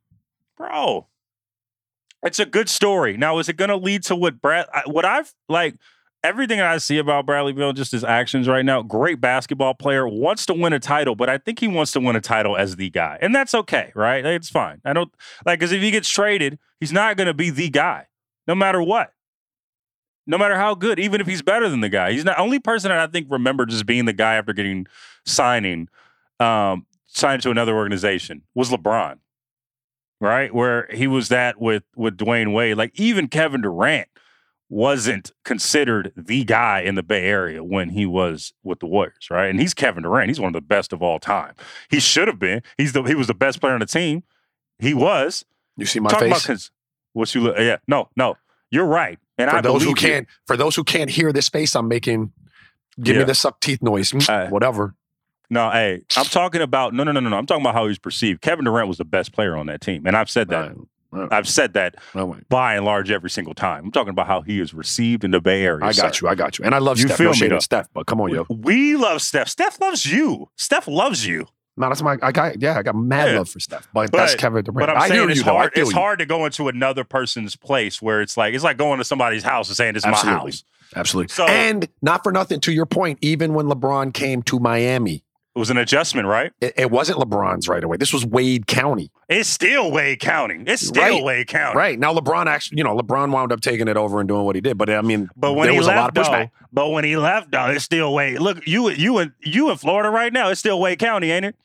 bro. 0.56 1.06
It's 2.22 2.38
a 2.38 2.46
good 2.46 2.68
story. 2.68 3.16
Now, 3.16 3.38
is 3.38 3.48
it 3.48 3.56
going 3.56 3.70
to 3.70 3.76
lead 3.76 4.02
to 4.04 4.16
what 4.16 4.40
Brad? 4.40 4.66
What 4.86 5.04
I've 5.04 5.32
like 5.48 5.76
everything 6.22 6.61
I 6.61 6.78
see 6.78 6.98
about 6.98 7.26
Bradley 7.26 7.52
Beal, 7.52 7.72
just 7.72 7.92
his 7.92 8.04
actions 8.04 8.48
right 8.48 8.64
now, 8.64 8.83
great 8.83 9.20
basketball 9.20 9.74
player, 9.74 10.07
wants 10.09 10.46
to 10.46 10.54
win 10.54 10.72
a 10.72 10.81
title, 10.81 11.14
but 11.14 11.28
I 11.28 11.38
think 11.38 11.61
he 11.61 11.68
wants 11.68 11.92
to 11.92 12.00
win 12.00 12.16
a 12.16 12.20
title 12.20 12.57
as 12.57 12.76
the 12.76 12.90
guy. 12.90 13.18
And 13.20 13.35
that's 13.35 13.54
okay, 13.54 13.92
right? 13.94 14.24
It's 14.24 14.50
fine. 14.50 14.81
I 14.85 14.92
don't 14.92 15.12
like 15.46 15.61
because 15.61 15.72
if 15.72 15.81
he 15.81 15.90
gets 15.90 16.09
traded, 16.09 16.59
he's 16.81 16.92
not 16.92 17.16
going 17.16 17.26
to 17.26 17.35
be 17.35 17.50
the 17.50 17.68
guy, 17.68 18.07
no 18.46 18.54
matter 18.54 18.83
what. 18.83 19.12
No 20.26 20.37
matter 20.37 20.57
how 20.57 20.74
good, 20.74 20.98
even 20.98 21.22
if 21.22 21.26
he's 21.26 21.40
better 21.40 21.70
than 21.70 21.81
the 21.81 21.88
guy, 21.88 22.12
he's 22.12 22.24
not 22.24 22.37
the 22.37 22.42
only 22.42 22.59
person 22.59 22.90
that 22.90 22.98
I 22.98 23.07
think 23.07 23.28
remember 23.31 23.64
just 23.64 23.87
being 23.87 24.04
the 24.04 24.12
guy 24.12 24.35
after 24.35 24.52
getting 24.52 24.87
signing, 25.24 25.88
um, 26.38 26.85
signed 27.07 27.40
to 27.42 27.50
another 27.50 27.74
organization 27.74 28.42
was 28.54 28.68
LeBron, 28.68 29.20
right? 30.20 30.54
Where 30.54 30.87
he 30.92 31.07
was 31.07 31.28
that 31.28 31.59
with 31.59 31.85
with 31.96 32.18
Dwyane 32.18 32.52
Wade, 32.52 32.76
like 32.76 32.92
even 33.00 33.28
Kevin 33.28 33.62
Durant 33.62 34.09
wasn't 34.68 35.33
considered 35.44 36.12
the 36.16 36.44
guy 36.44 36.81
in 36.81 36.94
the 36.94 37.02
Bay 37.02 37.24
Area 37.24 37.64
when 37.64 37.90
he 37.90 38.04
was 38.04 38.52
with 38.62 38.81
the 38.81 38.87
Warriors, 38.87 39.28
right? 39.31 39.48
And 39.48 39.61
he's 39.61 39.74
Kevin 39.74 40.02
Durant. 40.02 40.28
He's 40.28 40.40
one 40.40 40.48
of 40.48 40.54
the 40.54 40.61
best 40.61 40.92
of 40.92 41.02
all 41.02 41.18
time. 41.18 41.54
He 41.90 42.00
should 42.00 42.28
have 42.28 42.38
been. 42.38 42.62
He's 42.76 42.92
the 42.92 43.02
he 43.02 43.14
was 43.14 43.26
the 43.26 43.35
best 43.35 43.61
player 43.61 43.74
on 43.74 43.81
the 43.81 43.87
team. 43.87 44.24
He 44.78 44.94
was. 44.94 45.44
You 45.76 45.87
see 45.87 46.00
my 46.00 46.11
Talking 46.11 46.33
face. 46.33 46.44
About, 46.44 46.70
what 47.12 47.35
you 47.35 47.40
look? 47.40 47.57
Yeah, 47.59 47.78
no, 47.87 48.09
no, 48.16 48.37
you're 48.70 48.87
right. 48.87 49.18
And 49.38 49.50
for 49.50 49.57
I 49.57 49.61
those 49.61 49.83
who 49.83 49.94
can't, 49.94 50.26
you. 50.28 50.35
for 50.46 50.57
those 50.57 50.76
who 50.76 50.85
can't 50.85 51.11
hear 51.11 51.33
this 51.33 51.48
face 51.48 51.74
I'm 51.74 51.88
making, 51.88 52.33
give 53.00 53.14
yeah. 53.14 53.22
me 53.22 53.24
the 53.26 53.35
suck 53.35 53.61
teeth 53.61 53.83
noise, 53.83 54.12
uh, 54.28 54.48
whatever. 54.48 54.94
No, 55.50 55.70
hey, 55.70 56.02
I'm 56.16 56.26
talking 56.26 56.61
about 56.61 56.92
no, 56.92 57.04
no, 57.04 57.12
no, 57.12 57.20
no, 57.20 57.31
no. 57.31 57.38
I'm 57.38 57.46
talking 57.46 57.62
about 57.62 57.74
how 57.74 57.88
he's 57.88 57.98
perceived. 57.98 58.42
Kevin 58.42 58.66
Durant 58.66 58.88
was 58.88 58.98
the 58.98 59.04
best 59.04 59.33
player 59.33 59.57
on 59.57 59.66
that 59.66 59.81
team, 59.81 60.07
and 60.07 60.16
I've 60.16 60.28
said 60.28 60.48
that. 60.48 60.74
I've 61.12 61.49
said 61.49 61.73
that 61.73 61.97
by 62.49 62.75
and 62.75 62.85
large 62.85 63.11
every 63.11 63.31
single 63.31 63.55
time. 63.55 63.85
I'm 63.87 63.90
talking 63.90 64.11
about 64.11 64.27
how 64.27 64.42
he 64.42 64.61
is 64.61 64.75
received 64.75 65.25
in 65.25 65.31
the 65.31 65.40
Bay 65.40 65.62
Area. 65.62 65.85
I 65.85 65.92
got 65.92 66.14
sir. 66.14 66.27
you. 66.27 66.29
I 66.31 66.35
got 66.35 66.59
you. 66.59 66.64
And 66.64 66.75
I 66.75 66.79
love 66.79 66.99
you 66.99 67.07
Steph. 67.07 67.18
Feel 67.18 67.35
no 67.35 67.55
me, 67.55 67.61
Steph, 67.61 67.88
but 67.94 68.07
come 68.07 68.21
on, 68.21 68.31
yo. 68.31 68.47
We 68.51 68.97
love 68.97 69.23
Steph. 69.23 69.49
Steph 69.49 69.81
loves 69.81 70.05
you. 70.05 70.51
Steph 70.57 70.87
loves 70.87 71.27
you. 71.27 71.47
No, 71.79 71.88
that's 71.88 72.03
my. 72.03 72.18
I 72.23 72.33
got. 72.33 72.61
Yeah, 72.61 72.77
I 72.77 72.83
got 72.83 72.97
mad 72.97 73.31
yeah. 73.31 73.38
love 73.38 73.49
for 73.49 73.61
Steph, 73.61 73.88
but, 73.92 74.11
but, 74.11 74.18
that's 74.18 74.35
Kevin 74.35 74.64
Durant. 74.64 74.81
But 74.81 74.90
I'm 74.90 74.99
I 74.99 75.09
saying 75.09 75.31
it's 75.31 75.38
you, 75.38 75.44
hard. 75.44 75.73
It's 75.77 75.90
you. 75.90 75.97
hard 75.97 76.18
to 76.18 76.27
go 76.27 76.44
into 76.44 76.68
another 76.68 77.05
person's 77.05 77.55
place 77.55 78.03
where 78.03 78.21
it's 78.21 78.37
like 78.37 78.53
it's 78.53 78.64
like 78.64 78.77
going 78.77 78.99
to 78.99 79.05
somebody's 79.05 79.44
house 79.44 79.68
and 79.68 79.77
saying 79.77 79.94
it's 79.94 80.05
Absolutely. 80.05 80.33
my 80.33 80.40
house. 80.40 80.64
Absolutely. 80.97 81.29
So, 81.29 81.47
and 81.47 81.88
not 82.03 82.25
for 82.25 82.33
nothing. 82.33 82.61
To 82.61 82.73
your 82.73 82.87
point, 82.87 83.18
even 83.21 83.55
when 83.55 83.66
LeBron 83.66 84.12
came 84.12 84.42
to 84.44 84.59
Miami, 84.59 85.23
It 85.59 85.61
was 85.61 85.71
an 85.71 85.77
adjustment, 85.77 86.29
right? 86.29 86.53
It, 86.61 86.75
it 86.77 86.90
wasn't 86.92 87.18
LeBron's 87.18 87.66
right 87.66 87.83
away. 87.83 87.97
This 87.97 88.12
was 88.12 88.25
Wade 88.25 88.68
County. 88.68 89.11
It's 89.29 89.49
still 89.49 89.90
Wade 89.90 90.21
County. 90.21 90.62
It's 90.68 90.87
still 90.87 91.03
Right. 91.03 91.21
Wade 91.25 91.49
County. 91.49 91.77
Right. 91.77 91.99
Now 91.99 92.14
LeBron 92.14 92.47
actually, 92.47 92.79
you 92.79 92.85
know, 92.85 92.97
LeBron 92.97 93.33
wound 93.33 93.51
up 93.51 93.61
taking 93.61 93.88
it 93.88 93.97
over 93.97 94.21
and 94.21 94.29
doing 94.29 94.44
what 94.44 94.55
he 94.55 94.61
did. 94.61 94.79
But 94.79 94.88
I 94.88 95.01
mean, 95.03 95.29
But 95.37 95.55
when 95.55 95.64
there 95.66 95.73
he 95.73 95.79
was 95.79 95.88
left, 95.88 95.97
a 96.16 96.21
lot 96.21 96.29
of 96.29 96.33
pushback. 96.33 96.51
though, 96.53 96.66
but 96.73 96.90
when 96.90 97.03
he 97.03 97.16
left, 97.16 97.51
though, 97.51 97.66
it's 97.71 97.85
still 97.85 98.14
Wade. 98.14 98.38
Look, 98.38 98.64
you, 98.68 98.88
you, 98.90 99.18
in 99.18 99.33
you 99.42 99.68
in 99.73 99.77
Florida 99.79 100.11
right 100.11 100.33
now. 100.33 100.49
It's 100.51 100.61
still 100.61 100.81
Wade 100.81 101.01
County, 101.01 101.33
ain't 101.33 101.47
it? 101.47 101.57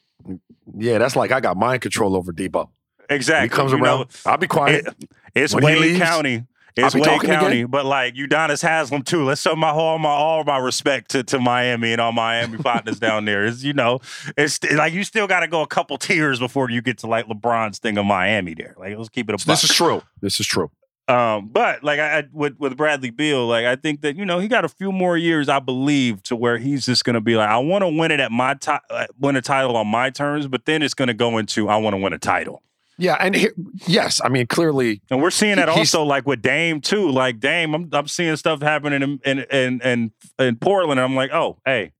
Yeah, 0.75 0.97
that's 0.97 1.15
like 1.15 1.31
I 1.31 1.39
got 1.39 1.55
mind 1.55 1.81
control 1.83 2.15
over 2.15 2.33
Debo. 2.33 2.69
Exactly. 3.11 3.45
He 3.47 3.49
comes 3.55 3.71
You 3.73 3.77
know, 3.77 3.97
around. 3.97 4.09
I'll 4.25 4.37
be 4.37 4.47
quiet. 4.47 4.87
it- 4.87 5.09
it's 5.35 5.53
When 5.53 5.63
Wade 5.63 6.01
County. 6.01 6.45
It's 6.75 6.95
Wade 6.95 7.03
talking 7.03 7.29
County, 7.29 7.59
again. 7.59 7.67
but 7.67 7.85
like 7.85 8.15
Udonis 8.15 8.61
Haslam 8.61 9.03
too. 9.03 9.23
Let's 9.23 9.41
show 9.41 9.55
my 9.55 9.69
all 9.69 9.99
my 9.99 10.09
all 10.09 10.43
my 10.43 10.57
respect 10.57 11.11
to, 11.11 11.23
to 11.23 11.39
Miami 11.39 11.91
and 11.91 12.01
all 12.01 12.11
Miami 12.11 12.57
partners 12.57 12.99
down 12.99 13.25
there. 13.25 13.45
Is 13.45 13.63
you 13.63 13.73
know, 13.73 13.99
it's 14.37 14.59
like 14.71 14.93
you 14.93 15.03
still 15.03 15.27
got 15.27 15.41
to 15.41 15.47
go 15.47 15.61
a 15.61 15.67
couple 15.67 15.97
tiers 15.97 16.39
before 16.39 16.69
you 16.69 16.81
get 16.81 16.97
to 16.99 17.07
like 17.07 17.27
LeBron's 17.27 17.79
thing 17.79 17.97
of 17.97 18.05
Miami 18.05 18.53
there. 18.53 18.75
Like 18.77 18.97
let's 18.97 19.09
keep 19.09 19.29
it 19.29 19.41
a 19.41 19.45
this 19.45 19.63
is 19.63 19.71
true. 19.71 20.01
This 20.21 20.39
is 20.39 20.47
true. 20.47 20.71
Um, 21.07 21.49
but 21.49 21.83
like 21.83 21.99
I, 21.99 22.19
I 22.19 22.23
with 22.31 22.57
with 22.59 22.77
Bradley 22.77 23.09
Beal, 23.09 23.45
like 23.45 23.65
I 23.65 23.75
think 23.75 24.01
that 24.01 24.15
you 24.15 24.23
know 24.25 24.39
he 24.39 24.47
got 24.47 24.63
a 24.63 24.69
few 24.69 24.91
more 24.91 25.17
years, 25.17 25.49
I 25.49 25.59
believe, 25.59 26.23
to 26.23 26.35
where 26.35 26.57
he's 26.57 26.85
just 26.85 27.03
gonna 27.03 27.19
be 27.19 27.35
like, 27.35 27.49
I 27.49 27.57
want 27.57 27.81
to 27.83 27.89
win 27.89 28.09
it 28.11 28.21
at 28.21 28.31
my 28.31 28.53
ti- 28.53 28.71
uh, 28.89 29.07
win 29.19 29.35
a 29.35 29.41
title 29.41 29.75
on 29.75 29.87
my 29.87 30.09
terms. 30.09 30.47
But 30.47 30.65
then 30.65 30.81
it's 30.81 30.93
gonna 30.93 31.13
go 31.13 31.37
into 31.37 31.67
I 31.67 31.75
want 31.75 31.93
to 31.93 31.97
win 31.97 32.13
a 32.13 32.17
title, 32.17 32.63
Yeah, 32.97 33.15
and 33.19 33.33
here, 33.35 33.53
yes, 33.87 34.21
I 34.23 34.29
mean 34.29 34.45
clearly, 34.47 35.01
and 35.09 35.21
we're 35.21 35.31
seeing 35.31 35.55
that 35.55 35.67
also 35.69 36.03
like 36.03 36.27
with 36.27 36.41
Dame 36.41 36.79
too. 36.79 37.09
Like 37.09 37.39
Dame, 37.39 37.73
I'm 37.73 37.89
I'm 37.91 38.07
seeing 38.07 38.35
stuff 38.35 38.61
happening 38.61 39.01
in 39.01 39.19
in 39.25 39.39
in 39.51 39.81
in, 39.81 40.11
in 40.37 40.55
Portland, 40.57 40.99
and 40.99 41.05
I'm 41.05 41.15
like, 41.15 41.31
oh, 41.33 41.57
hey. 41.65 41.91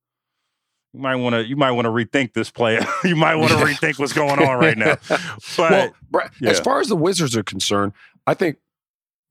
You 0.95 0.99
might 0.99 1.15
want 1.15 1.33
to. 1.33 1.43
You 1.43 1.55
might 1.55 1.71
want 1.71 1.85
to 1.85 1.89
rethink 1.89 2.33
this 2.33 2.51
play. 2.51 2.79
you 3.03 3.15
might 3.15 3.33
want 3.33 3.51
to 3.51 3.57
Yeah. 3.57 3.63
rethink 3.65 3.97
what's 3.97 4.13
going 4.13 4.39
on 4.39 4.59
right 4.59 4.77
now. 4.77 4.97
But 5.57 5.71
well, 5.71 5.93
Bra- 6.11 6.27
as 6.43 6.59
far 6.59 6.81
as 6.81 6.87
the 6.87 6.95
Wizards 6.95 7.35
are 7.35 7.41
concerned, 7.41 7.93
I 8.27 8.35
think 8.35 8.57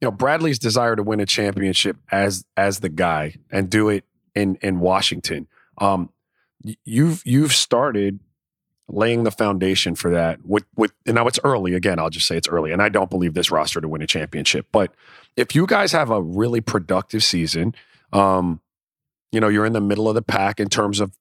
you 0.01 0.07
know 0.07 0.11
Bradley's 0.11 0.59
desire 0.59 0.97
to 0.97 1.05
win 1.05 1.21
a 1.21 1.27
championship 1.27 1.99
as 2.11 2.45
as 2.57 2.81
the 2.81 2.89
guy 2.89 3.37
and 3.53 3.71
do 3.71 3.89
it 3.91 4.05
in 4.35 4.57
in 4.57 4.81
Washington. 4.81 5.47
Um, 5.79 6.11
you've 6.85 7.23
you've 7.25 7.53
started 7.53 8.19
laying 8.89 9.25
the 9.25 9.31
foundation 9.31 9.95
for 9.95 10.11
that 10.11 10.45
with 10.45 10.65
with 10.77 10.93
and 11.07 11.15
now 11.15 11.27
it's 11.27 11.39
early 11.45 11.75
again 11.75 11.99
i'll 11.99 12.11
just 12.11 12.27
say 12.27 12.37
it's 12.37 12.49
early 12.49 12.73
and 12.73 12.83
i 12.83 12.89
don't 12.89 13.11
believe 13.11 13.35
this 13.35 13.51
roster 13.51 13.81
to 13.81 13.89
win 13.89 14.03
a 14.03 14.07
championship 14.07 14.67
but 14.73 14.93
if 15.37 15.55
you 15.55 15.67
guys 15.67 15.93
have 15.93 16.11
a 16.11 16.21
really 16.21 16.61
productive 16.61 17.23
season 17.23 17.75
um 18.13 18.61
you 19.31 19.41
know 19.41 19.49
you're 19.49 19.65
in 19.65 19.73
the 19.73 19.81
middle 19.81 20.09
of 20.09 20.15
the 20.15 20.23
pack 20.23 20.61
in 20.61 20.69
terms 20.69 21.01
of 21.01 21.17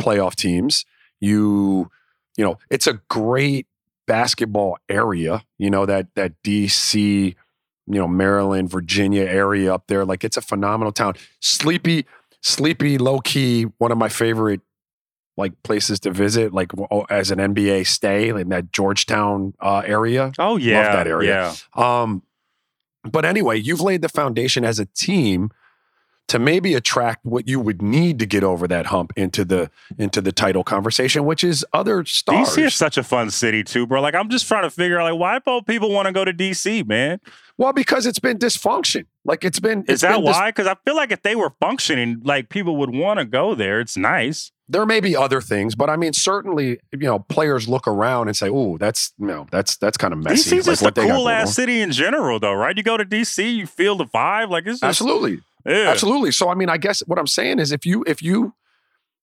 playoff 0.00 0.34
teams 0.34 0.84
you 1.20 1.90
you 2.36 2.44
know 2.44 2.58
it's 2.70 2.86
a 2.86 3.00
great 3.08 3.66
basketball 4.06 4.78
area 4.88 5.44
you 5.58 5.70
know 5.70 5.84
that 5.84 6.06
that 6.14 6.32
dc 6.42 6.94
you 6.94 7.34
know 7.86 8.08
maryland 8.08 8.70
virginia 8.70 9.22
area 9.22 9.72
up 9.72 9.86
there 9.88 10.04
like 10.04 10.24
it's 10.24 10.36
a 10.36 10.42
phenomenal 10.42 10.92
town. 10.92 11.14
Sleepy 11.40 12.06
sleepy 12.40 12.98
low 12.98 13.20
key 13.20 13.64
one 13.78 13.92
of 13.92 13.98
my 13.98 14.08
favorite 14.08 14.60
like 15.36 15.52
places 15.62 15.98
to 16.00 16.10
visit 16.10 16.52
like 16.52 16.70
as 17.08 17.30
an 17.30 17.38
nba 17.38 17.86
stay 17.86 18.28
in 18.28 18.48
that 18.50 18.70
georgetown 18.72 19.54
uh, 19.60 19.82
area 19.84 20.30
oh 20.38 20.56
yeah, 20.56 20.82
love 20.82 20.92
that 20.92 21.06
area. 21.06 21.54
Yeah. 21.76 22.02
um, 22.02 22.22
but 23.10 23.24
anyway, 23.24 23.58
you've 23.58 23.80
laid 23.80 24.02
the 24.02 24.08
foundation 24.08 24.64
as 24.64 24.78
a 24.78 24.86
team 24.86 25.50
to 26.28 26.38
maybe 26.38 26.72
attract 26.74 27.24
what 27.26 27.46
you 27.46 27.60
would 27.60 27.82
need 27.82 28.18
to 28.18 28.26
get 28.26 28.42
over 28.42 28.66
that 28.68 28.86
hump 28.86 29.12
into 29.16 29.44
the 29.44 29.70
into 29.98 30.20
the 30.20 30.32
title 30.32 30.64
conversation, 30.64 31.24
which 31.24 31.44
is 31.44 31.64
other 31.72 32.04
stars. 32.04 32.48
DC 32.50 32.64
is 32.64 32.74
such 32.74 32.96
a 32.96 33.02
fun 33.02 33.30
city 33.30 33.62
too, 33.62 33.86
bro. 33.86 34.00
Like 34.00 34.14
I'm 34.14 34.30
just 34.30 34.46
trying 34.48 34.62
to 34.62 34.70
figure 34.70 34.98
out 34.98 35.10
like 35.12 35.20
why 35.20 35.38
both 35.40 35.66
people 35.66 35.90
want 35.90 36.06
to 36.06 36.12
go 36.12 36.24
to 36.24 36.32
DC, 36.32 36.86
man. 36.86 37.20
well, 37.58 37.72
because 37.72 38.06
it's 38.06 38.18
been 38.18 38.38
dysfunction. 38.38 39.04
Like 39.24 39.44
it's 39.44 39.60
been. 39.60 39.84
Is 39.88 40.00
that 40.00 40.16
been 40.16 40.24
why? 40.24 40.48
Because 40.50 40.66
I 40.66 40.74
feel 40.86 40.96
like 40.96 41.12
if 41.12 41.22
they 41.22 41.36
were 41.36 41.52
functioning, 41.60 42.20
like 42.24 42.48
people 42.48 42.76
would 42.78 42.94
want 42.94 43.18
to 43.18 43.24
go 43.26 43.54
there. 43.54 43.78
It's 43.80 43.96
nice. 43.96 44.52
there 44.68 44.86
may 44.86 45.00
be 45.00 45.14
other 45.14 45.40
things, 45.42 45.74
but 45.74 45.90
I 45.90 45.96
mean, 45.96 46.12
certainly, 46.14 46.80
you 46.92 46.98
know, 47.00 47.18
players 47.18 47.68
look 47.68 47.86
around 47.86 48.28
and 48.28 48.36
say, 48.36 48.48
"Oh, 48.50 48.78
that's 48.78 49.12
you 49.18 49.26
know, 49.26 49.46
that's 49.50 49.76
that's 49.76 49.98
kind 49.98 50.12
of 50.14 50.18
messy." 50.24 50.56
DC's 50.56 50.66
like 50.66 50.94
just 50.94 50.98
a 50.98 51.12
cool 51.12 51.28
ass 51.28 51.54
city 51.54 51.82
in 51.82 51.92
general, 51.92 52.40
though, 52.40 52.54
right? 52.54 52.74
You 52.76 52.82
go 52.82 52.96
to 52.96 53.04
DC, 53.04 53.54
you 53.54 53.66
feel 53.66 53.96
the 53.96 54.06
vibe. 54.06 54.48
Like 54.48 54.64
it's 54.66 54.80
just 54.80 54.84
Absolutely. 54.84 55.42
Yeah. 55.66 55.88
Absolutely. 55.88 56.32
So 56.32 56.48
I 56.48 56.54
mean, 56.54 56.68
I 56.68 56.76
guess 56.76 57.00
what 57.06 57.18
I'm 57.18 57.26
saying 57.26 57.58
is 57.58 57.72
if 57.72 57.86
you 57.86 58.04
if 58.06 58.22
you 58.22 58.54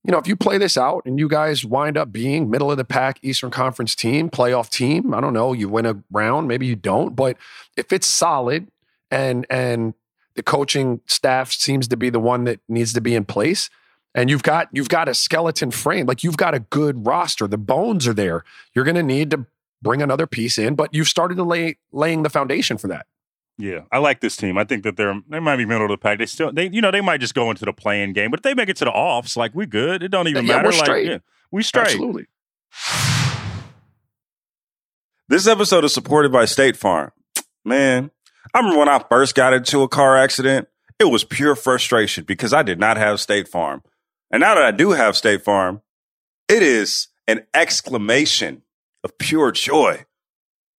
you 0.04 0.12
know, 0.12 0.18
if 0.18 0.28
you 0.28 0.36
play 0.36 0.58
this 0.58 0.78
out 0.78 1.04
and 1.06 1.20
you 1.20 1.28
guys 1.28 1.66
wind 1.66 1.98
up 1.98 2.12
being 2.12 2.50
middle 2.50 2.72
of 2.72 2.78
the 2.78 2.86
pack 2.86 3.20
Eastern 3.22 3.52
Conference 3.52 3.96
team, 3.96 4.30
playoff 4.30 4.70
team, 4.70 5.14
I 5.14 5.20
don't 5.20 5.34
know, 5.34 5.52
you 5.52 5.68
win 5.68 5.86
a 5.86 6.02
round, 6.10 6.48
maybe 6.48 6.66
you 6.66 6.78
don't, 6.78 7.16
but 7.16 7.38
if 7.76 7.92
it's 7.92 8.08
solid 8.08 8.68
and 9.12 9.46
and 9.50 9.94
the 10.36 10.44
coaching 10.44 11.02
staff 11.06 11.52
seems 11.52 11.88
to 11.90 11.98
be 11.98 12.10
the 12.10 12.20
one 12.20 12.46
that 12.46 12.62
needs 12.70 12.94
to 12.94 13.02
be 13.02 13.14
in 13.14 13.26
place 13.26 13.70
and 14.16 14.30
you've 14.30 14.44
got 14.44 14.70
you've 14.72 14.90
got 14.90 15.10
a 15.10 15.14
skeleton 15.14 15.70
frame, 15.70 16.06
like 16.06 16.24
you've 16.24 16.38
got 16.38 16.54
a 16.54 16.60
good 16.60 17.06
roster, 17.06 17.48
the 17.48 17.58
bones 17.58 18.08
are 18.08 18.14
there. 18.14 18.44
You're 18.74 18.86
going 18.86 18.96
to 18.96 19.04
need 19.04 19.32
to 19.32 19.46
bring 19.82 20.02
another 20.02 20.28
piece 20.28 20.58
in, 20.58 20.76
but 20.76 20.94
you've 20.94 21.08
started 21.08 21.36
to 21.36 21.44
lay 21.44 21.78
laying 21.92 22.24
the 22.24 22.30
foundation 22.30 22.78
for 22.78 22.88
that. 22.88 23.06
Yeah, 23.62 23.82
I 23.92 23.98
like 23.98 24.22
this 24.22 24.38
team. 24.38 24.58
I 24.58 24.64
think 24.64 24.84
that 24.84 24.96
they're 24.96 25.20
they 25.30 25.40
might 25.42 25.58
be 25.58 25.66
middle 25.66 25.84
of 25.84 25.90
the 25.92 25.98
pack. 25.98 26.18
They 26.20 26.26
still 26.26 26.52
they 26.54 26.70
you 26.70 26.80
know 26.80 26.92
they 26.92 27.02
might 27.02 27.20
just 27.20 27.36
go 27.36 27.50
into 27.52 27.66
the 27.66 27.74
playing 27.74 28.14
game, 28.14 28.32
but 28.32 28.40
if 28.40 28.44
they 28.44 28.54
make 28.54 28.70
it 28.70 28.78
to 28.78 28.86
the 28.86 28.92
offs, 28.92 29.36
like 29.36 29.54
we 29.54 29.66
good. 29.66 30.02
It 30.02 30.08
don't 30.10 30.30
even 30.30 30.46
Yeah, 30.46 30.56
matter. 30.56 30.70
we're 30.70 30.72
like 30.78 30.86
straight. 30.86 31.08
yeah, 31.08 31.18
we 31.52 31.62
straight. 31.62 31.88
Absolutely. 31.88 32.28
This 35.28 35.46
episode 35.48 35.84
is 35.86 35.94
supported 35.94 36.32
by 36.32 36.46
State 36.46 36.76
Farm. 36.76 37.12
Man, 37.64 38.10
I 38.54 38.60
remember 38.60 38.80
when 38.80 38.90
I 38.90 39.04
first 39.10 39.36
got 39.36 39.54
into 39.54 39.82
a 39.84 39.88
car 39.88 40.18
accident, 40.18 40.68
it 40.98 41.06
was 41.06 41.24
pure 41.24 41.56
frustration 41.56 42.24
because 42.24 42.54
I 42.54 42.64
did 42.64 42.80
not 42.80 42.98
have 42.98 43.20
State 43.20 43.48
Farm. 43.48 43.84
And 44.32 44.42
now 44.42 44.56
that 44.56 44.64
I 44.64 44.72
do 44.72 44.92
have 44.92 45.16
State 45.16 45.44
Farm, 45.44 45.82
it 46.48 46.64
is 46.64 47.10
an 47.28 47.46
exclamation 47.54 48.64
of 49.04 49.18
pure 49.18 49.52
joy. 49.52 50.06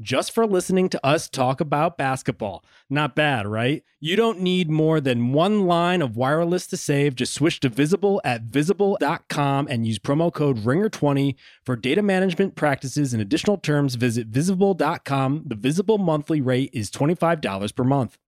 just 0.00 0.32
for 0.32 0.46
listening 0.46 0.88
to 0.90 1.06
us 1.06 1.28
talk 1.28 1.60
about 1.60 1.98
basketball. 1.98 2.64
Not 2.88 3.14
bad, 3.14 3.46
right? 3.46 3.82
You 4.00 4.16
don't 4.16 4.40
need 4.40 4.70
more 4.70 5.00
than 5.00 5.32
one 5.32 5.66
line 5.66 6.02
of 6.02 6.16
wireless 6.16 6.66
to 6.68 6.76
save. 6.76 7.14
Just 7.14 7.34
switch 7.34 7.60
to 7.60 7.68
Visible 7.68 8.20
at 8.24 8.42
visible.com 8.42 9.68
and 9.68 9.86
use 9.86 9.98
promo 9.98 10.32
code 10.32 10.58
RINGER20 10.58 11.34
for 11.64 11.76
data 11.76 12.02
management 12.02 12.54
practices 12.54 13.12
and 13.12 13.20
additional 13.20 13.56
terms. 13.56 13.96
Visit 13.96 14.28
visible.com. 14.28 15.42
The 15.46 15.54
Visible 15.54 15.98
monthly 15.98 16.40
rate 16.40 16.70
is 16.72 16.90
$25 16.90 17.74
per 17.74 17.84
month. 17.84 18.18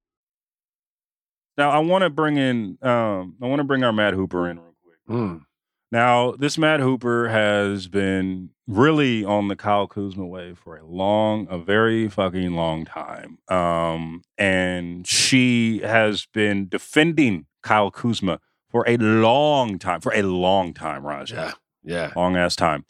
Now 1.56 1.70
I 1.70 1.78
want 1.78 2.02
to 2.02 2.10
bring 2.10 2.36
in 2.36 2.78
um 2.80 3.36
I 3.42 3.46
want 3.46 3.60
to 3.60 3.64
bring 3.64 3.84
our 3.84 3.92
Mad 3.92 4.14
Hooper 4.14 4.48
in 4.48 4.58
real 4.58 4.74
quick. 4.82 4.98
Mm. 5.08 5.42
Now, 5.92 6.32
this 6.32 6.56
Mad 6.56 6.80
Hooper 6.80 7.28
has 7.28 7.88
been 7.88 8.50
really 8.68 9.24
on 9.24 9.48
the 9.48 9.56
Kyle 9.56 9.88
Kuzma 9.88 10.24
wave 10.26 10.58
for 10.58 10.76
a 10.76 10.84
long, 10.86 11.48
a 11.50 11.58
very 11.58 12.08
fucking 12.08 12.52
long 12.54 12.84
time. 12.84 13.38
Um, 13.48 14.22
and 14.38 15.04
she 15.06 15.80
has 15.80 16.26
been 16.32 16.68
defending 16.68 17.46
Kyle 17.62 17.90
Kuzma 17.90 18.38
for 18.68 18.84
a 18.86 18.96
long 18.98 19.78
time, 19.80 20.00
for 20.00 20.14
a 20.14 20.22
long 20.22 20.72
time, 20.72 21.04
Raj. 21.04 21.32
Yeah. 21.32 21.52
Yeah. 21.82 22.12
Long 22.14 22.36
ass 22.36 22.54
time. 22.54 22.84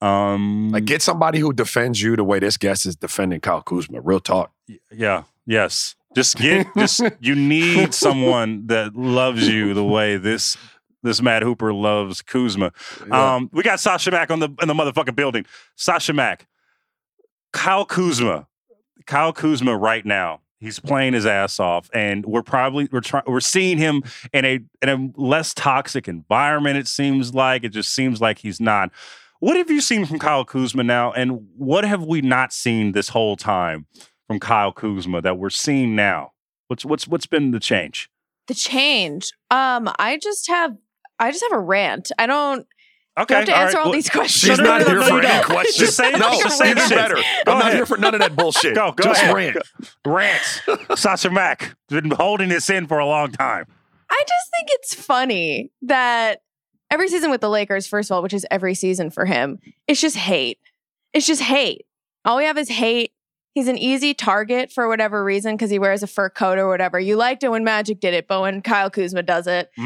Um, 0.00 0.70
Like 0.70 0.86
get 0.86 1.02
somebody 1.02 1.38
who 1.38 1.52
defends 1.52 2.00
you 2.00 2.16
the 2.16 2.24
way 2.24 2.38
this 2.38 2.56
guest 2.56 2.86
is 2.86 2.96
defending 2.96 3.40
Kyle 3.40 3.62
Kuzma. 3.62 4.00
Real 4.00 4.20
talk. 4.20 4.52
yeah, 4.90 5.24
yes. 5.46 5.94
Just 6.14 6.36
get 6.36 6.66
just 6.76 7.02
you 7.20 7.34
need 7.34 7.94
someone 7.94 8.66
that 8.66 8.94
loves 8.96 9.48
you 9.48 9.74
the 9.74 9.84
way 9.84 10.16
this 10.16 10.56
this 11.02 11.20
Mad 11.22 11.42
Hooper 11.42 11.72
loves 11.72 12.22
Kuzma. 12.22 12.72
Yeah. 13.06 13.34
Um, 13.34 13.50
we 13.52 13.62
got 13.62 13.80
Sasha 13.80 14.10
Mack 14.10 14.30
on 14.30 14.40
the 14.40 14.48
in 14.60 14.68
the 14.68 14.74
motherfucking 14.74 15.16
building. 15.16 15.44
Sasha 15.76 16.12
Mack, 16.12 16.46
Kyle 17.52 17.84
Kuzma, 17.84 18.46
Kyle 19.06 19.32
Kuzma 19.32 19.76
right 19.76 20.04
now. 20.04 20.40
He's 20.58 20.78
playing 20.78 21.14
his 21.14 21.26
ass 21.26 21.58
off, 21.58 21.90
and 21.92 22.24
we're 22.24 22.44
probably 22.44 22.88
we're 22.92 23.00
trying 23.00 23.24
we're 23.26 23.40
seeing 23.40 23.78
him 23.78 24.04
in 24.32 24.44
a 24.44 24.60
in 24.80 24.88
a 24.88 25.20
less 25.20 25.52
toxic 25.54 26.06
environment. 26.06 26.76
It 26.76 26.86
seems 26.86 27.34
like 27.34 27.64
it 27.64 27.70
just 27.70 27.92
seems 27.92 28.20
like 28.20 28.38
he's 28.38 28.60
not. 28.60 28.92
What 29.40 29.56
have 29.56 29.72
you 29.72 29.80
seen 29.80 30.06
from 30.06 30.20
Kyle 30.20 30.44
Kuzma 30.44 30.84
now, 30.84 31.10
and 31.12 31.48
what 31.56 31.84
have 31.84 32.04
we 32.04 32.20
not 32.20 32.52
seen 32.52 32.92
this 32.92 33.08
whole 33.08 33.34
time 33.34 33.86
from 34.28 34.38
Kyle 34.38 34.72
Kuzma 34.72 35.20
that 35.22 35.36
we're 35.36 35.50
seeing 35.50 35.96
now? 35.96 36.30
What's 36.68 36.84
what's 36.84 37.08
what's 37.08 37.26
been 37.26 37.50
the 37.50 37.58
change? 37.58 38.08
The 38.46 38.54
change. 38.54 39.32
Um, 39.50 39.90
I 39.98 40.16
just 40.16 40.46
have 40.46 40.76
I 41.22 41.30
just 41.30 41.42
have 41.50 41.52
a 41.58 41.60
rant. 41.60 42.12
I 42.18 42.26
don't 42.26 42.66
Okay, 43.18 43.34
you 43.34 43.38
have 43.40 43.44
to 43.46 43.52
all 43.54 43.60
answer 43.60 43.76
right. 43.76 43.80
all 43.80 43.84
Well, 43.90 43.92
these 43.92 44.08
questions. 44.08 44.50
She's 44.50 44.58
No, 44.58 44.64
no, 44.64 44.70
not 44.70 44.80
no, 44.80 44.86
here 44.86 44.96
no, 45.00 45.02
for 45.06 45.10
you 45.12 45.18
any 45.18 45.26
don't. 45.28 45.44
questions. 45.44 45.76
Just 45.76 45.96
say 45.98 46.10
no, 46.12 46.18
Just 46.40 46.56
say 46.58 46.70
even 46.70 46.88
the 46.88 46.94
better. 46.94 47.14
Go 47.16 47.52
I'm 47.52 47.58
not 47.58 47.72
here 47.74 47.84
for 47.84 47.98
none 47.98 48.14
of 48.14 48.20
that 48.20 48.34
bullshit. 48.34 48.74
Go, 48.74 48.92
go 48.92 49.04
Just 49.04 49.22
ahead. 49.22 49.34
rant. 49.34 49.56
Rants. 50.06 50.60
Sasha 50.96 51.28
Mack 51.30 51.76
been 51.88 52.10
holding 52.12 52.48
this 52.48 52.70
in 52.70 52.86
for 52.86 52.98
a 52.98 53.04
long 53.06 53.30
time. 53.32 53.66
I 54.08 54.24
just 54.26 54.50
think 54.50 54.68
it's 54.70 54.94
funny 54.94 55.70
that 55.82 56.40
every 56.90 57.08
season 57.08 57.30
with 57.30 57.42
the 57.42 57.50
Lakers, 57.50 57.86
first 57.86 58.10
of 58.10 58.14
all, 58.16 58.22
which 58.22 58.32
is 58.34 58.46
every 58.50 58.74
season 58.74 59.10
for 59.10 59.26
him, 59.26 59.58
it's 59.86 60.00
just 60.00 60.16
hate. 60.16 60.58
It's 61.12 61.26
just 61.26 61.42
hate. 61.42 61.84
All 62.24 62.38
we 62.38 62.44
have 62.44 62.56
is 62.56 62.70
hate. 62.70 63.12
He's 63.54 63.68
an 63.68 63.76
easy 63.76 64.14
target 64.14 64.72
for 64.72 64.88
whatever 64.88 65.22
reason 65.22 65.54
because 65.56 65.70
he 65.70 65.78
wears 65.78 66.02
a 66.02 66.06
fur 66.06 66.30
coat 66.30 66.58
or 66.58 66.68
whatever. 66.68 66.98
You 66.98 67.16
liked 67.16 67.42
it 67.42 67.50
when 67.50 67.64
Magic 67.64 68.00
did 68.00 68.14
it, 68.14 68.26
but 68.26 68.40
when 68.40 68.62
Kyle 68.62 68.88
Kuzma 68.90 69.22
does 69.22 69.46
it, 69.46 69.70
you- 69.76 69.84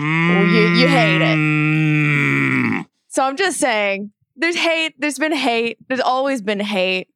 you 0.77 0.87
hate 0.89 1.21
it. 1.23 1.37
Mm. 1.37 2.87
So 3.09 3.25
I'm 3.25 3.37
just 3.37 3.59
saying, 3.59 4.13
there's 4.37 4.57
hate. 4.57 4.95
There's 5.01 5.19
been 5.19 5.33
hate. 5.33 5.79
There's 5.89 6.01
always 6.01 6.43
been 6.43 6.61
hate. 6.61 7.09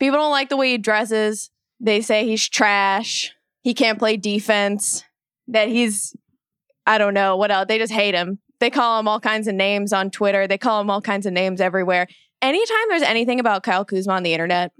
People 0.00 0.18
don't 0.18 0.30
like 0.32 0.48
the 0.48 0.56
way 0.56 0.70
he 0.72 0.78
dresses. 0.78 1.50
They 1.78 2.00
say 2.00 2.26
he's 2.26 2.48
trash. 2.48 3.32
He 3.62 3.74
can't 3.74 3.98
play 3.98 4.16
defense. 4.16 5.04
That 5.48 5.68
he's, 5.68 6.16
I 6.86 6.98
don't 6.98 7.14
know 7.14 7.36
what 7.36 7.50
else. 7.50 7.66
They 7.68 7.78
just 7.78 7.92
hate 7.92 8.14
him. 8.14 8.38
They 8.60 8.70
call 8.70 8.98
him 8.98 9.06
all 9.08 9.20
kinds 9.20 9.46
of 9.48 9.54
names 9.54 9.92
on 9.92 10.10
Twitter. 10.10 10.46
They 10.46 10.58
call 10.58 10.80
him 10.80 10.88
all 10.90 11.00
kinds 11.02 11.26
of 11.26 11.32
names 11.32 11.60
everywhere. 11.60 12.06
Anytime 12.40 12.88
there's 12.88 13.02
anything 13.02 13.38
about 13.38 13.62
Kyle 13.62 13.84
Kuzma 13.84 14.14
on 14.14 14.22
the 14.22 14.32
internet, 14.32 14.72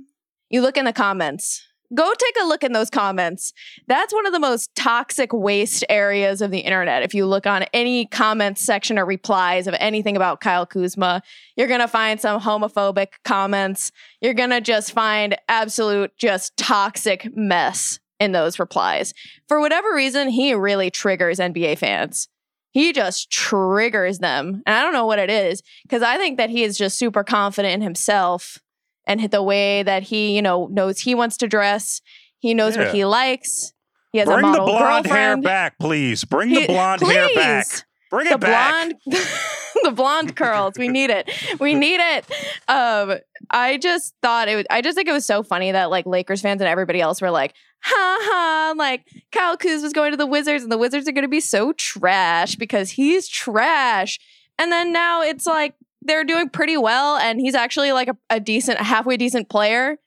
you 0.53 0.61
look 0.61 0.77
in 0.77 0.85
the 0.85 0.93
comments. 0.93 1.67
Go 1.95 2.11
take 2.15 2.37
a 2.43 2.47
look 2.47 2.63
in 2.63 2.73
those 2.73 2.89
comments. 2.89 3.53
That's 3.87 4.15
one 4.15 4.27
of 4.27 4.33
the 4.33 4.41
most 4.41 4.75
toxic 4.75 5.33
waste 5.33 5.85
areas 5.91 6.41
of 6.41 6.51
the 6.51 6.61
internet. 6.61 7.03
If 7.03 7.13
you 7.13 7.27
look 7.27 7.47
on 7.47 7.65
any 7.75 8.07
comments 8.07 8.63
section 8.63 8.99
or 8.99 9.05
replies 9.05 9.67
of 9.67 9.75
anything 9.79 10.17
about 10.17 10.41
Kyle 10.41 10.65
Kuzma, 10.65 11.23
you're 11.57 11.69
going 11.69 11.81
to 11.81 11.89
find 11.89 12.19
some 12.19 12.41
homophobic 12.41 13.09
comments. 13.25 13.93
You're 14.23 14.33
going 14.33 14.51
to 14.51 14.63
just 14.63 14.93
find 14.93 15.37
absolute, 15.49 16.17
just 16.17 16.57
toxic 16.57 17.29
mess 17.37 17.99
in 18.19 18.33
those 18.33 18.59
replies. 18.59 19.13
For 19.47 19.61
whatever 19.61 19.95
reason, 19.95 20.29
he 20.29 20.55
really 20.55 20.91
triggers 20.91 21.41
NBA 21.41 21.77
fans. 21.77 22.29
He 22.71 22.95
just 22.95 23.31
triggers 23.31 24.19
them. 24.19 24.63
And 24.65 24.75
I 24.75 24.81
don't 24.81 24.95
know 24.95 25.05
what 25.05 25.19
it 25.19 25.29
is 25.29 25.63
because 25.83 26.03
I 26.03 26.17
think 26.17 26.39
that 26.39 26.49
he 26.49 26.63
is 26.63 26.79
just 26.79 26.99
super 26.99 27.23
confident 27.23 27.75
in 27.75 27.83
himself 27.83 28.62
and 29.07 29.21
hit 29.21 29.31
the 29.31 29.43
way 29.43 29.83
that 29.83 30.05
he, 30.05 30.35
you 30.37 30.43
know, 30.43 30.67
knows 30.67 31.01
he 31.01 31.15
wants 31.15 31.37
to 31.39 31.49
dress. 31.49 32.01
He 32.39 32.55
knows 32.55 32.77
Yeah. 32.77 32.85
what 32.87 32.95
he 32.95 33.05
likes. 33.05 33.73
He 34.13 34.19
has 34.19 34.29
a 34.29 34.33
Bring 34.33 34.43
the 34.53 34.59
model 34.59 34.67
blonde 34.67 35.07
hair 35.07 35.37
back, 35.39 35.79
please. 35.79 36.25
Bring 36.25 36.51
the 36.53 36.61
He- 36.63 36.67
blonde 36.67 37.01
hair 37.03 37.29
back. 37.35 37.67
Bring 38.11 38.29
the 38.29 38.35
it 38.35 38.41
back. 38.41 38.73
blonde 38.73 38.95
the 39.85 39.91
blonde 39.91 40.37
curls 40.37 40.75
we 40.79 40.87
need 40.87 41.09
it 41.09 41.29
we 41.59 41.75
need 41.85 41.99
it 41.99 42.25
um 42.69 43.15
i 43.51 43.79
just 43.79 44.15
thought 44.23 44.47
it 44.49 44.55
was 44.55 44.65
i 44.71 44.81
just 44.83 44.95
think 44.97 45.09
it 45.09 45.13
was 45.13 45.25
so 45.25 45.43
funny 45.43 45.73
that 45.73 45.89
like 45.91 46.05
lakers 46.07 46.43
fans 46.43 46.61
and 46.61 46.69
everybody 46.69 47.01
else 47.01 47.21
were 47.23 47.31
like 47.31 47.55
ha 47.81 48.19
ha 48.21 48.75
like 48.77 49.07
kyle 49.33 49.57
Kuz 49.57 49.83
was 49.83 49.95
going 49.95 50.11
to 50.13 50.17
the 50.19 50.27
wizards 50.27 50.63
and 50.63 50.71
the 50.71 50.77
wizards 50.79 51.09
are 51.09 51.13
going 51.13 51.25
to 51.25 51.29
be 51.29 51.41
so 51.41 51.73
trash 51.73 52.55
because 52.55 52.91
he's 52.91 53.27
trash 53.29 54.21
and 54.59 54.71
then 54.71 54.93
now 54.93 55.23
it's 55.23 55.47
like 55.47 55.75
they're 56.03 56.25
doing 56.25 56.49
pretty 56.49 56.77
well 56.77 57.17
and 57.17 57.41
he's 57.41 57.55
actually 57.55 57.93
like 57.93 58.09
a, 58.09 58.17
a 58.31 58.41
decent 58.41 58.79
a 58.81 58.85
halfway 58.85 59.17
decent 59.17 59.49
player 59.49 59.99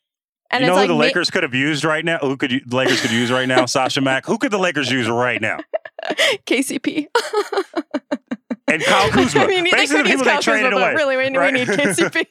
and 0.52 0.62
you 0.62 0.68
know 0.68 0.74
who 0.74 0.80
like 0.80 0.88
the 0.88 0.94
ma- 0.94 1.00
Lakers 1.00 1.30
could 1.32 1.44
have 1.44 1.56
used 1.56 1.84
right 1.84 2.06
now? 2.06 2.18
Who 2.20 2.38
could 2.38 2.52
you, 2.52 2.62
the 2.66 2.76
Lakers 2.76 3.02
could 3.02 3.12
use 3.12 3.32
right 3.32 3.48
now? 3.48 3.66
Sasha 3.66 4.02
Mack. 4.02 4.26
Who 4.26 4.38
could 4.38 4.52
the 4.52 4.60
Lakers 4.60 4.92
use 4.92 5.10
right 5.10 5.42
now? 5.42 5.58
kcp 6.46 7.08
And 8.68 8.84
Kyle 8.84 9.10
Kuzma. 9.12 9.42
I 9.42 9.48
mean, 9.48 9.64
they 9.64 9.72
Basically, 9.72 10.04
the 10.04 10.10
people 10.10 10.26
they 10.26 10.32
Kyle 10.32 10.42
traded 10.42 10.72
Kuzma, 10.72 10.78
away. 10.78 10.94
but 10.94 10.98
really, 10.98 11.18
we, 11.18 11.24
we 11.24 11.52
need 11.52 11.68
KCP. 11.68 12.26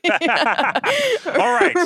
All 1.26 1.52
right. 1.52 1.76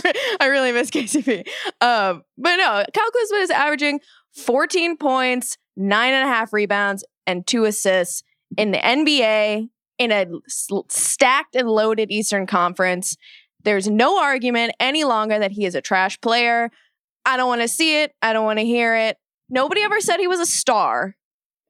I 0.41 0.47
really 0.47 0.73
miss 0.73 0.91
KCP. 0.91 1.47
Um, 1.83 2.23
but 2.39 2.57
no, 2.57 2.83
Kyle 2.95 3.11
Kuzma 3.11 3.39
is 3.39 3.51
averaging 3.51 4.01
14 4.37 4.97
points, 4.97 5.59
nine 5.77 6.15
and 6.15 6.27
a 6.27 6.33
half 6.33 6.55
rebounds, 6.55 7.05
and 7.27 7.47
two 7.47 7.67
assists 7.67 8.23
in 8.57 8.71
the 8.71 8.79
NBA 8.79 9.69
in 9.99 10.13
a 10.13 10.27
stacked 10.49 11.57
and 11.57 11.69
loaded 11.69 12.11
Eastern 12.11 12.47
Conference. 12.47 13.17
There's 13.65 13.89
no 13.89 14.21
argument 14.21 14.73
any 14.79 15.05
longer 15.05 15.39
that 15.39 15.53
he 15.53 15.65
is 15.65 15.75
a 15.75 15.81
trash 15.81 16.21
player. 16.21 16.71
I 17.25 17.37
don't 17.37 17.49
want 17.49 17.63
to 17.63 17.69
see 17.69 18.03
it. 18.03 18.15
I 18.23 18.33
don't 18.33 18.45
want 18.45 18.59
to 18.59 18.65
hear 18.65 18.95
it. 18.95 19.19
Nobody 19.51 19.83
ever 19.83 20.01
said 20.01 20.19
he 20.19 20.29
was 20.29 20.41
a 20.41 20.47
star. 20.47 21.17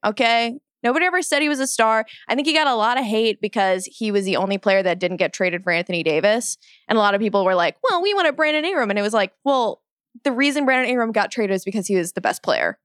Okay. 0.05 0.59
Nobody 0.81 1.05
ever 1.05 1.21
said 1.21 1.41
he 1.41 1.49
was 1.49 1.59
a 1.59 1.67
star. 1.67 2.05
I 2.27 2.35
think 2.35 2.47
he 2.47 2.53
got 2.53 2.67
a 2.67 2.75
lot 2.75 2.97
of 2.97 3.03
hate 3.03 3.41
because 3.41 3.85
he 3.85 4.11
was 4.11 4.23
the 4.23 4.37
only 4.37 4.57
player 4.57 4.81
that 4.81 4.99
didn't 4.99 5.17
get 5.17 5.33
traded 5.33 5.63
for 5.63 5.71
Anthony 5.71 6.03
Davis. 6.03 6.57
And 6.87 6.97
a 6.97 7.01
lot 7.01 7.15
of 7.15 7.21
people 7.21 7.43
were 7.43 7.55
like, 7.55 7.75
well, 7.83 8.01
we 8.01 8.13
wanted 8.13 8.37
Brandon 8.37 8.63
Ingram. 8.63 8.89
And 8.89 8.97
it 8.97 9.01
was 9.01 9.13
like, 9.13 9.33
well, 9.43 9.81
the 10.23 10.31
reason 10.31 10.65
Brandon 10.65 10.89
Ingram 10.89 11.11
got 11.11 11.31
traded 11.31 11.55
is 11.55 11.65
because 11.65 11.87
he 11.87 11.95
was 11.95 12.13
the 12.13 12.21
best 12.21 12.43
player. 12.43 12.79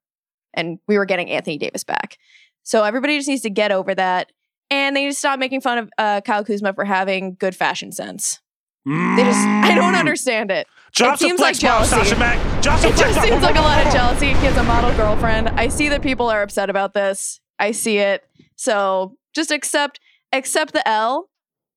And 0.55 0.79
we 0.89 0.99
were 0.99 1.05
getting 1.05 1.31
Anthony 1.31 1.59
Davis 1.59 1.85
back. 1.85 2.19
So 2.65 2.83
everybody 2.83 3.17
just 3.17 3.29
needs 3.29 3.43
to 3.43 3.51
get 3.51 3.71
over 3.71 3.95
that. 3.95 4.33
And 4.71 4.97
they 4.97 5.03
need 5.05 5.13
to 5.13 5.17
stop 5.19 5.39
making 5.39 5.61
fun 5.61 5.79
of 5.79 5.91
uh, 5.99 6.21
Kyle 6.23 6.45
Kuzma 6.45 6.73
for 6.75 6.85
having 6.85 7.35
good 7.39 7.55
fashion 7.55 7.93
sense. 7.93 8.41
They 8.87 8.93
just, 9.25 9.39
I 9.39 9.75
don't 9.75 9.95
Mm. 9.95 9.99
understand 10.01 10.51
it. 10.51 10.67
Drops 10.93 11.23
It 11.23 11.25
seems 11.29 11.41
like 11.41 11.55
bomb, 11.55 11.61
jealousy. 11.85 11.91
Sasha 11.97 12.17
Mack. 12.19 12.63
Drops 12.63 12.85
It 12.85 12.97
just 12.97 13.17
bomb. 13.19 13.25
seems 13.29 13.43
like 13.43 13.57
a 13.57 13.61
lot 13.61 13.85
of 13.87 13.93
jealousy. 13.93 14.27
He 14.29 14.33
has 14.47 14.57
a 14.59 14.63
model 14.63 14.95
girlfriend. 14.95 15.49
I 15.51 15.69
see 15.69 15.89
that 15.89 16.03
people 16.03 16.29
are 16.29 16.43
upset 16.43 16.69
about 16.71 16.93
this. 16.93 17.41
I 17.59 17.71
see 17.73 17.97
it. 17.99 18.25
So 18.57 19.17
just 19.35 19.51
accept 19.51 20.01
accept 20.33 20.73
the 20.73 20.87
L. 20.89 21.31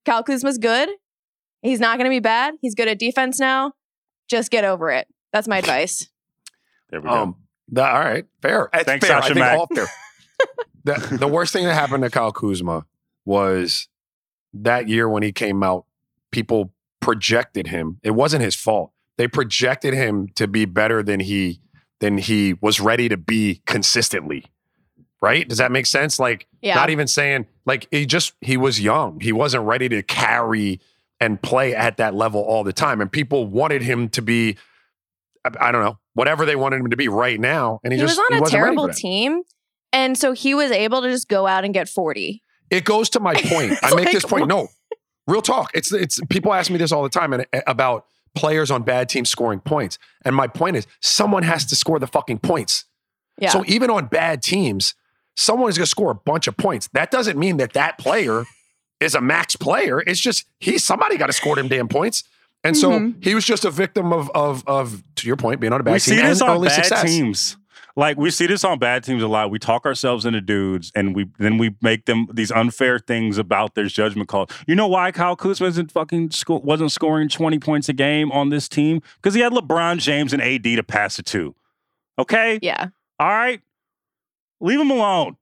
Kyle 0.04 0.22
Kuzma's 0.22 0.58
good. 0.58 0.88
He's 1.62 1.80
not 1.80 1.96
going 1.98 2.04
to 2.04 2.14
be 2.14 2.20
bad. 2.20 2.54
He's 2.60 2.74
good 2.74 2.88
at 2.88 2.98
defense 2.98 3.40
now. 3.40 3.72
Just 4.28 4.50
get 4.50 4.64
over 4.64 4.90
it. 4.90 5.06
That's 5.32 5.48
my 5.48 5.58
advice. 5.58 6.08
There 6.90 7.00
we 7.00 7.08
go. 7.08 7.14
Um, 7.14 7.36
that, 7.72 7.92
all 7.94 8.00
right, 8.00 8.26
fair. 8.42 8.68
It's 8.74 8.84
Thanks, 8.84 9.06
fair. 9.06 9.16
Sasha 9.16 9.24
I 9.24 9.34
think 9.34 9.38
Mack. 9.40 9.58
all 9.58 9.66
fair. 9.74 9.86
The, 10.84 11.16
the 11.20 11.28
worst 11.28 11.52
thing 11.52 11.64
that 11.64 11.74
happened 11.74 12.02
to 12.04 12.10
Kyle 12.10 12.32
Kuzma 12.32 12.86
was 13.24 13.88
that 14.54 14.88
year 14.88 15.08
when 15.08 15.22
he 15.22 15.32
came 15.32 15.62
out, 15.62 15.84
people 16.30 16.72
projected 17.00 17.68
him. 17.68 17.98
It 18.02 18.12
wasn't 18.12 18.42
his 18.42 18.54
fault. 18.54 18.92
They 19.16 19.28
projected 19.28 19.94
him 19.94 20.28
to 20.36 20.46
be 20.46 20.64
better 20.64 21.02
than 21.02 21.20
he 21.20 21.60
than 22.00 22.18
he 22.18 22.54
was 22.60 22.78
ready 22.80 23.08
to 23.08 23.16
be 23.16 23.60
consistently. 23.66 24.44
Right? 25.20 25.48
Does 25.48 25.58
that 25.58 25.72
make 25.72 25.86
sense? 25.86 26.18
Like 26.20 26.46
Yeah. 26.62 26.76
not 26.76 26.90
even 26.90 27.08
saying 27.08 27.46
like 27.66 27.88
he 27.90 28.06
just 28.06 28.34
he 28.40 28.56
was 28.56 28.80
young. 28.80 29.20
He 29.20 29.32
wasn't 29.32 29.64
ready 29.64 29.88
to 29.88 30.02
carry 30.02 30.80
and 31.20 31.42
play 31.42 31.74
at 31.74 31.96
that 31.96 32.14
level 32.14 32.40
all 32.40 32.62
the 32.62 32.72
time. 32.72 33.00
And 33.00 33.10
people 33.10 33.46
wanted 33.46 33.82
him 33.82 34.08
to 34.10 34.22
be 34.22 34.56
I, 35.44 35.68
I 35.68 35.72
don't 35.72 35.82
know, 35.84 35.98
whatever 36.14 36.46
they 36.46 36.56
wanted 36.56 36.80
him 36.80 36.90
to 36.90 36.96
be 36.96 37.08
right 37.08 37.40
now. 37.40 37.80
And 37.82 37.92
he, 37.92 37.98
he 37.98 38.04
just 38.06 38.16
was 38.16 38.28
he 38.28 38.34
on 38.34 38.38
a 38.38 38.40
wasn't 38.42 38.62
ready 38.62 38.76
for 38.76 38.80
terrible 38.82 38.94
team. 38.94 39.42
And 39.92 40.16
so 40.18 40.32
he 40.32 40.54
was 40.54 40.70
able 40.70 41.02
to 41.02 41.08
just 41.10 41.28
go 41.28 41.46
out 41.46 41.64
and 41.64 41.72
get 41.72 41.88
40. 41.88 42.42
It 42.70 42.84
goes 42.84 43.08
to 43.10 43.20
my 43.20 43.34
point. 43.44 43.72
I 43.82 43.88
It's 43.88 43.94
make 43.94 44.12
this 44.12 44.24
like, 44.24 44.30
point. 44.30 44.48
No, 44.48 44.68
real 45.26 45.42
talk. 45.42 45.70
It's 45.74 45.92
it's 45.92 46.20
people 46.28 46.52
ask 46.54 46.70
me 46.70 46.76
this 46.78 46.92
all 46.92 47.02
the 47.02 47.08
time 47.08 47.32
and 47.32 47.46
uh, 47.52 47.60
about 47.66 48.04
players 48.34 48.70
on 48.70 48.82
bad 48.82 49.08
teams 49.08 49.30
scoring 49.30 49.60
points. 49.60 49.98
And 50.24 50.34
my 50.36 50.46
point 50.46 50.76
is, 50.76 50.86
someone 51.00 51.42
has 51.42 51.64
to 51.66 51.76
score 51.76 51.98
the 51.98 52.06
fucking 52.06 52.38
points. 52.40 52.84
Yeah. 53.38 53.50
So 53.50 53.64
even 53.66 53.88
on 53.90 54.06
bad 54.06 54.42
teams, 54.42 54.94
someone 55.36 55.70
is 55.70 55.78
going 55.78 55.84
to 55.86 55.90
score 55.90 56.10
a 56.10 56.14
bunch 56.14 56.46
of 56.46 56.56
points. 56.56 56.88
That 56.92 57.10
doesn't 57.10 57.38
mean 57.38 57.56
that 57.58 57.72
that 57.74 57.96
player 57.98 58.44
is 59.00 59.14
a 59.14 59.20
max 59.20 59.54
player. 59.56 60.00
It's 60.00 60.20
just 60.20 60.44
he 60.60 60.76
somebody 60.78 61.16
got 61.16 61.26
to 61.28 61.32
score 61.32 61.54
them 61.56 61.68
damn 61.68 61.88
points. 61.88 62.24
And 62.64 62.76
so 62.76 62.90
Mhm. 62.90 63.22
he 63.24 63.34
was 63.36 63.44
just 63.44 63.64
a 63.64 63.70
victim 63.70 64.12
of 64.12 64.28
of 64.34 64.64
of 64.66 65.02
to 65.16 65.26
your 65.28 65.36
point 65.36 65.60
being 65.60 65.72
on 65.72 65.80
a 65.80 65.84
bad 65.84 65.92
we 65.92 66.00
team 66.00 66.16
see 66.16 66.20
this 66.22 66.40
and 66.40 66.50
on 66.50 66.62
bad 66.64 66.72
success. 66.72 67.04
teams. 67.04 67.56
Like 67.98 68.16
we 68.16 68.30
see 68.30 68.46
this 68.46 68.62
on 68.62 68.78
bad 68.78 69.02
teams 69.02 69.24
a 69.24 69.26
lot. 69.26 69.50
We 69.50 69.58
talk 69.58 69.84
ourselves 69.84 70.24
into 70.24 70.40
dudes, 70.40 70.92
and 70.94 71.16
we 71.16 71.26
then 71.40 71.58
we 71.58 71.74
make 71.82 72.04
them 72.04 72.28
these 72.32 72.52
unfair 72.52 73.00
things 73.00 73.38
about 73.38 73.74
their 73.74 73.86
judgment 73.86 74.28
call. 74.28 74.48
You 74.68 74.76
know 74.76 74.86
why 74.86 75.10
Kyle 75.10 75.34
Kuzma 75.34 75.66
isn't 75.66 75.90
fucking 75.90 76.30
sco- 76.30 76.60
wasn't 76.60 76.92
scoring 76.92 77.28
twenty 77.28 77.58
points 77.58 77.88
a 77.88 77.92
game 77.92 78.30
on 78.30 78.50
this 78.50 78.68
team 78.68 79.02
because 79.16 79.34
he 79.34 79.40
had 79.40 79.52
LeBron 79.52 79.98
James 79.98 80.32
and 80.32 80.40
AD 80.40 80.62
to 80.62 80.82
pass 80.84 81.18
it 81.18 81.26
to. 81.26 81.56
Okay, 82.20 82.60
yeah. 82.62 82.90
All 83.18 83.28
right, 83.30 83.60
leave 84.60 84.78
him 84.78 84.92
alone. 84.92 85.36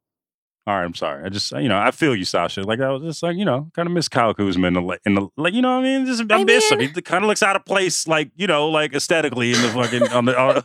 All 0.68 0.74
right, 0.76 0.84
I'm 0.84 0.94
sorry. 0.94 1.24
I 1.24 1.28
just, 1.28 1.52
you 1.52 1.68
know, 1.68 1.78
I 1.78 1.92
feel 1.92 2.16
you, 2.16 2.24
Sasha. 2.24 2.62
Like 2.62 2.80
I 2.80 2.90
was 2.90 3.00
just 3.02 3.22
like, 3.22 3.36
you 3.36 3.44
know, 3.44 3.70
kind 3.74 3.86
of 3.86 3.92
miss 3.92 4.08
Kyle 4.08 4.34
Kuzma 4.34 4.66
in 4.66 4.74
the, 4.74 4.98
in 5.06 5.14
the, 5.14 5.28
like, 5.36 5.54
you 5.54 5.62
know, 5.62 5.76
what 5.76 5.84
I 5.86 5.98
mean, 5.98 6.06
just 6.06 6.24
I, 6.28 6.40
I 6.40 6.44
miss 6.44 6.68
him. 6.68 6.80
He 6.80 6.88
kind 6.88 7.22
of 7.22 7.28
looks 7.28 7.42
out 7.42 7.54
of 7.54 7.64
place, 7.64 8.08
like, 8.08 8.32
you 8.34 8.48
know, 8.48 8.68
like 8.68 8.92
aesthetically 8.92 9.52
in 9.52 9.62
the 9.62 9.68
fucking 9.68 10.08
on 10.08 10.24
the 10.24 10.36
on, 10.36 10.64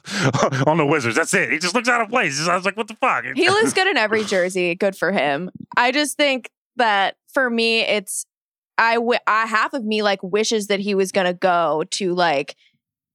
on 0.67 0.77
the 0.77 0.85
Wizards. 0.87 1.15
That's 1.15 1.33
it. 1.35 1.51
He 1.51 1.59
just 1.59 1.75
looks 1.75 1.87
out 1.87 2.01
of 2.01 2.09
place. 2.09 2.47
I 2.47 2.55
was 2.55 2.65
like, 2.65 2.77
what 2.77 2.87
the 2.87 2.95
fuck? 2.95 3.25
He 3.35 3.47
looks 3.49 3.73
good 3.73 3.85
in 3.85 3.95
every 3.95 4.23
jersey. 4.23 4.73
Good 4.73 4.95
for 4.95 5.11
him. 5.11 5.51
I 5.77 5.91
just 5.91 6.17
think 6.17 6.49
that 6.77 7.17
for 7.31 7.51
me, 7.51 7.81
it's 7.81 8.25
I, 8.79 8.95
w- 8.95 9.19
I 9.27 9.45
half 9.45 9.73
of 9.73 9.85
me 9.85 10.01
like 10.01 10.23
wishes 10.23 10.65
that 10.67 10.79
he 10.79 10.95
was 10.95 11.11
gonna 11.11 11.35
go 11.35 11.83
to 11.91 12.15
like 12.15 12.55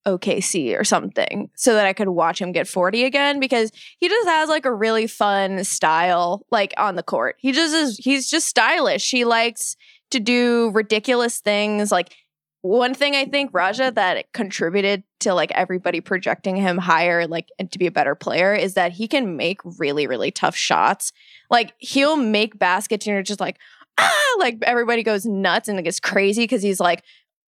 OKC 0.07 0.79
or 0.79 0.85
something 0.85 1.51
so 1.57 1.75
that 1.75 1.87
I 1.87 1.93
could 1.93 2.09
watch 2.09 2.41
him 2.41 2.53
get 2.53 2.69
40 2.69 3.05
again 3.05 3.41
because 3.41 3.73
he 3.99 4.09
just 4.09 4.29
has 4.29 4.49
like 4.49 4.65
a 4.65 4.73
really 4.73 5.07
fun 5.07 5.65
style 5.65 6.47
like 6.51 6.73
on 6.77 6.95
the 6.95 7.03
court. 7.03 7.37
He 7.39 7.53
just 7.53 7.75
is 7.75 7.99
he's 7.99 8.31
just 8.31 8.47
stylish. 8.47 9.11
He 9.11 9.25
likes 9.25 9.77
to 10.13 10.21
do 10.21 10.71
ridiculous 10.73 11.41
things 11.41 11.91
like 11.91 12.15
one 12.63 12.95
thing 12.95 13.15
I 13.15 13.27
think 13.27 13.51
Raja 13.53 13.93
that 13.95 14.33
contributed 14.33 15.05
to 15.21 15.35
like 15.35 15.53
everybody 15.53 16.01
projecting 16.01 16.57
him 16.57 16.79
higher 16.79 17.27
like 17.27 17.49
and 17.59 17.71
to 17.73 17.79
be 17.79 17.87
a 17.87 17.93
better 17.93 18.15
player 18.15 18.55
is 18.55 18.75
that 18.75 18.93
he 18.93 19.09
can 19.09 19.37
make 19.37 19.61
really 19.79 20.07
really 20.07 20.31
tough 20.31 20.57
shots. 20.57 21.13
Like 21.51 21.75
he'll 21.79 22.17
make 22.17 22.59
baskets 22.59 23.07
and 23.07 23.15
you're 23.15 23.23
just 23.23 23.41
like 23.41 23.59
ah 23.99 24.37
like 24.39 24.59
everybody 24.63 25.03
goes 25.03 25.27
nuts 25.27 25.69
and 25.69 25.79
it 25.79 25.83
gets 25.83 26.01
crazy 26.01 26.45
because 26.45 26.63
he's 26.63 26.81
like 26.81 27.03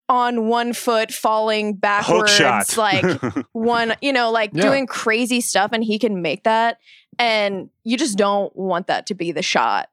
on 0.09 0.49
one 0.49 0.73
foot 0.73 1.13
falling 1.13 1.73
hook 1.75 1.81
backwards 1.81 2.33
shot. 2.35 2.77
like 2.77 3.05
one 3.53 3.95
you 4.01 4.13
know 4.13 4.31
like 4.31 4.51
Yeah. 4.53 4.63
doing 4.63 4.87
crazy 4.87 5.41
stuff 5.41 5.71
and 5.73 5.85
he 5.85 5.99
can 5.99 6.23
make 6.23 6.45
that 6.45 6.79
and 7.19 7.69
you 7.85 7.97
just 7.97 8.17
don't 8.17 8.55
want 8.57 8.87
that 8.87 9.07
to 9.07 9.15
be 9.15 9.33
the 9.33 9.43
shot 9.43 9.89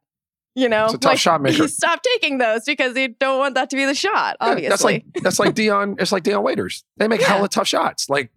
you 0.55 0.70
know 0.70 0.86
It's 0.86 0.93
a 0.93 0.97
tough 0.99 1.11
like, 1.11 1.20
shot 1.20 1.41
maker. 1.41 1.68
stop 1.68 2.01
taking 2.01 2.38
those 2.38 2.63
because 2.63 2.95
you 2.95 3.09
don't 3.09 3.39
want 3.39 3.55
that 3.55 3.70
to 3.72 3.76
be 3.76 3.84
the 3.86 3.93
shot 3.95 4.38
Yeah, 4.39 4.47
obviously 4.47 4.70
that's 4.70 4.84
like 4.84 5.05
that's 5.22 5.39
like 5.39 5.53
Dion. 5.55 5.95
It's 5.99 6.11
like 6.13 6.24
Dion 6.24 6.43
Waiters. 6.43 6.84
They 6.97 7.07
make 7.09 7.20
Yeah. 7.22 7.28
hella 7.28 7.49
tough 7.49 7.68
shots, 7.68 8.09
like 8.09 8.32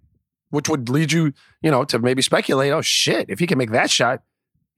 which 0.51 0.69
would 0.69 0.89
lead 0.89 1.13
you, 1.13 1.33
you 1.63 1.71
know, 1.71 1.85
to 1.85 1.99
maybe 1.99 2.23
speculate. 2.23 2.73
Oh 2.73 2.81
shit! 2.81 3.27
If 3.29 3.39
he 3.39 3.47
can 3.47 3.59
make 3.59 3.71
that 3.73 3.91
shot, 3.91 4.23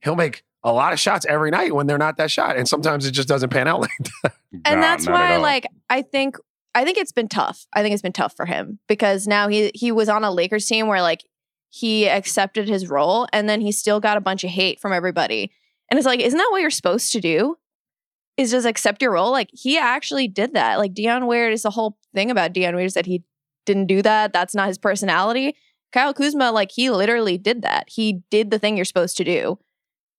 he'll 0.01 0.17
make 0.17 0.43
a 0.63 0.71
lot 0.73 0.91
of 0.93 0.99
shots 0.99 1.25
every 1.27 1.49
night 1.49 1.73
when 1.73 1.87
they're 1.87 1.97
not 1.97 2.17
that 2.17 2.29
shot, 2.29 2.57
and 2.57 2.67
sometimes 2.67 3.05
it 3.07 3.11
just 3.11 3.27
doesn't 3.27 3.49
pan 3.49 3.67
out 3.69 3.79
like 3.81 3.89
that. 4.21 4.33
and 4.65 4.75
Nah, 4.75 4.81
that's 4.81 5.07
why 5.07 5.37
like 5.37 5.65
i 5.89 6.01
think 6.03 6.35
i 6.73 6.83
think 6.83 6.97
it's 6.97 7.11
been 7.11 7.27
tough. 7.27 7.65
I 7.73 7.81
think 7.81 7.93
it's 7.93 8.01
been 8.01 8.13
tough 8.13 8.35
for 8.35 8.45
him 8.45 8.79
because 8.87 9.27
now 9.27 9.47
he 9.47 9.71
he 9.73 9.91
was 9.91 10.09
on 10.09 10.23
a 10.23 10.31
lakers 10.31 10.65
team 10.65 10.87
where 10.87 11.01
like 11.01 11.23
he 11.69 12.07
accepted 12.09 12.67
his 12.67 12.89
role 12.89 13.27
and 13.31 13.47
then 13.47 13.61
he 13.61 13.71
still 13.71 13.99
got 13.99 14.17
a 14.17 14.21
bunch 14.21 14.43
of 14.43 14.49
hate 14.49 14.79
from 14.79 14.91
everybody. 14.91 15.51
And 15.89 15.97
it's 15.97 16.05
like 16.05 16.19
isn't 16.19 16.37
that 16.37 16.49
what 16.51 16.61
you're 16.61 16.69
supposed 16.69 17.11
to 17.13 17.21
do? 17.21 17.57
Is 18.37 18.51
just 18.51 18.65
accept 18.65 19.01
your 19.01 19.11
role? 19.11 19.31
Like 19.31 19.49
he 19.51 19.77
actually 19.77 20.27
did 20.27 20.53
that. 20.53 20.79
Like 20.79 20.93
dion 20.93 21.27
Wade 21.27 21.53
is 21.53 21.63
the 21.63 21.69
whole 21.69 21.97
thing 22.13 22.31
about 22.31 22.53
dion 22.53 22.75
Wade 22.75 22.85
is 22.85 22.93
that 22.93 23.05
he 23.05 23.23
didn't 23.65 23.87
do 23.87 24.01
that. 24.01 24.33
That's 24.33 24.55
not 24.55 24.67
his 24.67 24.77
personality. 24.77 25.55
Kyle 25.91 26.13
kuzma 26.13 26.51
like 26.51 26.71
he 26.71 26.89
literally 26.89 27.37
did 27.37 27.61
that. 27.63 27.89
He 27.89 28.21
did 28.29 28.49
the 28.49 28.59
thing 28.59 28.75
you're 28.75 28.85
supposed 28.85 29.17
to 29.17 29.23
do. 29.23 29.59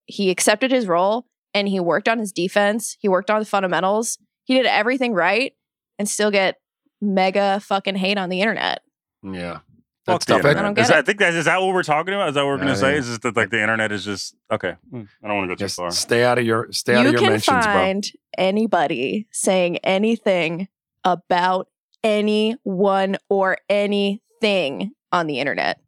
He 0.06 0.30
accepted 0.30 0.70
his 0.70 0.86
role 0.86 1.26
and 1.54 1.68
he 1.68 1.80
worked 1.80 2.08
on 2.08 2.18
his 2.18 2.32
defense. 2.32 2.96
He 3.00 3.08
worked 3.08 3.30
on 3.30 3.40
the 3.40 3.46
fundamentals. 3.46 4.18
He 4.44 4.54
did 4.54 4.66
everything 4.66 5.14
right 5.14 5.54
and 6.02 6.08
still 6.08 6.32
get 6.32 6.56
mega 7.00 7.60
fucking 7.60 7.94
hate 7.94 8.18
on 8.18 8.28
the 8.28 8.40
internet. 8.40 8.82
Yeah, 9.22 9.60
Fuck 10.04 10.24
that's 10.24 10.26
tough. 10.26 10.44
I 10.44 10.52
don't 10.54 10.74
get 10.74 10.82
Is 10.82 10.88
that- 10.88 10.96
it. 10.96 10.98
I 10.98 11.02
think 11.02 11.18
that 11.20 11.32
is 11.34 11.44
that 11.44 11.60
what 11.60 11.72
we're 11.72 11.84
talking 11.84 12.12
about. 12.12 12.30
Is 12.30 12.34
that 12.34 12.40
what 12.42 12.48
we're 12.48 12.56
Yeah, 12.58 12.64
gonna 12.64 12.76
say? 12.76 12.92
yeah. 12.94 12.98
Is 12.98 13.06
just 13.06 13.22
that 13.22 13.36
like 13.36 13.50
the 13.50 13.60
internet 13.62 13.92
is 13.92 14.04
just 14.04 14.34
okay? 14.50 14.74
hmm, 14.90 15.02
I 15.22 15.28
don't 15.28 15.36
want 15.36 15.44
to 15.50 15.54
go 15.54 15.54
too 15.54 15.64
Just 15.64 15.76
far. 15.76 15.92
stay 15.92 16.24
out 16.24 16.38
of 16.40 16.44
your 16.44 16.72
stay 16.72 16.96
out 16.96 17.02
you 17.02 17.06
of 17.10 17.12
your 17.12 17.20
can 17.20 17.30
mentions, 17.30 17.64
bro. 17.64 17.72
find 17.72 18.04
anybody 18.36 19.28
saying 19.30 19.76
anything 19.78 20.66
about 21.04 21.68
anyone 22.02 23.16
or 23.28 23.58
anything 23.68 24.90
on 25.12 25.28
the 25.28 25.38
internet. 25.38 25.78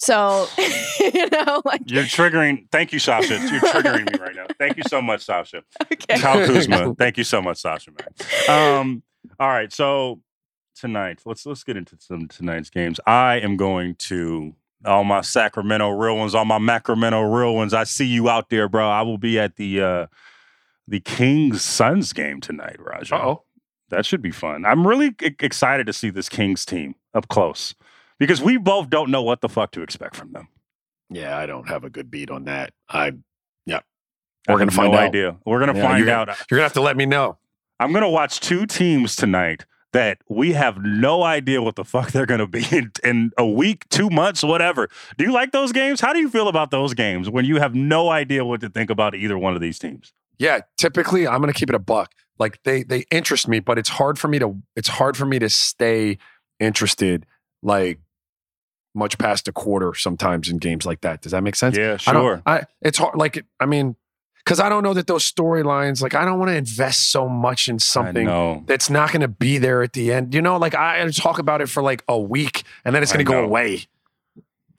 So, 0.00 0.46
you 1.00 1.28
know, 1.30 1.60
like, 1.64 1.80
You're 1.86 2.04
triggering. 2.04 2.66
Thank 2.70 2.92
you, 2.92 2.98
Sasha. 3.00 3.34
You're 3.34 3.60
triggering 3.60 4.12
me 4.12 4.18
right 4.20 4.36
now. 4.36 4.46
Thank 4.58 4.76
you 4.76 4.84
so 4.86 5.02
much, 5.02 5.24
Sasha. 5.24 5.62
okay. 5.92 6.18
Kyle 6.20 6.46
Kuzma. 6.46 6.94
Thank 6.98 7.16
you 7.18 7.24
so 7.24 7.42
much, 7.42 7.56
Sasha. 7.58 7.90
Man. 8.48 8.78
Um. 8.80 9.02
All 9.38 9.48
right. 9.48 9.72
So 9.72 10.20
tonight, 10.74 11.20
let's 11.24 11.46
let's 11.46 11.64
get 11.64 11.76
into 11.76 11.96
some 12.00 12.28
tonight's 12.28 12.70
games. 12.70 13.00
I 13.06 13.36
am 13.40 13.56
going 13.56 13.94
to 13.96 14.54
all 14.84 15.04
my 15.04 15.20
Sacramento 15.22 15.90
real 15.90 16.16
ones, 16.16 16.34
all 16.34 16.44
my 16.44 16.58
Macramento 16.58 17.32
real 17.36 17.54
ones. 17.54 17.74
I 17.74 17.84
see 17.84 18.06
you 18.06 18.28
out 18.28 18.50
there, 18.50 18.68
bro. 18.68 18.88
I 18.88 19.02
will 19.02 19.18
be 19.18 19.38
at 19.38 19.56
the 19.56 19.80
uh 19.80 20.06
the 20.86 21.00
Kings 21.00 21.62
Suns 21.62 22.12
game 22.12 22.40
tonight, 22.40 22.76
Raja. 22.78 23.16
Uh-oh. 23.16 23.42
That 23.90 24.04
should 24.06 24.22
be 24.22 24.30
fun. 24.30 24.64
I'm 24.66 24.86
really 24.86 25.14
e- 25.22 25.34
excited 25.40 25.86
to 25.86 25.92
see 25.92 26.10
this 26.10 26.28
Kings 26.28 26.64
team 26.66 26.94
up 27.14 27.28
close 27.28 27.74
because 28.18 28.42
we 28.42 28.56
both 28.58 28.90
don't 28.90 29.10
know 29.10 29.22
what 29.22 29.40
the 29.40 29.48
fuck 29.48 29.70
to 29.72 29.82
expect 29.82 30.14
from 30.16 30.32
them. 30.32 30.48
Yeah, 31.10 31.36
I 31.38 31.46
don't 31.46 31.68
have 31.68 31.84
a 31.84 31.90
good 31.90 32.10
beat 32.10 32.30
on 32.30 32.44
that. 32.44 32.72
I 32.88 33.12
I 34.48 34.52
We're 34.52 34.58
gonna 34.58 34.70
find 34.70 34.92
no 34.92 34.98
out. 34.98 35.04
idea. 35.08 35.36
We're 35.44 35.58
gonna 35.60 35.76
Yeah, 35.76 35.82
find 35.88 35.98
you're 36.06 36.14
out. 36.14 36.28
you're 36.50 36.56
gonna 36.58 36.62
have 36.62 36.72
to 36.74 36.80
let 36.80 36.96
me 36.96 37.04
know. 37.04 37.36
I'm 37.80 37.92
gonna 37.92 38.10
watch 38.10 38.40
two 38.40 38.66
teams 38.66 39.14
tonight 39.16 39.64
that 39.92 40.18
we 40.28 40.52
have 40.52 40.78
no 40.82 41.22
idea 41.22 41.62
what 41.62 41.76
the 41.76 41.84
fuck 41.84 42.12
they're 42.12 42.26
gonna 42.26 42.46
be 42.46 42.64
in, 42.72 42.92
in 43.04 43.30
a 43.38 43.46
week, 43.46 43.88
two 43.88 44.10
months, 44.10 44.42
whatever. 44.42 44.88
Do 45.16 45.24
you 45.24 45.32
like 45.32 45.52
those 45.52 45.72
games? 45.72 46.00
How 46.00 46.12
do 46.12 46.18
you 46.18 46.28
feel 46.28 46.48
about 46.48 46.70
those 46.70 46.94
games 46.94 47.30
when 47.30 47.44
you 47.44 47.56
have 47.56 47.74
no 47.74 48.10
idea 48.10 48.44
what 48.44 48.60
to 48.62 48.68
think 48.68 48.90
about 48.90 49.14
either 49.14 49.38
one 49.38 49.54
of 49.54 49.60
these 49.60 49.78
teams? 49.78 50.12
Yeah, 50.38 50.60
typically 50.76 51.26
I'm 51.26 51.40
gonna 51.40 51.52
keep 51.52 51.68
it 51.68 51.74
a 51.74 51.80
buck. 51.80 52.12
Like 52.38 52.62
they 52.64 52.82
they 52.82 53.04
interest 53.10 53.48
me, 53.48 53.60
but 53.60 53.78
it's 53.78 53.88
hard 53.88 54.18
for 54.18 54.28
me 54.28 54.38
to 54.38 54.56
it's 54.76 54.88
hard 54.88 55.16
for 55.16 55.26
me 55.26 55.38
to 55.38 55.48
stay 55.48 56.18
interested 56.60 57.26
like 57.62 58.00
much 58.94 59.18
past 59.18 59.48
a 59.48 59.52
quarter 59.52 59.94
sometimes 59.94 60.48
in 60.48 60.58
games 60.58 60.84
like 60.86 61.00
that. 61.00 61.22
Does 61.22 61.32
that 61.32 61.42
make 61.42 61.56
sense? 61.56 61.76
Yeah, 61.76 61.94
I 61.94 61.96
sure. 61.96 62.42
I, 62.46 62.64
it's 62.82 62.98
hard. 62.98 63.16
Like 63.16 63.44
I 63.60 63.66
mean, 63.66 63.96
because 64.48 64.60
I 64.60 64.70
don't 64.70 64.82
know 64.82 64.94
that 64.94 65.06
those 65.06 65.30
storylines. 65.30 66.00
Like 66.00 66.14
I 66.14 66.24
don't 66.24 66.38
want 66.38 66.48
to 66.48 66.56
invest 66.56 67.12
so 67.12 67.28
much 67.28 67.68
in 67.68 67.78
something 67.78 68.26
that's 68.66 68.88
not 68.88 69.12
going 69.12 69.20
to 69.20 69.28
be 69.28 69.58
there 69.58 69.82
at 69.82 69.92
the 69.92 70.10
end. 70.10 70.34
You 70.34 70.40
know, 70.40 70.56
like 70.56 70.74
I 70.74 71.06
talk 71.10 71.38
about 71.38 71.60
it 71.60 71.68
for 71.68 71.82
like 71.82 72.02
a 72.08 72.18
week 72.18 72.62
and 72.82 72.94
then 72.94 73.02
it's 73.02 73.12
going 73.12 73.26
to 73.26 73.30
go 73.30 73.44
away. 73.44 73.84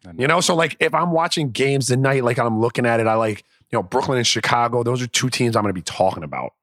I 0.08 0.12
You 0.18 0.26
know, 0.26 0.42
so 0.42 0.56
like 0.56 0.76
if 0.80 0.96
I'm 0.96 1.12
watching 1.12 1.52
games 1.52 1.86
tonight, 1.86 2.24
like 2.24 2.40
I'm 2.40 2.60
looking 2.60 2.88
at 2.88 3.00
it, 3.00 3.06
I 3.06 3.14
like 3.14 3.44
you 3.70 3.78
know 3.78 3.84
Brooklyn 3.84 4.18
and 4.18 4.26
Chicago. 4.26 4.82
Those 4.82 5.04
are 5.04 5.08
two 5.08 5.30
teams 5.30 5.56
I'm 5.56 5.62
going 5.62 5.70
to 5.70 5.80
be 5.80 5.84
talking 5.84 6.24
about. 6.24 6.54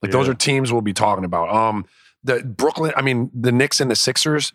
Like 0.00 0.12
those 0.12 0.28
are 0.28 0.34
teams 0.34 0.72
we'll 0.72 0.82
be 0.82 0.92
talking 0.92 1.24
about. 1.24 1.52
Um, 1.52 1.84
the 2.22 2.44
Brooklyn, 2.44 2.92
I 2.94 3.02
mean 3.02 3.28
the 3.34 3.50
Knicks 3.50 3.80
and 3.80 3.90
the 3.90 3.96
Sixers, 3.96 4.52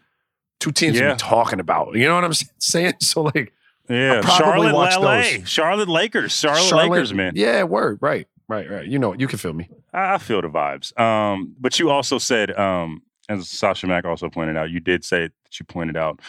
two 0.61 0.71
teams 0.71 0.97
we'll 0.97 1.15
be 1.15 1.19
talking 1.19 1.59
about. 1.59 1.93
You 1.95 2.07
know 2.07 2.15
what 2.15 2.23
I'm 2.23 2.33
saying? 2.59 2.93
So 3.01 3.23
like 3.23 3.51
Yeah, 3.89 4.21
Charlotte, 4.21 4.73
LA, 4.73 5.21
those. 5.21 5.49
Charlotte 5.49 5.89
Lakers, 5.89 6.31
Charlotte, 6.33 6.63
Charlotte- 6.63 6.89
Lakers, 6.91 7.13
man. 7.13 7.33
Yeah, 7.35 7.63
word, 7.63 7.99
right, 8.01 8.27
right, 8.47 8.69
right. 8.69 8.85
You 8.87 8.99
know, 8.99 9.13
you 9.13 9.27
can 9.27 9.37
feel 9.37 9.53
me. 9.53 9.69
I 9.93 10.15
I 10.15 10.17
feel 10.17 10.41
the 10.41 10.49
vibes. 10.49 10.97
Um, 10.99 11.55
but 11.59 11.79
you 11.79 11.89
also 11.89 12.17
said, 12.17 12.57
um, 12.57 13.01
as 13.29 13.49
Sasha 13.49 13.87
Mack 13.87 14.05
also 14.05 14.29
pointed 14.29 14.57
out, 14.57 14.69
you 14.69 14.79
did 14.79 15.03
say 15.05 15.27
that 15.27 15.59
you 15.59 15.65
pointed 15.65 15.97
out 15.97 16.19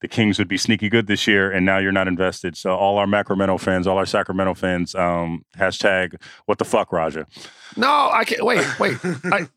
the 0.00 0.08
Kings 0.08 0.38
would 0.38 0.48
be 0.48 0.58
sneaky 0.58 0.88
good 0.88 1.06
this 1.06 1.26
year, 1.26 1.50
and 1.50 1.64
now 1.64 1.78
you're 1.78 1.92
not 1.92 2.06
invested. 2.08 2.56
So 2.56 2.74
all 2.74 2.98
our 2.98 3.08
Sacramento 3.10 3.58
fans, 3.58 3.86
all 3.86 3.96
our 3.98 4.06
Sacramento 4.06 4.54
fans, 4.54 4.94
um, 4.94 5.44
hashtag 5.56 6.20
what 6.44 6.58
the 6.58 6.64
fuck, 6.64 6.92
Raja. 6.92 7.26
No, 7.76 8.10
I 8.12 8.24
can't. 8.24 8.44
Wait, 8.44 8.78
wait. 8.78 8.98
I, 9.24 9.48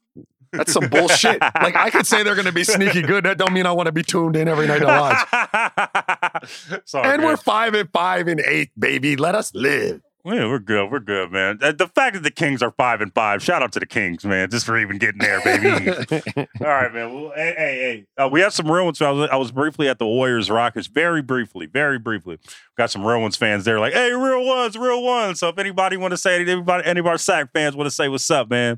that's 0.51 0.73
some 0.73 0.87
bullshit. 0.89 1.41
Like 1.41 1.75
I 1.75 1.89
could 1.89 2.07
say 2.07 2.23
they're 2.23 2.35
going 2.35 2.45
to 2.47 2.51
be 2.53 2.63
sneaky 2.63 3.01
good. 3.01 3.25
That 3.25 3.37
don't 3.37 3.53
mean 3.53 3.65
I 3.65 3.71
want 3.71 3.87
to 3.87 3.91
be 3.91 4.01
tuned 4.01 4.35
in 4.35 4.47
every 4.47 4.65
night 4.65 4.79
to 4.79 4.85
watch. 4.85 6.07
And 6.93 7.23
we're 7.23 7.37
five 7.37 7.73
and 7.73 7.89
five 7.91 8.27
and 8.27 8.39
eight, 8.41 8.71
baby. 8.77 9.15
Let 9.15 9.35
us 9.35 9.53
live. 9.53 10.01
Yeah, 10.25 10.47
we're 10.47 10.59
good. 10.59 10.91
We're 10.91 10.99
good, 10.99 11.31
man. 11.31 11.59
The 11.59 11.89
fact 11.95 12.13
that 12.15 12.23
the 12.23 12.31
Kings 12.31 12.61
are 12.61 12.71
five 12.71 12.99
and 12.99 13.13
five, 13.13 13.41
shout 13.41 13.63
out 13.63 13.71
to 13.71 13.79
the 13.79 13.85
Kings, 13.85 14.25
man, 14.25 14.49
just 14.49 14.65
for 14.65 14.77
even 14.77 14.97
getting 14.97 15.19
there, 15.19 15.41
baby. 15.41 15.89
All 16.61 16.67
right, 16.67 16.93
man. 16.93 17.13
Well, 17.13 17.31
hey, 17.35 17.53
hey, 17.57 18.05
hey. 18.17 18.23
Uh, 18.23 18.27
we 18.27 18.41
have 18.41 18.53
some 18.53 18.69
real 18.69 18.83
ones. 18.83 19.01
I 19.01 19.11
was, 19.11 19.29
I 19.31 19.37
was 19.37 19.51
briefly 19.51 19.87
at 19.87 19.97
the 19.97 20.05
Warriors 20.05 20.49
Rockets, 20.49 20.87
very 20.87 21.21
briefly, 21.21 21.67
very 21.67 21.97
briefly. 21.97 22.37
Got 22.77 22.91
some 22.91 23.05
real 23.05 23.21
ones 23.21 23.37
fans 23.37 23.63
there, 23.63 23.79
like, 23.79 23.93
hey, 23.93 24.11
real 24.11 24.45
ones, 24.45 24.77
real 24.77 25.01
ones. 25.01 25.39
So 25.39 25.47
if 25.47 25.57
anybody 25.57 25.95
want 25.95 26.11
to 26.11 26.17
say, 26.17 26.41
anybody, 26.41 26.85
any 26.85 26.99
of 26.99 27.07
our 27.07 27.17
Sac 27.17 27.53
fans 27.53 27.77
want 27.77 27.87
to 27.87 27.95
say 27.95 28.09
what's 28.09 28.29
up, 28.29 28.49
man, 28.49 28.77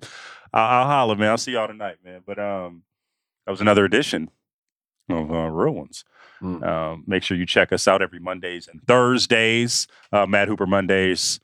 I'll, 0.53 0.81
I'll 0.81 0.85
holler, 0.85 1.15
man. 1.15 1.29
I'll 1.29 1.37
see 1.39 1.53
y'all 1.53 1.67
tonight, 1.67 1.97
man. 2.05 2.21
But 2.23 2.37
um, 2.37 2.83
that 3.45 3.51
was 3.51 3.61
another 3.61 3.83
edition 3.83 4.29
of 5.09 5.31
uh, 5.31 5.49
real 5.49 5.73
ones. 5.73 6.05
Mm. 6.41 6.63
Um, 6.65 7.03
make 7.07 7.23
sure 7.23 7.37
you 7.37 7.45
check 7.45 7.71
us 7.71 7.87
out 7.87 8.01
every 8.01 8.19
Mondays 8.19 8.67
and 8.67 8.81
Thursdays. 8.87 9.87
Uh, 10.11 10.25
Mad 10.25 10.47
Hooper 10.47 10.65
Mondays. 10.65 11.39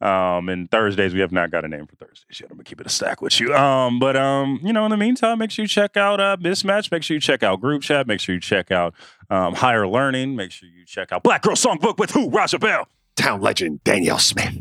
Um, 0.00 0.48
and 0.48 0.68
Thursdays 0.68 1.14
we 1.14 1.20
have 1.20 1.30
not 1.30 1.52
got 1.52 1.64
a 1.64 1.68
name 1.68 1.86
for 1.86 1.94
Thursdays 1.94 2.40
yet. 2.40 2.50
I'm 2.50 2.56
gonna 2.56 2.64
keep 2.64 2.80
it 2.80 2.86
a 2.86 2.90
stack 2.90 3.22
with 3.22 3.38
you. 3.38 3.54
Um, 3.54 4.00
but 4.00 4.16
um, 4.16 4.58
you 4.64 4.72
know, 4.72 4.84
in 4.84 4.90
the 4.90 4.96
meantime, 4.96 5.38
make 5.38 5.52
sure 5.52 5.62
you 5.62 5.68
check 5.68 5.96
out 5.96 6.18
uh 6.20 6.36
Mismatch. 6.40 6.90
Make 6.90 7.04
sure 7.04 7.14
you 7.14 7.20
check 7.20 7.44
out 7.44 7.60
Group 7.60 7.82
Chat. 7.82 8.08
Make 8.08 8.18
sure 8.18 8.34
you 8.34 8.40
check 8.40 8.72
out 8.72 8.94
um, 9.30 9.54
Higher 9.54 9.86
Learning. 9.86 10.34
Make 10.34 10.50
sure 10.50 10.68
you 10.68 10.84
check 10.86 11.12
out 11.12 11.22
Black 11.22 11.42
Girl 11.42 11.54
Songbook 11.54 11.98
with 11.98 12.10
who? 12.10 12.28
Raja 12.30 12.58
Bell. 12.58 12.88
town 13.14 13.40
legend 13.40 13.84
Danyel 13.84 14.20
Smith. 14.20 14.54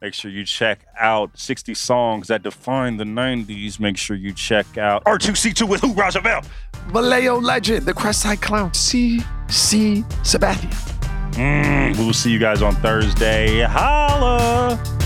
Make 0.00 0.14
sure 0.14 0.30
you 0.30 0.44
check 0.44 0.86
out 0.98 1.36
60 1.36 1.74
songs 1.74 2.28
that 2.28 2.44
define 2.44 2.98
the 2.98 3.04
90s. 3.04 3.80
Make 3.80 3.96
sure 3.96 4.16
you 4.16 4.32
check 4.32 4.78
out 4.78 5.04
R2C2 5.04 5.68
with 5.68 5.80
who, 5.80 5.92
Raja 5.92 6.20
Bell? 6.20 6.42
Vallejo 6.88 7.40
legend, 7.40 7.84
the 7.84 7.92
Crestside 7.92 8.40
Clown, 8.40 8.72
C. 8.72 9.20
C. 9.48 10.04
Sabathia. 10.22 10.72
Mm, 11.32 11.96
we 11.98 12.06
will 12.06 12.12
see 12.12 12.30
you 12.30 12.38
guys 12.38 12.62
on 12.62 12.76
Thursday. 12.76 13.62
Holla! 13.62 14.97